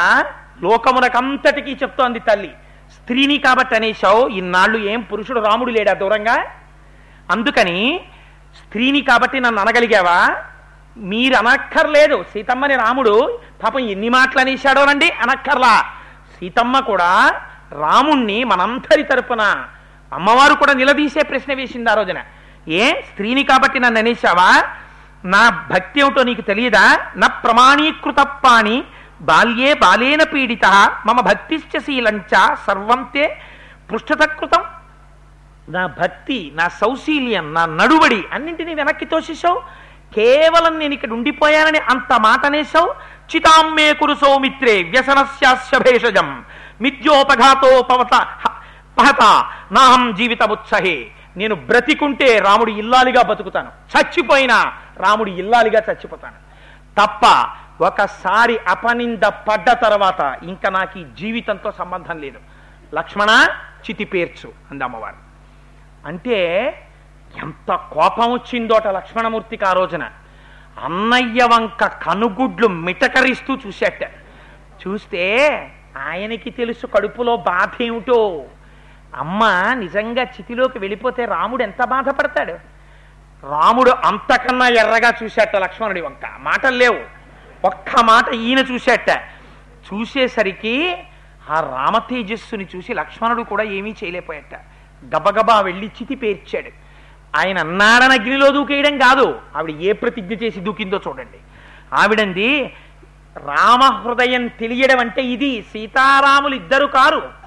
లోకమునకంతటికీ 0.62 1.72
చెప్తోంది 1.72 2.20
తల్లి. 2.20 2.52
స్త్రీని 2.94 3.38
కాబట్టి 3.38 3.76
అనేశావు 3.76 4.28
ఇన్నాళ్ళు 4.28 4.78
ఏం 4.78 5.02
పురుషుడు 5.02 5.40
రాముడు 5.40 5.70
లేడా 5.70 5.94
దూరంగా? 5.94 6.46
అందుకని 7.32 8.02
స్త్రీని 8.56 9.02
కాబట్టి 9.02 9.40
నన్ను 9.40 9.62
అనగలిగావా? 9.62 10.36
మీరు 10.98 11.36
అనక్కర్లేదు. 11.36 12.24
సీతమ్మని 12.34 12.76
రాముడు 12.76 13.40
పాపం 13.64 13.80
ఎన్ని 13.80 14.10
మాటలు 14.10 14.42
అనేశాడో 14.42 14.86
రండి 14.86 15.10
అనక్కర్లా. 15.10 15.80
సీతమ్మ 16.40 16.80
కూడా 16.80 17.42
రాముణ్ణి 17.72 18.44
మనందరి 18.44 19.04
తరపున 19.04 19.66
అమ్మవారు 20.14 20.54
కూడా 20.54 20.74
నిలదీసే 20.74 21.24
ప్రశ్న 21.24 21.54
వేసింది 21.54 21.92
ఆ 21.92 21.94
రోజున. 21.94 22.18
ఏ? 22.68 23.02
స్త్రీని 23.02 23.44
కాబట్టి 23.44 23.80
నన్ను 23.80 24.00
అనేశావా? 24.00 24.64
నా 25.26 25.68
భక్తి 25.72 26.00
ఏమిటో 26.00 26.24
నీకు 26.24 26.42
తెలియదా? 26.42 26.98
నా 27.16 27.28
ప్రమాణీకృత 27.28 28.20
పాణి 28.20 28.84
బాల్యే 29.22 29.74
బాలేన 29.74 30.24
పీడిత 30.24 30.66
మమ 31.06 31.20
భక్తిశ్చ 31.22 31.80
శీలంచ 31.80 32.56
సర్వంతే 32.68 33.42
పృష్ఠతకృతం. 33.92 34.64
నా 35.70 35.86
భక్తి 35.86 36.52
నా 36.56 36.68
సౌశీల్యం 36.68 37.54
నా 37.54 37.66
నడువడి 37.66 38.24
అన్నింటినీ 38.34 38.74
వెనక్కి 38.74 39.06
తోసేశావు. 39.06 39.62
కేవలం 40.16 40.80
నేను 40.80 40.94
ఇక్కడ 40.94 41.12
ఉండిపోయానని 41.12 41.78
అంత 41.78 42.14
మాట 42.20 42.46
అనేశావు. 42.46 42.96
చితామ్మే 43.36 43.94
కురు 43.94 44.14
సౌమిత్రే 44.14 44.84
వ్యసనస్యాస్య 44.84 45.78
భేషజం. 45.78 46.44
మిథ్యోపఘాతో 46.82 47.82
పవత 47.82 48.28
పహత 48.98 49.46
నాహం 49.72 50.16
జీవితముత్సహే. 50.16 51.08
నేను 51.38 51.56
బ్రతికుంటే 51.56 52.40
రాముడు 52.40 52.72
ఇల్లాలిగా 52.72 53.22
బతుకుతాను. 53.22 53.68
చచ్చిపోయినా 53.68 54.74
రాముడి 54.98 55.32
ఇల్లాలిగా 55.32 55.84
చచ్చిపోతాను. 55.90 56.36
తప్ప 57.02 57.50
ఒకసారి 57.84 58.58
అపనింద 58.58 59.24
పడ్డ 59.24 59.72
తర్వాత 59.72 60.40
ఇంకా 60.44 60.70
నాకు 60.70 61.00
ఈ 61.00 61.06
జీవితంతో 61.20 61.72
సంబంధం 61.72 62.20
లేదు. 62.20 62.40
లక్ష్మణ 62.96 63.48
చితి 63.90 64.04
పేర్చు 64.04 64.52
అంది 64.72 64.84
అమ్మవారు. 64.84 65.16
అంటే 66.06 66.66
ఎంత 67.44 67.76
కోపం 67.76 68.32
వచ్చిందోట 68.32 68.88
లక్ష్మణమూర్తికి 68.88 69.66
ఆ 69.66 69.74
రోజున. 69.74 70.04
అన్నయ్య 70.84 71.44
వంక 71.44 71.86
కనుగుడ్లు 71.86 72.68
మిటకరిస్తూ 72.68 73.58
చూసేట. 73.68 74.04
చూస్తే 74.88 75.48
ఆయనకి 76.08 76.50
తెలుసు 76.50 76.88
కడుపులో 76.88 77.38
బాధ 77.38 77.82
ఏమిటో 77.82 78.44
అమ్మ 79.16 79.44
నిజంగా 79.74 80.24
చితిలోకి 80.24 80.80
వెళ్ళిపోతే 80.80 81.26
రాముడు 81.26 81.64
ఎంత 81.64 81.84
బాధపడతాడు? 81.84 82.54
రాముడు 83.52 83.90
అంతకన్నా 83.90 84.68
ఎర్రగా 84.68 85.14
చూశాట 85.24 85.56
లక్ష్మణుడి 85.56 86.02
వంక. 86.02 86.32
మాటలు 86.40 86.76
లేవు. 86.76 87.20
ఒక్క 87.66 88.02
మాట 88.02 88.30
ఈయన 88.30 88.60
చూశాట 88.60 89.10
చూసేసరికి 89.94 90.98
ఆ 91.50 91.60
రామతేజస్సుని 91.60 92.68
చూసి 92.76 92.94
లక్ష్మణుడు 92.94 93.44
కూడా 93.44 93.64
ఏమీ 93.64 93.92
చేయలేకపోయాట. 93.92 94.56
గబగబా 95.16 95.62
వెళ్ళి 95.62 95.88
చితి 95.88 96.16
పేర్చాడు. 96.16 96.70
ఆయన 97.38 97.58
అన్నాడన 97.58 98.12
అగ్నిలో 98.12 98.52
దూకేయడం 98.52 98.98
కాదు. 98.98 99.40
ఆవిడ 99.56 99.76
ఏ 99.76 99.92
ప్రతిజ్ఞ 99.92 100.34
చేసి 100.34 100.60
దూకిందో 100.60 101.02
చూడండి. 101.08 101.38
ఆవిడంది 101.94 102.74
రామహృదయం 103.38 104.48
తెలియడం 104.48 105.00
అంటే 105.00 105.22
ఇది. 105.24 105.62
సీతారాములు 105.62 106.56
ఇద్దరు 106.56 106.86
కారు. 106.86 107.39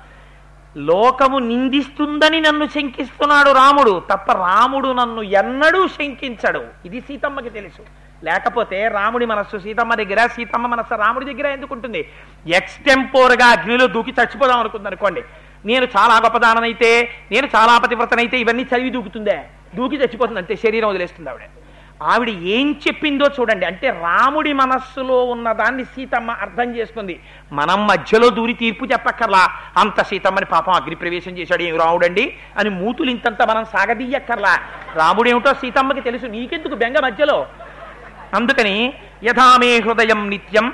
లోకము 0.76 1.38
నిందిస్తుందని 1.38 2.40
నన్ను 2.40 2.66
శంకిస్తున్నాడు 2.66 3.50
రాముడు 3.50 4.02
తప్ప 4.10 4.32
రాముడు 4.32 4.88
నన్ను 4.92 5.22
ఎన్నడూ 5.22 5.88
శంకించడు. 5.88 6.64
ఇది 6.84 7.00
సీతమ్మకి 7.00 7.50
తెలుసు. 7.50 7.82
లేకపోతే 8.24 8.88
రాముడి 8.88 9.26
మనస్సు 9.26 9.58
సీతమ్మ 9.58 9.94
దగ్గర 9.94 10.26
సీతమ్మ 10.26 10.66
మనస్సు 10.66 10.94
రాముడి 10.94 11.34
దగ్గర 11.34 11.46
ఎందుకుంటుంది 11.46 12.08
ఎక్స్టెంపోర్గా 12.46 13.46
అగ్నిలో 13.46 13.86
దూకి 13.86 14.10
చచ్చిపోదాం 14.10 14.58
అనుకుంది 14.58 14.88
అనుకోండి 14.88 15.22
నేను 15.64 15.84
చాలా 15.84 16.14
గొప్పదాననైతే 16.16 17.10
నేను 17.32 17.48
చాలా 17.56 17.78
పతివ్రతనైతే 17.78 18.38
ఇవన్నీ 18.38 18.62
చదివి 18.62 18.90
దూకుతుందే. 18.90 19.44
దూకి 19.74 19.96
చచ్చిపోతుంది 19.96 20.38
అంతే 20.38 20.56
శరీరం 20.56 20.88
వదిలేస్తుంది 20.88 21.30
ఆవిడ. 21.30 21.42
ఆవిడ 22.02 22.28
ఏం 22.28 22.72
చెప్పిందో 22.72 23.26
చూడండి. 23.40 23.66
అంటే 23.66 23.90
రాముడి 23.90 24.52
మనస్సులో 24.52 25.24
ఉన్న 25.24 25.52
దాన్ని 25.52 25.84
సీతమ్మ 25.84 26.30
అర్థం 26.30 26.76
చేసుకుంది. 26.76 27.20
మనం 27.52 27.86
మధ్యలో 27.86 28.28
దూరి 28.28 28.52
తీర్పు 28.52 28.84
చెప్పక్కర్లా. 28.84 29.48
అంత 29.76 30.02
సీతమ్మని 30.02 30.44
పాపం 30.44 30.72
అగ్నిప్రవేశం 30.72 31.38
చేశాడు 31.38 31.62
ఏం 31.62 31.78
రాముడండి 31.78 32.36
అని 32.58 32.70
మూతులు 32.70 33.10
ఇంతంత 33.10 33.42
మనం 33.42 33.64
సాగదీయక్కర్లా. 33.64 34.58
రాముడేమిటో 34.94 35.54
సీతమ్మకి 35.54 36.00
తెలుసు. 36.00 36.26
నీకెందుకు 36.26 36.74
బెంగ 36.74 36.94
మధ్యలో? 37.04 37.46
అందుకని 38.34 38.94
యథామే 39.24 39.78
హృదయం 39.78 40.30
నిత్యం 40.30 40.72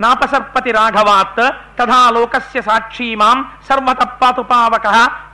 నాపసర్పతి 0.00 0.72
రాఘవాత్ 0.72 1.42
తథా 1.78 2.00
లోకస్య 2.14 2.58
సాక్షీ 2.62 3.08
మాం 3.16 3.38
సర్వత 3.68 4.02
పాతుపావక 4.20 4.86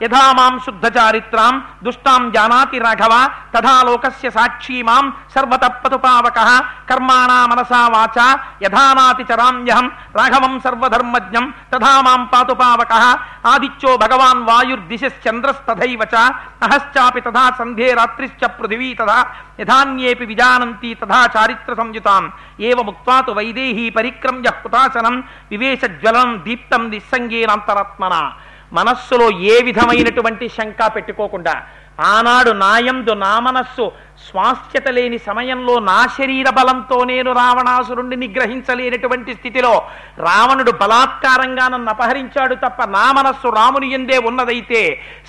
యథా 0.03 0.23
మాం 0.37 0.53
శుద్ధ 0.65 0.85
చారిత్రాం 0.97 1.55
దుష్టాం 1.83 2.23
జానాతి 2.35 2.79
రాఘవ 2.79 3.13
తథా 3.55 3.75
లోకస్య 3.87 4.29
సాక్షీ 4.29 4.77
మాం 4.83 5.05
సర్వత 5.35 5.65
పతుపావక 5.83 6.39
కర్మాణా 6.91 7.39
మనసా 7.51 7.81
వాచ 7.93 8.19
యథానాతి 8.63 9.25
చరామ్యహం 9.29 9.87
రాఘవం 10.15 10.55
సర్వధర్మజ్ఞం 10.59 11.47
తథా 11.73 11.93
మాం 12.01 12.23
పాతుపావక 12.33 12.93
ఆదిత్యో 13.45 13.91
భగవాన్ 13.97 14.41
వాయుర్దిశశ్చంద్రస్తథైవ 14.49 16.03
చ 16.13 16.25
అహశ్చాపి 16.63 17.21
తథా 17.21 17.45
సంధే 17.59 17.89
రాత్రిశ్చ 17.93 18.47
పృథివీ 18.57 18.89
తథా 18.93 19.19
యథాన్యేపి 19.61 20.25
విజానంతి 20.25 20.91
తథా 21.01 21.21
చారిత్ర 21.35 21.73
సంయుతాం 21.73 22.23
ఏవముక్త్వా 22.61 23.17
తు 23.21 23.31
వైదేహీ 23.31 23.85
పరిక్రమ్య 23.91 24.48
హుతాసనం 24.57 25.15
వివేశజ్వలం 25.51 26.29
దీప్తం 26.45 26.83
నిస్సంగేనాంతరాత్మన 26.91 28.15
మనస్సులో 28.71 29.27
ఏ 29.45 29.55
విధమైనటువంటి 29.63 30.47
శంక 30.49 30.87
పెట్టుకోకుండా 30.95 31.53
ఆనాడు 32.09 32.51
నాయందు 32.59 33.13
నా 33.21 33.31
మనస్సు 33.39 33.85
స్వాస్థ్యత 34.25 34.87
లేని 34.87 35.17
సమయంలో 35.19 35.73
నా 35.87 35.97
శరీర 36.17 36.47
బలంతో 36.49 36.97
నేను 37.03 37.31
రావణాసురుణ్ణి 37.31 38.17
నిగ్రహించలేనటువంటి 38.17 39.31
స్థితిలో 39.33 39.73
రావణుడు 40.19 40.73
బలాత్కారంగా 40.81 41.65
నన్ను 41.67 41.89
అపహరించాడు 41.89 42.55
తప్ప 42.55 42.85
నా 42.89 43.05
మనస్సు 43.11 43.49
రాముని 43.49 43.89
ఎందే 43.93 44.19
ఉన్నదైతే 44.25 44.83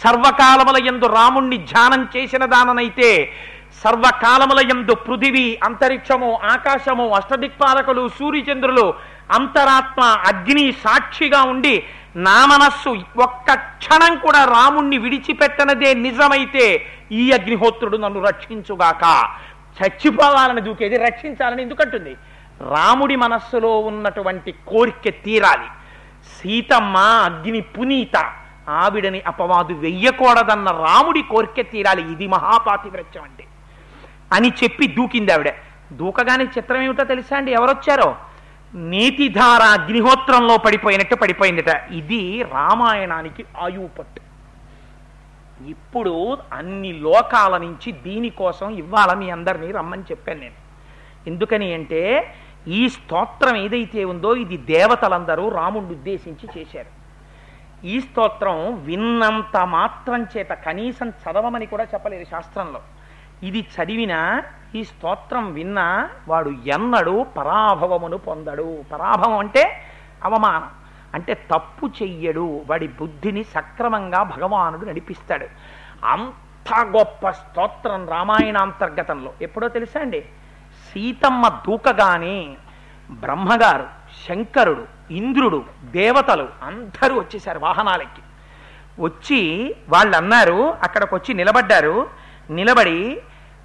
సర్వకాలముల 0.05 0.81
ఎందు 0.87 1.09
రాముణ్ణి 1.17 1.59
ధ్యానం 1.65 2.05
చేసిన 2.17 2.45
దాననైతే 2.47 3.11
సర్వకాలములయందు 3.85 4.95
పృథివీ 4.95 5.61
అంతరిక్షము 5.65 6.39
ఆకాశము 6.45 7.09
అష్టదిక్పాలకులు 7.09 8.09
సూర్యచంద్రులు 8.09 8.95
అంతరాత్మ 9.31 10.03
అగ్ని 10.03 10.73
సాక్షిగా 10.73 11.43
ఉండి 11.43 11.85
నా 12.17 12.47
మనస్సు 12.47 12.89
ఒక్క 13.23 13.55
క్షణం 13.55 14.17
కూడా 14.17 14.45
రాముణ్ణి 14.45 14.99
విడిచిపెట్టనదే 14.99 15.95
నిజమైతే 15.95 16.87
ఈ 17.13 17.33
అగ్నిహోత్రుడు 17.33 17.97
నన్ను 17.97 18.21
రక్షించుగాక. 18.21 19.29
చచ్చిపోవాలని 19.79 20.61
దూకేది 20.61 20.97
రక్షించాలని 20.97 21.63
ఎందుకంటుంది? 21.63 22.17
రాముడి 22.71 23.17
మనస్సులో 23.17 23.79
ఉన్నటువంటి 23.79 24.55
కోరిక 24.67 25.15
తీరాలి. 25.25 25.69
సీతమ్మ 26.39 26.97
అగ్ని 26.97 27.61
పునీత 27.61 28.17
ఆవిడని 28.69 29.21
అపవాదు 29.27 29.73
వెయ్యకూడదన్న 29.73 30.71
రాముడి 30.71 31.23
కోరిక 31.23 31.71
తీరాలి. 31.71 32.13
ఇది 32.13 32.27
మహాపాతివ్రత్యం 32.27 33.23
అంటే 33.23 33.45
అని 34.33 34.49
చెప్పి 34.49 34.87
దూకింది 34.87 35.33
ఆవిడ. 35.33 35.53
దూకగానే 35.93 36.45
చిత్రం 36.45 36.83
ఏమిటో 36.83 37.05
తెలుసా 37.05 37.37
అండి? 37.37 37.53
ఎవరొచ్చారో? 37.53 38.17
నీతిధార 38.75 39.63
అగ్నిహోత్రంలో 39.63 40.57
పడిపోయినట్టు 40.57 41.15
పడిపోయిందిట. 41.15 41.69
ఇది 41.91 42.43
రామాయణానికి 42.43 43.45
ఆయువు 43.59 43.87
పట్టు. 43.87 44.21
ఇప్పుడు 45.69 46.39
అన్ని 46.53 46.93
లోకాల 46.93 47.57
నుంచి 47.57 47.93
దీనికోసం 47.93 48.71
ఇవ్వాల 48.71 49.13
మీ 49.13 49.31
అందరినీ 49.31 49.73
రమ్మని 49.73 50.03
చెప్పాను 50.03 50.41
నేను. 50.41 50.55
ఎందుకని 51.27 51.75
అంటే 51.75 52.35
ఈ 52.69 52.89
స్తోత్రం 52.89 53.57
ఏదైతే 53.57 54.05
ఉందో 54.05 54.35
ఇది 54.35 54.57
దేవతలందరూ 54.57 55.49
రాముడిని 55.49 55.93
ఉద్దేశించి 55.93 56.61
చేశారు. 56.61 57.01
ఈ 57.87 58.01
స్తోత్రం 58.01 58.85
విన్నంత 58.85 59.57
మాత్రం 59.57 60.27
చేత 60.37 60.49
కనీసం 60.49 61.09
చదవమని 61.09 61.67
కూడా 61.67 61.85
చెప్పలేదు 61.85 62.25
శాస్త్రంలో. 62.25 62.81
ఇది 63.43 63.61
చదివినా 63.61 64.43
ఈ 64.75 64.85
స్తోత్రం 64.85 65.53
విన్నా 65.53 66.11
వాడు 66.29 66.51
ఎన్నడు 66.67 67.27
పరాభవమును 67.37 68.17
పొందడు. 68.17 68.85
పరాభవం 68.93 69.39
అంటే 69.39 69.85
అవమానం. 70.25 70.71
అంటే 71.15 71.35
తప్పు 71.35 71.87
చెయ్యడు. 72.03 72.63
వాడి 72.67 72.89
బుద్ధిని 72.89 73.45
సక్రమంగా 73.45 74.23
భగవానుడు 74.23 74.87
నడిపిస్తాడు. 74.87 75.47
అంత 76.05 76.81
గొప్ప 76.81 77.31
స్తోత్రం 77.31 78.09
రామాయణాంతర్గతంలో. 78.09 79.33
ఎప్పుడో 79.43 79.69
తెలుసా 79.69 80.01
అండి? 80.01 80.21
సీతమ్మ 80.91 81.49
దూకగానే 81.49 82.57
బ్రహ్మగారు 83.11 83.87
శంకరుడు 84.29 84.85
ఇంద్రుడు 85.11 85.65
దేవతలు 85.85 86.49
అందరూ 86.63 87.19
వచ్చేసారు 87.19 87.59
వాహనాలకి 87.59 88.23
వచ్చి 89.03 89.75
వాళ్ళు 89.89 90.17
అన్నారు 90.17 90.75
అక్కడికి 90.83 91.15
వచ్చి 91.15 91.35
నిలబడ్డారు. 91.35 92.11
నిలబడి 92.51 93.23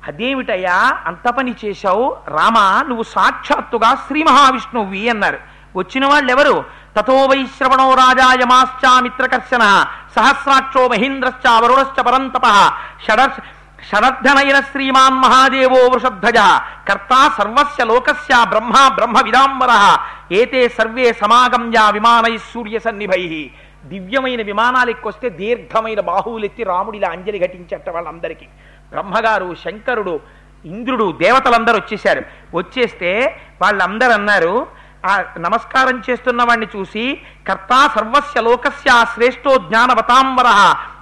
అదేమిటయ్యా? 0.07 0.97
అంత 1.05 1.29
పని 1.29 1.55
చేశావు? 1.65 2.17
రామ 2.27 2.85
నువ్వు 2.87 3.03
సాక్షాత్తుగా 3.03 3.95
శ్రీ 3.95 4.23
మహావిష్ణువి 4.23 5.09
అన్నారు 5.09 5.39
వచ్చిన 5.75 6.05
వాళ్ళు 6.05 6.31
ఎవరు 6.31 6.65
తతో 6.97 7.25
వైశ్రవణో 7.25 7.93
రాజాయమాశ్చామిత్రకర్షణ 7.93 9.85
సహస్రాక్షో 10.15 10.87
మహేంద్రశ్చ 10.87 11.47
వరుణశ్చ 11.59 12.01
పరంతప 12.01 12.45
షడ 13.07 13.29
షడర్ధనయన 13.89 14.59
శ్రీమాన్ 14.59 15.15
మహాదేవో 15.15 15.87
వృషధ్వజ 15.87 16.37
కర్త 16.89 17.31
సర్వస్య 17.37 17.85
లోకస్య 17.85 18.45
బ్రహ్మ 18.49 18.87
బ్రహ్మ 18.87 19.21
విదాంబర 19.21 19.97
ఏతే 20.31 20.69
సర్వే 20.69 21.13
సమాగమ్య 21.13 21.89
విమానై 21.91 22.37
సూర్య 22.37 22.79
సన్నిభై. 22.79 23.51
దివ్యమైన 23.85 24.41
విమానాలు 24.41 24.89
ఎక్కొస్తే 24.89 25.29
దీర్ఘమైన 25.29 25.99
బాహువులెత్తి 25.99 26.63
రాముడిలా 26.63 27.09
అంజలి 27.09 27.39
ఘటించట 27.39 27.89
వాళ్ళందరికీ. 27.89 28.47
బ్రహ్మగారు 28.95 29.49
శంకరుడు 29.65 30.15
ఇంద్రుడు 30.65 31.07
దేవతలందరూ 31.21 31.77
వచ్చేసారు 31.77 32.23
వచ్చేస్తే 32.53 33.11
వాళ్ళందరూ 33.61 34.11
అన్నారు 34.11 34.85
ఆ 35.05 35.23
నమస్కారం 35.37 36.01
చేస్తున్న 36.09 36.43
వాడిని 36.43 36.67
చూసి 36.75 37.03
కర్తా 37.47 37.79
సర్వస్య 37.95 38.41
లోకస్య 38.41 39.05
శ్రేష్టో 39.13 39.57
జ్ఞానవతాంబర 39.57 40.49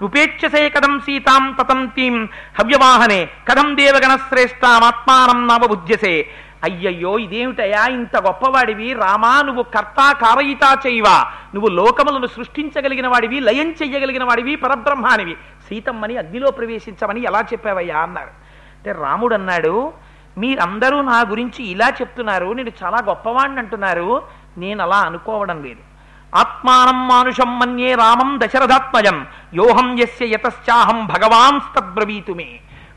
ఉపేక్షసే 0.01 0.69
కథం 0.69 0.99
సీతాం 0.99 1.43
తతంతీం. 1.61 2.17
హవ్యవాహనే 2.59 3.29
కథం 3.49 3.77
దేవగణ 3.77 4.15
శ్రేష్టామాత్మానం 4.15 5.47
నవబుద్ధ్యసే 5.47 6.15
అయ్యయ్యో 6.63 7.19
ఇదేమిటయా 7.19 7.81
ఇంత 7.87 8.15
గొప్పవాడివి. 8.17 8.93
రామా 8.93 9.41
నువ్వు 9.41 9.63
కర్తా 9.63 10.05
కారయితా 10.13 10.69
చేయవా? 10.87 11.15
నువ్వు 11.53 11.69
లోకములను 11.69 12.27
సృష్టించగలిగిన 12.27 13.07
వాడివి 13.07 13.39
లయం 13.39 13.71
చెయ్యగలిగిన 13.71 14.23
వాడివి 14.23 14.55
పరబ్రహ్మానివి. 14.55 15.35
సీతమ్మని 15.69 16.17
అగ్నిలో 16.17 16.51
ప్రవేశించమని 16.51 17.23
ఎలా 17.23 17.41
చెప్పావయ్యా 17.41 17.97
అన్నారు. 17.97 18.31
అంటే 18.77 18.91
రాముడు 18.91 19.33
అన్నాడు 19.33 19.93
మీరందరూ 20.37 21.01
నా 21.01 21.21
గురించి 21.21 21.65
ఇలా 21.65 21.87
చెప్తున్నారు 22.01 22.53
నేను 22.53 22.71
చాలా 22.83 22.97
గొప్పవాణ్ణి 23.03 23.59
అంటున్నారు 23.59 24.21
నేను 24.57 24.83
అలా 24.83 24.97
అనుకోవడం 24.97 25.63
లేదు. 25.63 25.93
ఆత్మానం 26.35 27.07
మానుషం 27.07 27.59
మన్యే 27.59 27.95
రామం 27.95 28.39
దశరథాత్మజం 28.43 29.25
యోహం 29.53 29.99
యస్య 29.99 30.25
యతశ్చాహం 30.25 31.07
భగవాంస్తద్బ్రవీతు 31.07 32.31
మే 32.31 32.47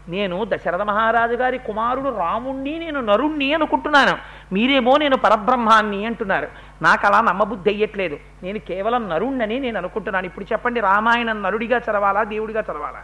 నేను 0.08 0.44
దశరథ 0.44 0.82
మహారాజు 0.82 1.34
గారి 1.34 1.58
కుమారుడు 1.58 2.18
రాముణ్ణి 2.18 2.78
నేను 2.78 3.00
నరుణ్ణి 3.00 3.54
అనుకుంటున్నాను. 3.54 4.18
మీరేమో 4.54 4.96
నేను 4.96 5.16
పరబ్రహ్మాన్ని 5.16 6.06
అంటున్నారు. 6.06 6.48
నాకు 6.82 7.06
అలా 7.06 7.20
నమ్మబుద్ధి 7.20 7.70
అయ్యట్లేదు 7.70 8.18
నేను 8.42 8.58
కేవలం 8.58 9.08
నరుణ్ణని 9.08 9.60
నేను 9.60 9.78
అనుకుంటున్నాను. 9.78 10.26
ఇప్పుడు 10.26 10.46
చెప్పండి 10.52 10.80
రామాయణం 10.80 11.42
నరుడిగా 11.42 11.78
చదవాలా 11.78 12.24
దేవుడిగా 12.24 12.60
చదవాలా? 12.60 13.02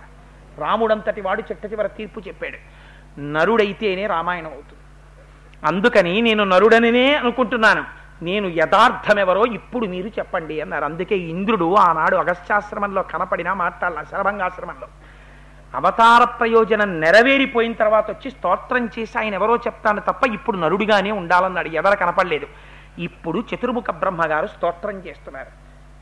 రాముడంతటి 0.58 1.20
వాడు 1.20 1.42
చెట్ట 1.42 1.72
చివర 1.72 1.86
తీర్పు 1.86 2.20
చెప్పాడు. 2.20 2.58
నరుడైతేనే 3.20 4.06
రామాయణం 4.06 4.52
అవుతుంది. 4.52 4.82
అందుకని 5.66 6.20
నేను 6.20 6.44
నరుడనినే 6.44 7.14
అనుకుంటున్నాను. 7.14 7.84
నేను 8.24 8.48
యథార్థమెవరో 8.48 9.44
ఇప్పుడు 9.44 9.86
మీరు 9.86 10.08
చెప్పండి 10.08 10.60
అన్నారు. 10.60 10.84
అందుకే 10.84 11.16
ఇంద్రుడు 11.16 11.74
ఆనాడు 11.74 12.16
అగస్త్యాశ్రమంలో 12.16 13.02
కనపడినా 13.02 13.54
మాట్లాడాల 13.54 14.02
శరభంగాశ్రమంలో 14.02 14.88
అవతార 15.74 16.24
ప్రయోజనం 16.24 17.00
నెరవేరిపోయిన 17.00 17.72
తర్వాత 17.72 18.10
వచ్చి 18.10 18.30
స్తోత్రం 18.30 18.88
చేసి 18.98 19.18
ఆయన 19.18 19.34
ఎవరో 19.34 19.56
చెప్తాను 19.56 20.00
తప్ప 20.00 20.26
ఇప్పుడు 20.26 20.56
నరుడిగానే 20.56 21.10
ఉండాలన్నాడు 21.10 21.68
ఎవరు 21.68 21.96
కనపడలేదు. 21.96 22.46
ఇప్పుడు 22.98 23.44
చతుర్ముఖ 23.54 23.90
బ్రహ్మగారు 23.90 24.46
స్తోత్రం 24.46 24.98
చేస్తున్నారు. 24.98 25.50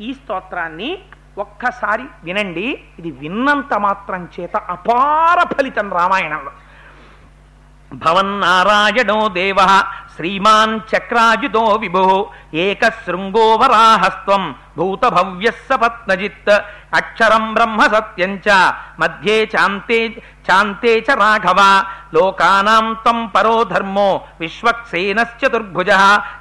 ఈ 0.02 0.14
స్తోత్రాన్ని 0.14 0.98
ఒక్కసారి 1.38 2.02
వినండి. 2.24 2.84
ఇది 2.98 3.10
విన్నంత 3.10 3.78
మాత్రం 3.78 4.28
చేత 4.40 4.56
అపార 4.56 5.54
ఫలితం 5.54 5.92
రామాయణంలో. 5.92 6.50
భవన్నారాయణో 7.94 9.28
దేవ 9.28 9.56
శ్రీమాన్ 10.16 10.80
చక్రాయుతో 10.96 11.74
విభు 11.74 12.26
ఏకశృంగో 12.54 13.56
భూత 13.56 14.54
భూతభవ్య 14.78 15.50
సపత్నజిత్ 15.50 16.50
అక్షరం 16.94 17.54
బ్రహ్మ 17.54 17.82
సత్యం 17.82 18.40
చ 18.48 18.72
మధ్యే 18.98 19.50
చాంతే 19.56 20.22
చాంతే 20.50 20.98
చ 20.98 21.14
రాఘవ. 21.14 21.84
లోకానాం 22.14 22.96
తం 23.06 23.26
పరో 23.26 23.64
ధర్మో. 23.64 24.20
విశ్వక్సేనశ్చతుర్భుజ. 24.40 25.90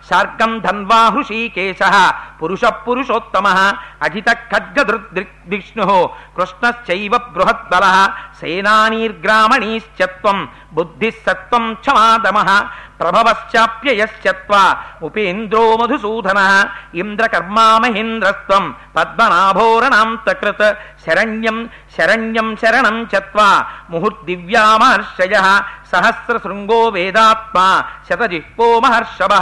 శార్గం 0.10 0.60
ధన్వా 0.60 1.10
హృషీకేశ. 1.10 2.12
పురుష 2.42 2.66
పురుషోత్తమ. 2.66 3.74
అజిత 4.02 4.32
ఖడ్గదృగ్విష్ణు. 4.32 6.10
కృష్ణశ్చైవ 6.38 7.18
బృహద్బల. 7.18 8.10
సేనానీర్గ్రామణీశ్చత్వం 8.42 10.50
బుద్ధిస్సత్వం 10.74 11.74
క్షమాదమ. 11.74 12.68
ప్రభవశ్చాప్యయశ్చత్వ 13.00 14.76
ఉపేంద్రో 15.02 15.78
మధుసూదన 15.78 16.66
ఇంద్రకర్మా 16.96 17.78
మహేంద్రస్వం 17.78 17.80
మహేంద్రస్త్వం. 17.80 18.76
పద్మనాభోరణాంతకృత్. 18.96 20.78
శరణ్యం 21.06 21.70
శరణ్యం 21.98 22.56
శరణం 22.56 23.04
చత్వా. 23.04 23.66
ముహుర్దివ్యామహర్షయ 23.90 25.62
సహస్రశృంగో 25.92 26.90
వేదాత్మా. 26.90 27.84
శతజిహ్వో 28.10 28.80
మహర్షభ. 28.80 29.34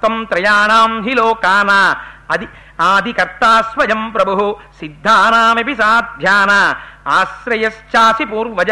త్వం 0.00 0.24
త్రయాణాం 0.24 1.02
హి 1.02 1.14
లోకాన. 1.14 1.94
అది 2.30 2.48
ఆదికర్తా 2.80 3.60
స్వయం 3.60 4.10
ప్రభు. 4.10 4.56
సిద్ధానామపి 4.78 5.74
సాధ్యాన. 5.74 6.74
ఆశ్రయశ్చాసి 7.08 8.24
పూర్వజ. 8.24 8.70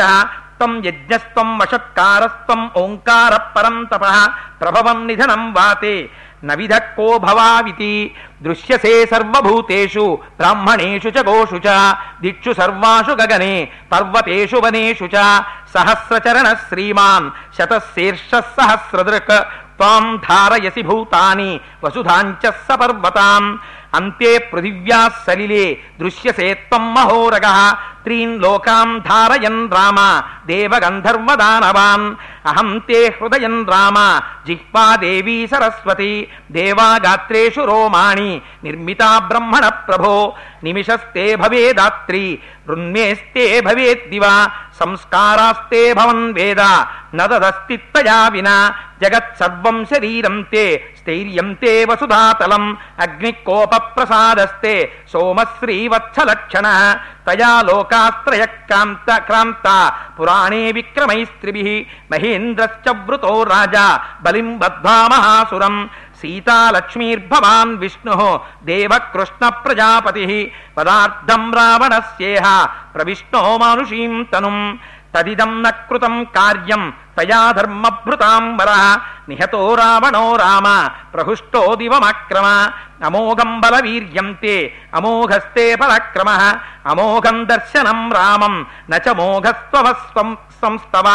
త్వం 0.58 0.84
యజ్ఞస్త్వం 0.84 1.58
వషత్కారస్త్వం 1.58 2.70
ఓంకార 2.76 3.36
పరం 3.56 3.84
తప. 3.84 4.30
ప్రభవం 4.60 5.06
నిధనం 5.06 5.52
వాతే. 5.52 6.10
నవిధక్కో 6.44 7.18
భవావితి. 7.18 8.10
దృశ్యసే 8.42 9.06
సర్వభూతేషు 9.06 10.18
బ్రాహ్మణేషు 10.38 11.08
చ 11.08 11.18
గోషు 11.18 11.60
చ 11.66 11.94
దిక్షు 12.22 12.52
సర్వాషు 12.52 13.10
గగనే 13.10 13.68
పర్వతేషు 13.92 14.56
వనేషు 14.56 15.04
చ 15.04 15.42
సహస్రచరణ 15.74 16.54
శ్రీమాన్ 16.68 17.30
శతశీర్ష 17.58 18.30
సహస్రదృక్ 18.30 19.46
త్వాం 19.78 20.16
ధారయసి 20.16 20.82
భూతాని 20.82 21.60
వసుధాంచ 21.84 22.50
సపర్వతాం 22.50 23.58
అంతే 23.94 24.38
పృథివ్యా 24.38 25.10
సలిలే 25.26 25.78
దృశ్యసే 26.00 26.54
త్వం 26.54 26.94
మహోరగ. 26.94 27.74
త్రీన్ 28.04 28.42
లోకాం 28.42 28.98
ధారయన్ 28.98 29.70
రామ 29.70 30.22
దేవగంధర్వదానవాన్ 30.46 32.06
అహం 32.48 32.70
తే 32.88 33.00
హృదయం 33.16 33.56
రామ 33.70 33.98
జిహ్వా 34.46 34.84
దేవీ 35.02 35.38
సరస్వతి 35.46 36.12
దేవాగాత్రేషు 36.52 37.62
రోమాణి 37.62 38.30
నిర్మితా 38.64 39.10
బ్రహ్మణ 39.28 39.64
ప్రభో 39.86 40.16
నిమిషస్తే 40.64 41.24
భవేదాత్రి 41.36 42.24
రున్మేస్తే 42.68 43.44
భవేద్దివా 43.60 44.34
సంస్కారాస్తే 44.80 45.82
భవన్ 45.92 46.26
వేద 46.32 46.62
నదదస్తిత్వయా 47.18 48.18
వినా 48.28 48.56
జగత్సర్వం 49.02 49.76
శరీరం 49.84 50.36
తే 50.52 50.64
స్థైర్యం 50.98 51.48
తే 51.60 51.72
వసుధాతలం 51.84 52.64
అగ్నికోప 53.00 53.74
ప్రసాదస్తే 53.94 54.74
సోమశ్రీవత్సలక్షణ 55.12 56.66
తయా 57.28 57.52
లోకాస్త్రయ 57.62 58.44
క్రాంత 58.62 59.10
క్రాంత 59.20 59.66
పురాణే 60.18 60.62
విక్రమైస్త్రిభి 60.72 61.64
మహేంద్రశ్చ 62.12 62.94
వృతో 63.00 63.32
రాజా 63.44 63.86
బలిం 64.22 64.50
బద్ధ్వా 64.58 64.98
మహాసురం 65.08 65.76
సీతాలక్ష్మీర్భవాన్ 66.22 67.74
విష్ణు 67.78 68.14
దేవకృష్ణ 68.64 69.48
ప్రజాపతి 69.64 70.24
పదార్థం 70.78 71.44
రావణస్యేహ 71.52 72.44
ప్రవిష్ణో 72.94 73.42
మానుషీం 73.58 74.14
తనుం 74.32 74.56
తదిదం 75.14 75.52
న 75.62 75.68
కార్యం 76.34 76.82
తయా 77.18 77.40
ధర్మభృతాంబర 77.52 78.70
నిహతో 79.28 79.62
రావణో 79.74 80.24
రామ 80.36 80.66
ప్రహుష్టో 81.14 81.62
దివమక్రమ 81.76 82.46
అమోఘం 83.04 83.60
బల 83.60 83.80
వీర్యం 83.80 84.36
తే 84.42 84.72
అమోఘస్తే 84.94 85.74
పరక్రమ 85.74 86.30
అమోఘం 86.86 87.44
దర్శనం 87.44 88.12
రామం 88.12 88.66
నచ 88.90 89.12
మోఘస్త్వస్వం 90.58 90.78
సంస్తవ 90.78 91.08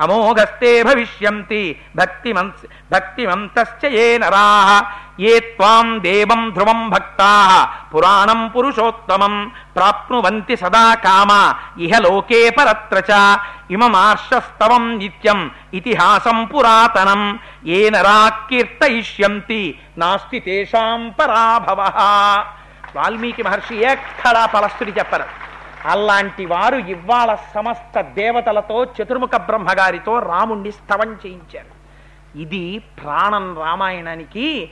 అమోఘస్తే 0.00 0.82
భవిష్యంతి 0.82 1.62
భక్తిమం 1.96 2.46
భక్తిమంతశ్చ 2.92 3.82
ఏ 4.04 4.06
నరాః? 4.18 4.68
ఏ 5.20 5.32
త్వాం 5.40 5.86
దేవం 6.02 6.42
ధ్రువం 6.54 6.80
భక్తాః? 6.90 7.50
పురాణం 7.92 8.40
పురుషోత్తమం 8.54 9.34
ప్రాప్నువంతి 9.76 10.56
సదా 10.62 10.86
కామ 10.94 11.30
ఇహ 11.78 11.92
లోకే 11.98 12.50
పరత్ర 12.50 12.98
చ 13.10 13.12
ఇమమార్షస్తవం 13.70 14.84
నిత్యం 14.98 15.40
ఇతిహాసం 15.74 16.38
పురాతనం 16.44 17.22
ఏ 17.66 17.90
నరా 17.90 18.18
కీర్తయిష్యంతి 18.50 19.62
నాస్తి 19.98 20.40
తేషాం 20.40 21.14
పరాభవ. 21.18 21.80
వాల్మీకి 22.96 23.42
మహర్షి 23.42 23.76
ఎక్కడా 23.92 24.46
పలస్తుడి 24.46 24.92
చెప్పరు. 24.98 25.43
అలాంటి 25.84 26.46
వారు 26.46 26.76
ఇవాళ 26.76 27.34
సమస్త 27.54 28.00
దేవతలతో 28.00 28.84
చతుర్ముఖ 28.84 29.34
బ్రహ్మగారితో 29.36 30.18
రాముణ్ణి 30.18 30.72
స్తవం 30.72 31.10
చేయించారు. 31.26 31.72
ఇది 32.36 32.82
ప్రాణం 33.02 33.56
రామాయణానికి 33.58 34.68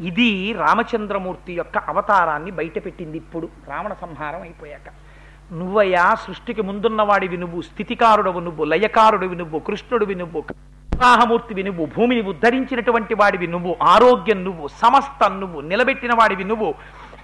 ఇది 0.00 0.52
రామచంద్రమూర్తి 0.52 1.52
యొక్క 1.52 1.78
అవతారాన్ని 1.78 2.50
బయటపెట్టింది 2.50 3.16
ఇప్పుడు. 3.16 3.48
రావణ 3.68 3.92
సంహారం 3.92 4.42
అయిపోయాక. 4.42 4.88
నువ్వయ్యా 5.52 6.14
సృష్టికి 6.14 6.62
ముందున్నవాడివి 6.62 7.36
నువ్వు 7.36 7.62
స్థితికారుడవు 7.62 8.40
నువ్వు 8.40 8.64
లయకారుడివి 8.64 9.36
నువ్వు 9.36 9.58
కృష్ణుడివి 9.58 10.14
నువ్వు 10.14 10.40
ఉత్సాహమూర్తివి 10.92 11.62
నువ్వు 11.62 11.86
భూమిని 11.86 12.20
ఉద్ధరించినటువంటి 12.20 13.14
వాడివి 13.14 13.46
నువ్వు 13.46 13.76
ఆరోగ్యం 13.82 14.44
నువ్వు 14.44 14.68
సమస్తం 14.68 15.40
నువ్వు 15.40 15.60
నిలబెట్టిన 15.60 16.12
వాడివి 16.14 16.44
నువ్వు 16.44 16.74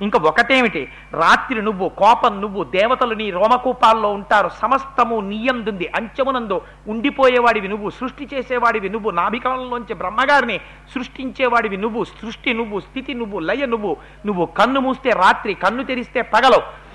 ఇంకా 0.02 0.18
ఒకటేమిటి? 0.18 0.88
రాత్రి 1.12 1.62
నువ్వు 1.62 1.88
కోపం 1.88 2.40
నువ్వు 2.40 2.64
దేవతలు 2.64 3.14
నీ 3.14 3.30
రోమకూపాల్లో 3.30 4.10
ఉంటారు. 4.12 4.48
సమస్తము 4.48 5.20
నీయందుంది. 5.20 5.86
అంచమునందు 5.96 6.60
ఉండిపోయేవాడివి 6.88 7.68
నువ్వు 7.68 7.90
సృష్టి 7.90 8.28
చేసేవాడివి 8.34 8.88
నువ్వు 8.88 9.10
నాభికలంలోంచి 9.10 9.94
బ్రహ్మగారిని 9.94 10.58
సృష్టించేవాడివి 10.94 11.76
నువ్వు 11.76 12.04
సృష్టి 12.04 12.52
నువ్వు 12.54 12.80
స్థితి 12.80 13.14
నువ్వు 13.14 13.38
లయ 13.38 13.66
నువ్వు. 13.66 13.96
నువ్వు 14.26 14.46
కన్ను 14.46 14.80
మూస్తే 14.80 15.10
రాత్రి 15.10 15.54
కన్ను 15.54 15.84
తెరిస్తే 15.84 16.22
పగలవు 16.22 16.90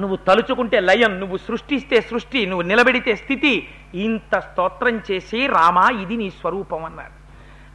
నువ్వు 0.00 0.16
తలుచుకుంటే 0.16 0.80
లయం 0.80 1.20
నువ్వు 1.20 1.36
సృష్టిస్తే 1.36 2.00
సృష్టి 2.00 2.46
నువ్వు 2.46 2.62
నిలబెడితే 2.62 3.16
స్థితి. 3.16 3.68
ఇంత 3.94 4.38
స్తోత్రం 4.38 5.00
చేసి 5.10 5.46
రామా 5.46 5.88
ఇది 6.02 6.16
నీ 6.16 6.30
స్వరూపం 6.30 6.84
అన్నారు. 6.84 7.19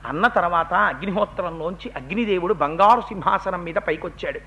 అన్న 0.08 0.28
తర్వాత 0.28 0.74
అగ్నిహోత్రంలోంచి 0.74 1.92
అగ్నిదేవుడు 1.96 2.54
బంగారు 2.54 3.02
సింహాసనం 3.02 3.64
మీద 3.64 3.76
పైకొచ్చాడు. 3.76 4.40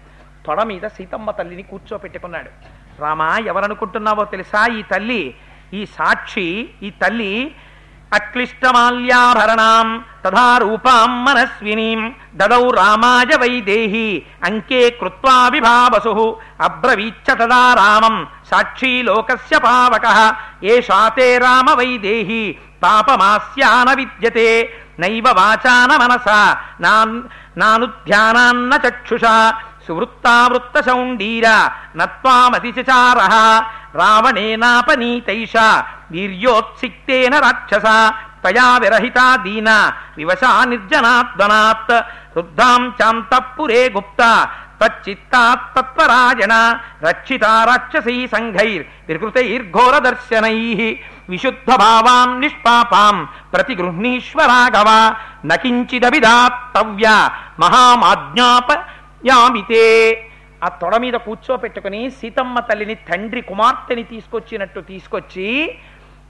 తొడ 0.46 0.62
మీద 0.62 0.86
సీతమ్మ 0.86 1.30
తల్లిని 1.30 1.62
కూర్చోపెట్టుకున్నాడు. 1.62 2.50
రామా 3.00 3.38
ఎవరనుకుంటున్నావో 3.38 4.24
తెలుసా? 4.24 4.66
ఈ 4.66 4.82
తల్లి 4.82 5.34
ఈ 5.74 5.86
సాక్షి 5.86 6.68
ఈ 6.82 6.90
తల్లి 6.90 7.54
అక్లిష్టమాల్యాభరణాం 8.14 10.04
తథా 10.24 10.58
రూపాం 10.58 11.24
మనస్వినీం 11.24 12.14
దదౌ 12.34 12.70
రామాయ 12.70 13.36
వైదేహి 13.36 14.22
అంకే 14.44 14.90
కృత్వాభిభావసు 14.90 16.36
అబ్రవీచ్చ 16.60 17.34
తదా 17.34 17.74
రామం 17.74 18.16
సాక్షీ 18.50 19.02
లోకస్య 19.02 19.58
పావక. 19.58 20.06
ఏషా 20.64 21.08
తే 21.08 21.38
రామ 21.38 21.70
వైదేహి 21.70 22.58
పాపమాస్యాన 22.82 23.88
విద్యతే 23.94 24.48
నైవ 24.98 25.24
వాచాన 25.28 25.96
మనసా. 25.96 26.56
నాను 27.56 27.86
ధ్యానాన్న 27.86 28.78
చక్షుషా. 28.88 29.54
సువృత్తావృత్త 29.88 30.80
శౌండీర 30.80 31.70
నత్వామతిచార 31.96 33.18
రావణేనాపనీతైష. 33.98 35.56
వీర్యోత్సిక్తేన 36.10 37.38
రాక్షస. 37.38 38.12
తయా 38.44 38.78
విరహితా 38.78 39.36
దీనా. 39.36 39.92
వివశా 40.16 40.64
నిర్జనాద్వనాత్ 40.64 42.04
రుద్ధాం 42.36 42.94
చాంతఃపురే 43.02 43.88
గుప్త. 43.88 44.48
తచ్చిత్తాత్ 44.80 45.66
తత్వరాజన 45.74 46.54
రక్షితా 47.06 47.52
రాక్షసీ 47.70 48.16
సంఘైర్ 48.34 48.84
వికృతైర్ఘోర 49.08 49.94
దర్శనై 50.06 50.58
విశుద్ధ 51.32 51.70
భావాం 51.82 52.30
నిష్పాపాం 52.42 53.16
ప్రతిగృహ్ణీశ్వరాగవ 53.52 54.88
నకించిదవిదాత్తవ్య 55.50 57.06
మహామాజ్ఞాపయామితే 57.64 59.84
ఆ 60.66 60.68
తొడ 60.80 60.94
మీద 61.04 61.16
కూర్చోపెట్టుకుని 61.26 62.00
సీతమ్మ 62.20 62.56
తల్లిని 62.68 62.96
తండ్రి 63.08 63.42
కుమార్తెని 63.50 64.04
తీసుకొచ్చినట్టు 64.12 64.80
తీసుకొచ్చి 64.88 65.48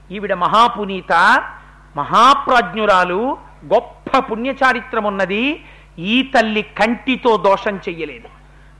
ఈవిడ 0.09 0.33
మహాపునీత 0.43 1.13
మహాప్రాజ్ఞురాలు 1.95 3.21
గొప్ప 3.73 4.09
పుణ్యచారిత్రం 4.29 5.05
ఉన్నది 5.11 5.43
ఈ 6.13 6.15
తల్లి 6.33 6.63
కంటితో 6.79 7.31
దోషం 7.47 7.75
చెయ్యలేదు. 7.85 8.27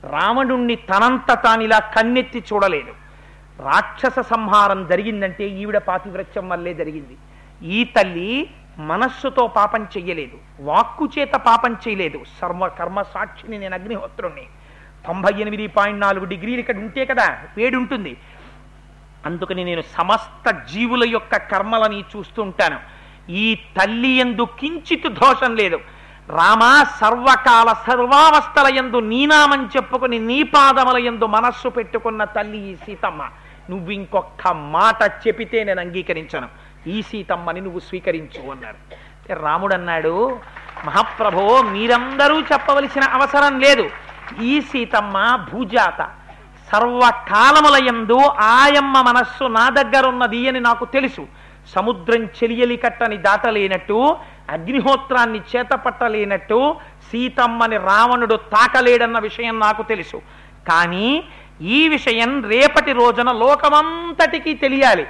రావణుణ్ణి 0.04 0.76
తనంత 0.90 1.30
తానిలా 1.44 1.78
కన్నెత్తి 1.96 2.40
చూడలేదు 2.52 2.92
రాక్షస 3.68 4.18
సంహారం 4.32 4.80
జరిగిందంటే 4.90 5.44
ఈవిడ 5.60 5.78
పాతివ్రత్యం 5.78 6.48
వల్లే 6.48 6.74
జరిగింది. 6.74 7.16
ఈ 7.62 7.84
తల్లి 7.84 8.30
మనస్సుతో 8.78 9.46
పాపం 9.46 9.82
చెయ్యలేదు 9.84 10.36
వాక్కు 10.60 11.06
చేత 11.18 11.34
పాపం 11.48 11.72
చేయలేదు 11.84 12.18
సర్వ 12.40 12.68
కర్మ 12.68 13.02
సాక్షిని 13.14 13.58
నేను 13.58 13.74
అగ్నిహోత్రుణ్ణి. 13.74 14.46
తొంభై 15.06 15.32
ఎనిమిది 15.42 15.66
పాయింట్ 15.66 16.00
నాలుగు 16.00 16.24
డిగ్రీలు 16.24 16.60
ఇక్కడ 16.60 16.78
ఉంటే 16.78 17.04
కదా 17.10 17.26
వేడి 17.56 17.76
ఉంటుంది 17.76 18.12
అందుకని 19.26 19.62
నేను 19.64 19.82
సమస్త 19.96 20.50
జీవుల 20.72 21.04
యొక్క 21.10 21.36
కర్మలని 21.36 22.04
చూస్తుంటాను 22.12 22.78
ఈ 23.30 23.46
తల్లి 23.78 24.12
ఎందు 24.24 24.44
కించిత్ 24.60 25.08
దోషం 25.22 25.56
లేదు. 25.56 25.78
రామా 26.30 26.84
సర్వకాల 26.84 27.72
సర్వావస్థల 27.72 28.76
యందు 28.76 28.96
నీనామని 28.96 29.64
చెప్పుకుని 29.64 30.18
నీ 30.18 30.42
పాదముల 30.42 31.06
యందు 31.06 31.24
మనస్సు 31.24 31.68
పెట్టుకున్న 31.68 32.24
తల్లి 32.24 32.58
ఈ 32.58 32.76
సీతమ్మ. 32.76 33.28
నువ్వు 33.70 33.90
ఇంకొక 33.90 34.52
మాట 34.52 35.02
చెపితే 35.02 35.64
నేను 35.64 35.80
అంగీకరించను. 35.80 36.48
ఈ 36.86 37.02
సీతమ్మని 37.02 37.60
నువ్వు 37.60 37.80
స్వీకరించు 37.80 38.50
అన్నారు. 38.50 38.76
రాముడు 39.42 39.74
అన్నాడు 39.74 40.38
మహాప్రభో 40.84 41.62
మీరందరూ 41.62 42.40
చెప్పవలసిన 42.40 43.02
అవసరం 43.02 43.60
లేదు. 43.60 43.90
ఈ 44.42 44.60
సీతమ్మ 44.60 45.46
భూజాత. 45.52 46.10
సర్వకాలములయందు 46.72 48.20
ఆయమ్మ 48.40 49.00
మనస్సు 49.00 49.44
నా 49.44 49.68
దగ్గరున్నది 49.68 50.48
అని 50.48 50.60
నాకు 50.60 50.84
తెలుసు. 50.84 51.26
సముద్రం 51.74 52.24
చెలియలి 52.24 52.76
కట్టని 52.76 53.16
దాటలేనట్టు 53.16 54.16
అగ్నిహోత్రాన్ని 54.50 55.40
చేతపట్టలేనట్టు 55.56 56.76
సీతమ్మని 57.12 57.76
రావణుడు 57.76 58.34
తాకలేడన్న 58.34 59.18
విషయం 59.18 59.60
నాకు 59.60 59.82
తెలుసు. 59.82 60.22
కానీ 60.68 61.24
ఈ 61.60 61.88
విషయం 61.88 62.44
రేపటి 62.44 62.92
రోజున 62.92 63.32
లోకమంతటికీ 63.32 64.54
తెలియాలి. 64.54 65.06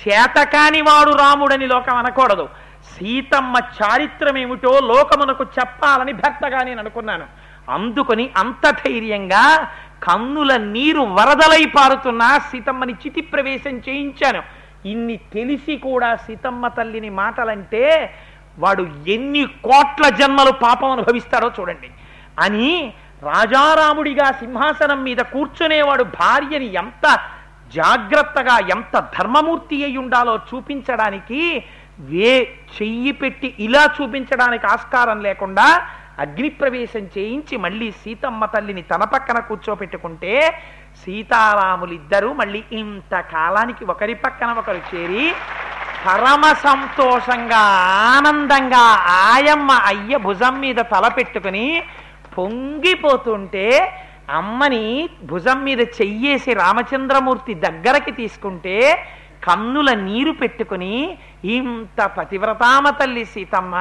చేతకాని 0.00 0.80
వాడు 0.80 1.10
రాముడని 1.10 1.66
లోకం 1.66 1.96
అనకూడదు. 1.96 2.48
సీతమ్మ 2.84 3.54
చారిత్రమేమిటో 3.82 4.80
లోకమునకు 4.80 5.44
చెప్పాలని 5.44 6.12
భర్తగా 6.12 6.62
నేను 6.62 6.80
అనుకున్నాను. 6.80 7.26
అందుకొని 7.68 8.30
అంత 8.36 8.70
ధైర్యంగా 8.70 9.70
కన్నుల 10.02 10.56
నీరు 10.56 11.00
వరదలై 11.00 11.64
పారుతున్న 11.64 12.38
సీతమ్మని 12.38 12.92
చితి 12.92 13.20
ప్రవేశం 13.20 13.82
చేయించాను. 13.88 14.42
ఇన్ని 14.88 15.16
తెలిసి 15.16 15.76
కూడా 15.76 16.16
సీతమ్మ 16.16 16.68
తల్లిని 16.68 17.10
మాటలంటే 17.10 18.14
వాడు 18.58 18.84
ఎన్ని 19.08 19.42
కోట్ల 19.62 20.04
జన్మలు 20.20 20.52
పాపం 20.62 20.90
అనుభవిస్తారో 20.90 21.48
చూడండి. 21.58 21.90
అని 22.40 22.70
రాజారాముడిగా 23.22 24.26
సింహాసనం 24.40 25.00
మీద 25.04 25.20
కూర్చునేవాడు 25.32 26.04
భార్యని 26.18 26.68
ఎంత 26.74 27.06
జాగ్రత్తగా 27.72 28.56
ఎంత 28.70 28.96
ధర్మమూర్తి 29.16 29.76
అయి 29.84 29.98
ఉండాలో 29.98 30.34
చూపించడానికి 30.48 31.40
వే 32.08 32.32
చెయ్యి 32.76 33.12
పెట్టి 33.12 33.48
ఇలా 33.58 33.82
చూపించడానికి 33.96 34.66
ఆస్కారం 34.66 35.18
లేకుండా 35.20 35.66
అగ్నిప్రవేశం 36.18 37.04
చేయించి 37.16 37.54
మళ్ళీ 37.56 37.88
సీతమ్మ 38.00 38.44
తల్లిని 38.46 38.82
తన 38.82 39.04
పక్కన 39.04 39.38
కూర్చోపెట్టుకుంటే 39.40 40.32
సీతారాములిద్దరూ 41.04 42.30
మళ్ళీ 42.32 42.60
ఇంతకాలానికి 42.80 43.84
ఒకరి 43.84 44.14
పక్కన 44.24 44.52
ఒకరు 44.52 44.82
చేరి 44.90 45.26
పరమ 46.04 46.44
సంతోషంగా 46.64 47.62
ఆనందంగా 48.10 48.84
ఆయమ్మ 49.22 49.72
అయ్య 49.86 50.18
భుజం 50.18 50.54
మీద 50.60 50.80
తల 50.92 51.08
పెట్టుకుని 51.08 51.66
పొంగిపోతుంటే 52.36 53.66
అమ్మని 54.32 54.84
భుజం 55.22 55.58
మీద 55.64 55.80
చెయ్యేసి 55.96 56.50
రామచంద్రమూర్తి 56.54 57.54
దగ్గరకి 57.64 58.12
తీసుకుంటే 58.12 58.76
కన్నుల 59.42 59.90
నీరు 60.00 60.32
పెట్టుకుని 60.32 60.94
ఇంత 61.50 62.00
పతివ్రతామ 62.16 62.88
తల్లి 62.90 63.24
సీతమ్మ 63.24 63.74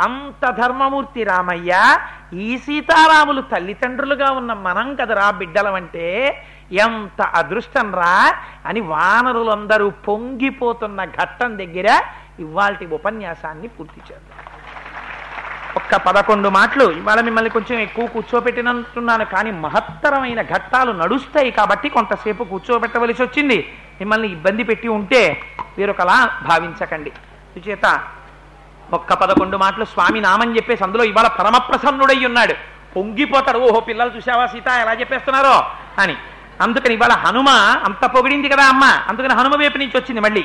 అంత 0.00 0.44
ధర్మమూర్తి 0.58 1.22
రామయ్య 1.24 1.72
ఈ 2.40 2.50
సీతారాములు 2.58 3.42
తల్లిదండ్రులుగా 3.52 4.28
ఉన్న 4.32 4.52
మనం 4.66 4.88
కదరా 4.94 5.28
బిడ్డలమంటే 5.40 6.06
ఎంత 6.72 7.22
అదృష్టం 7.22 7.94
రా 7.94 8.34
అని 8.66 8.80
వానరులందరూ 8.80 9.90
పొంగిపోతున్న 9.90 11.04
ఘట్టం 11.04 11.58
దగ్గర 11.58 12.00
ఇవాల్టి 12.38 12.86
ఉపన్యాసాన్ని 12.86 13.68
పూర్తి 13.68 14.12
చేద్దాం. 14.12 14.38
ఒక్క 15.76 15.96
పదకొండు 15.96 16.48
మాటలు 16.48 16.92
ఇవాళ 16.92 17.20
మిమ్మల్ని 17.20 17.50
కొంచెం 17.50 17.78
ఎక్కువ 17.78 18.06
కూర్చోబెట్టినంటున్నాను 18.06 19.24
కానీ 19.24 19.50
మహత్తరమైన 19.50 20.42
ఘట్టాలు 20.42 20.92
నడుస్తాయి 20.92 21.50
కాబట్టి 21.50 21.88
కొంతసేపు 21.88 22.44
కూర్చోబెట్టవలసి 22.44 23.22
వచ్చింది. 23.22 23.72
మిమ్మల్ని 24.00 24.28
ఇబ్బంది 24.28 24.62
పెట్టి 24.64 24.88
ఉంటే 24.88 25.42
వేరొకలా 25.78 26.40
భావించకండి. 26.48 27.12
చేత 27.68 28.00
ఒక్క 28.92 29.14
పదకొండు 29.14 29.56
మాటలు 29.56 29.84
స్వామి 29.84 30.20
నామని 30.20 30.56
చెప్పేసి 30.56 30.84
అందులో 30.84 31.04
ఇవాళ 31.04 31.26
పరమప్రసన్నుడై 31.26 32.24
ఉన్నాడు. 32.24 32.54
పొంగిపోతాడు 32.96 33.58
ఓహో 33.58 33.80
పిల్లలు 33.80 34.10
చూసావా 34.16 34.46
సీత? 34.46 34.68
ఎలా 34.68 34.92
చెప్పేస్తున్నారో? 34.92 35.64
అని. 35.98 36.16
అందుకని 36.60 36.94
ఇవాళ 36.94 37.12
హనుమ 37.12 37.48
అంత 37.84 38.06
పొగిడింది 38.06 38.48
కదా 38.48 38.68
అమ్మ. 38.68 38.84
అందుకని 38.84 39.34
హనుమ 39.34 39.56
వైపు 39.58 39.78
నుంచి 39.78 39.92
వచ్చింది 39.94 40.20
మళ్ళీ. 40.20 40.44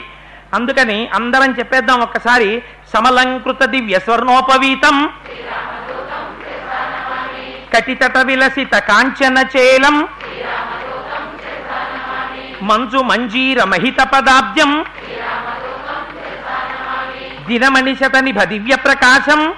అందుకని 0.54 1.08
అందరం 1.14 1.52
చెప్పేద్దాం 1.52 2.00
ఒక్కసారి 2.00 2.64
సమలంకృత 2.94 3.64
దివ్య 3.64 4.00
స్వర్ణోపవీతం. 4.00 5.10
కటితట 7.74 8.18
విలసిత 8.18 8.78
కాంచన 8.78 9.46
చేలం. 9.58 10.08
మంజు 12.62 12.98
మంజీర 12.98 13.64
మహిత 13.64 14.02
పదాబ్జం. 14.02 14.86
దినమణిశత 17.48 18.16
నిభ 18.20 18.44
దివ్య 18.44 18.76
ప్రకాశం. 18.76 19.54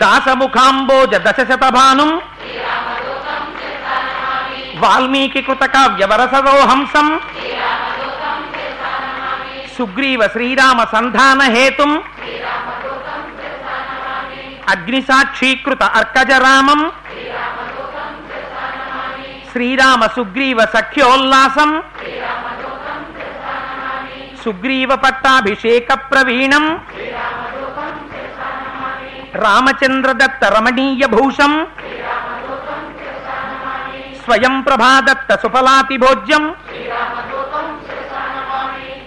దాసముఖాంబోజ 0.00 1.14
దశశత 1.14 1.68
భానుం 1.68 2.20
వాల్మీకి 4.84 5.40
కృత 5.42 5.64
కావ్యవరసరోహంసం 5.74 7.06
సుగ్రీవ 9.78 10.20
శ్రీరామ 10.32 10.80
సంధాన 10.92 11.40
హేతుం 11.54 11.92
అగ్నిసాక్షీకృత 14.68 15.82
అర్కజరామం. 15.98 16.80
శ్రీరామ 19.52 20.00
సుగ్రీవ 20.16 20.60
సఖ్యోల్లాసం. 20.74 21.70
సుగ్రీవ 24.44 24.90
పట్టాభిషేక 25.04 25.90
ప్రవీణం 26.10 26.64
రామచంద్రదత్త 29.44 30.42
రమణీయ 30.56 31.06
భూషం 31.06 31.52
స్వయం 34.24 34.60
ప్రభాదత్త 34.60 35.34
సుఫలాతి 35.34 35.96
భోజ్యం. 35.96 36.54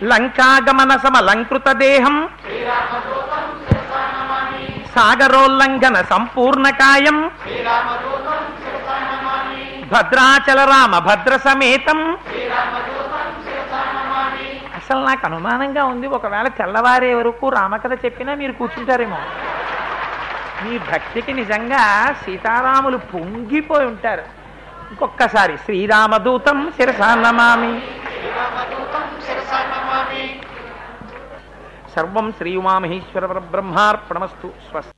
లంకాగమన 0.04 0.98
సమలంకృత 0.98 1.72
దేహం. 1.72 2.30
సాగరోల్లంఘన 4.96 6.02
సంపూర్ణకాయం. 6.02 7.32
భద్రాచల 9.92 10.66
రామ 10.66 11.00
భద్ర 11.00 11.38
సమేతం 11.38 12.18
అసలు 14.76 15.06
నాకు 15.06 15.26
అనుమానంగా 15.26 15.84
ఉంది 15.84 16.08
ఒకవేళ 16.08 16.48
తెల్లవారే 16.48 17.14
వరకు 17.14 17.50
రామకథ 17.50 18.06
చెప్పినా 18.06 18.36
మీరు 18.36 18.52
కూర్చుంటారేమో. 18.52 19.18
మీ 20.64 20.78
భక్తికి 20.78 21.34
నిజంగా 21.34 22.14
సీతారాములు 22.26 22.98
పొంగిపోయి 22.98 23.86
ఉంటారు. 23.86 24.37
ఇంకొక్కసారి 24.92 25.56
శ్రీరామదూతం 25.66 26.60
శిరసా 26.78 27.10
నమామి. 27.16 27.72
సర్వం 31.96 32.28
శ్రీ 32.38 32.52
ఉమామహేశ్వర 32.62 33.26
బ్రహ్మార్పణమస్తు 33.54 34.48
స్వస్తి. 34.70 34.97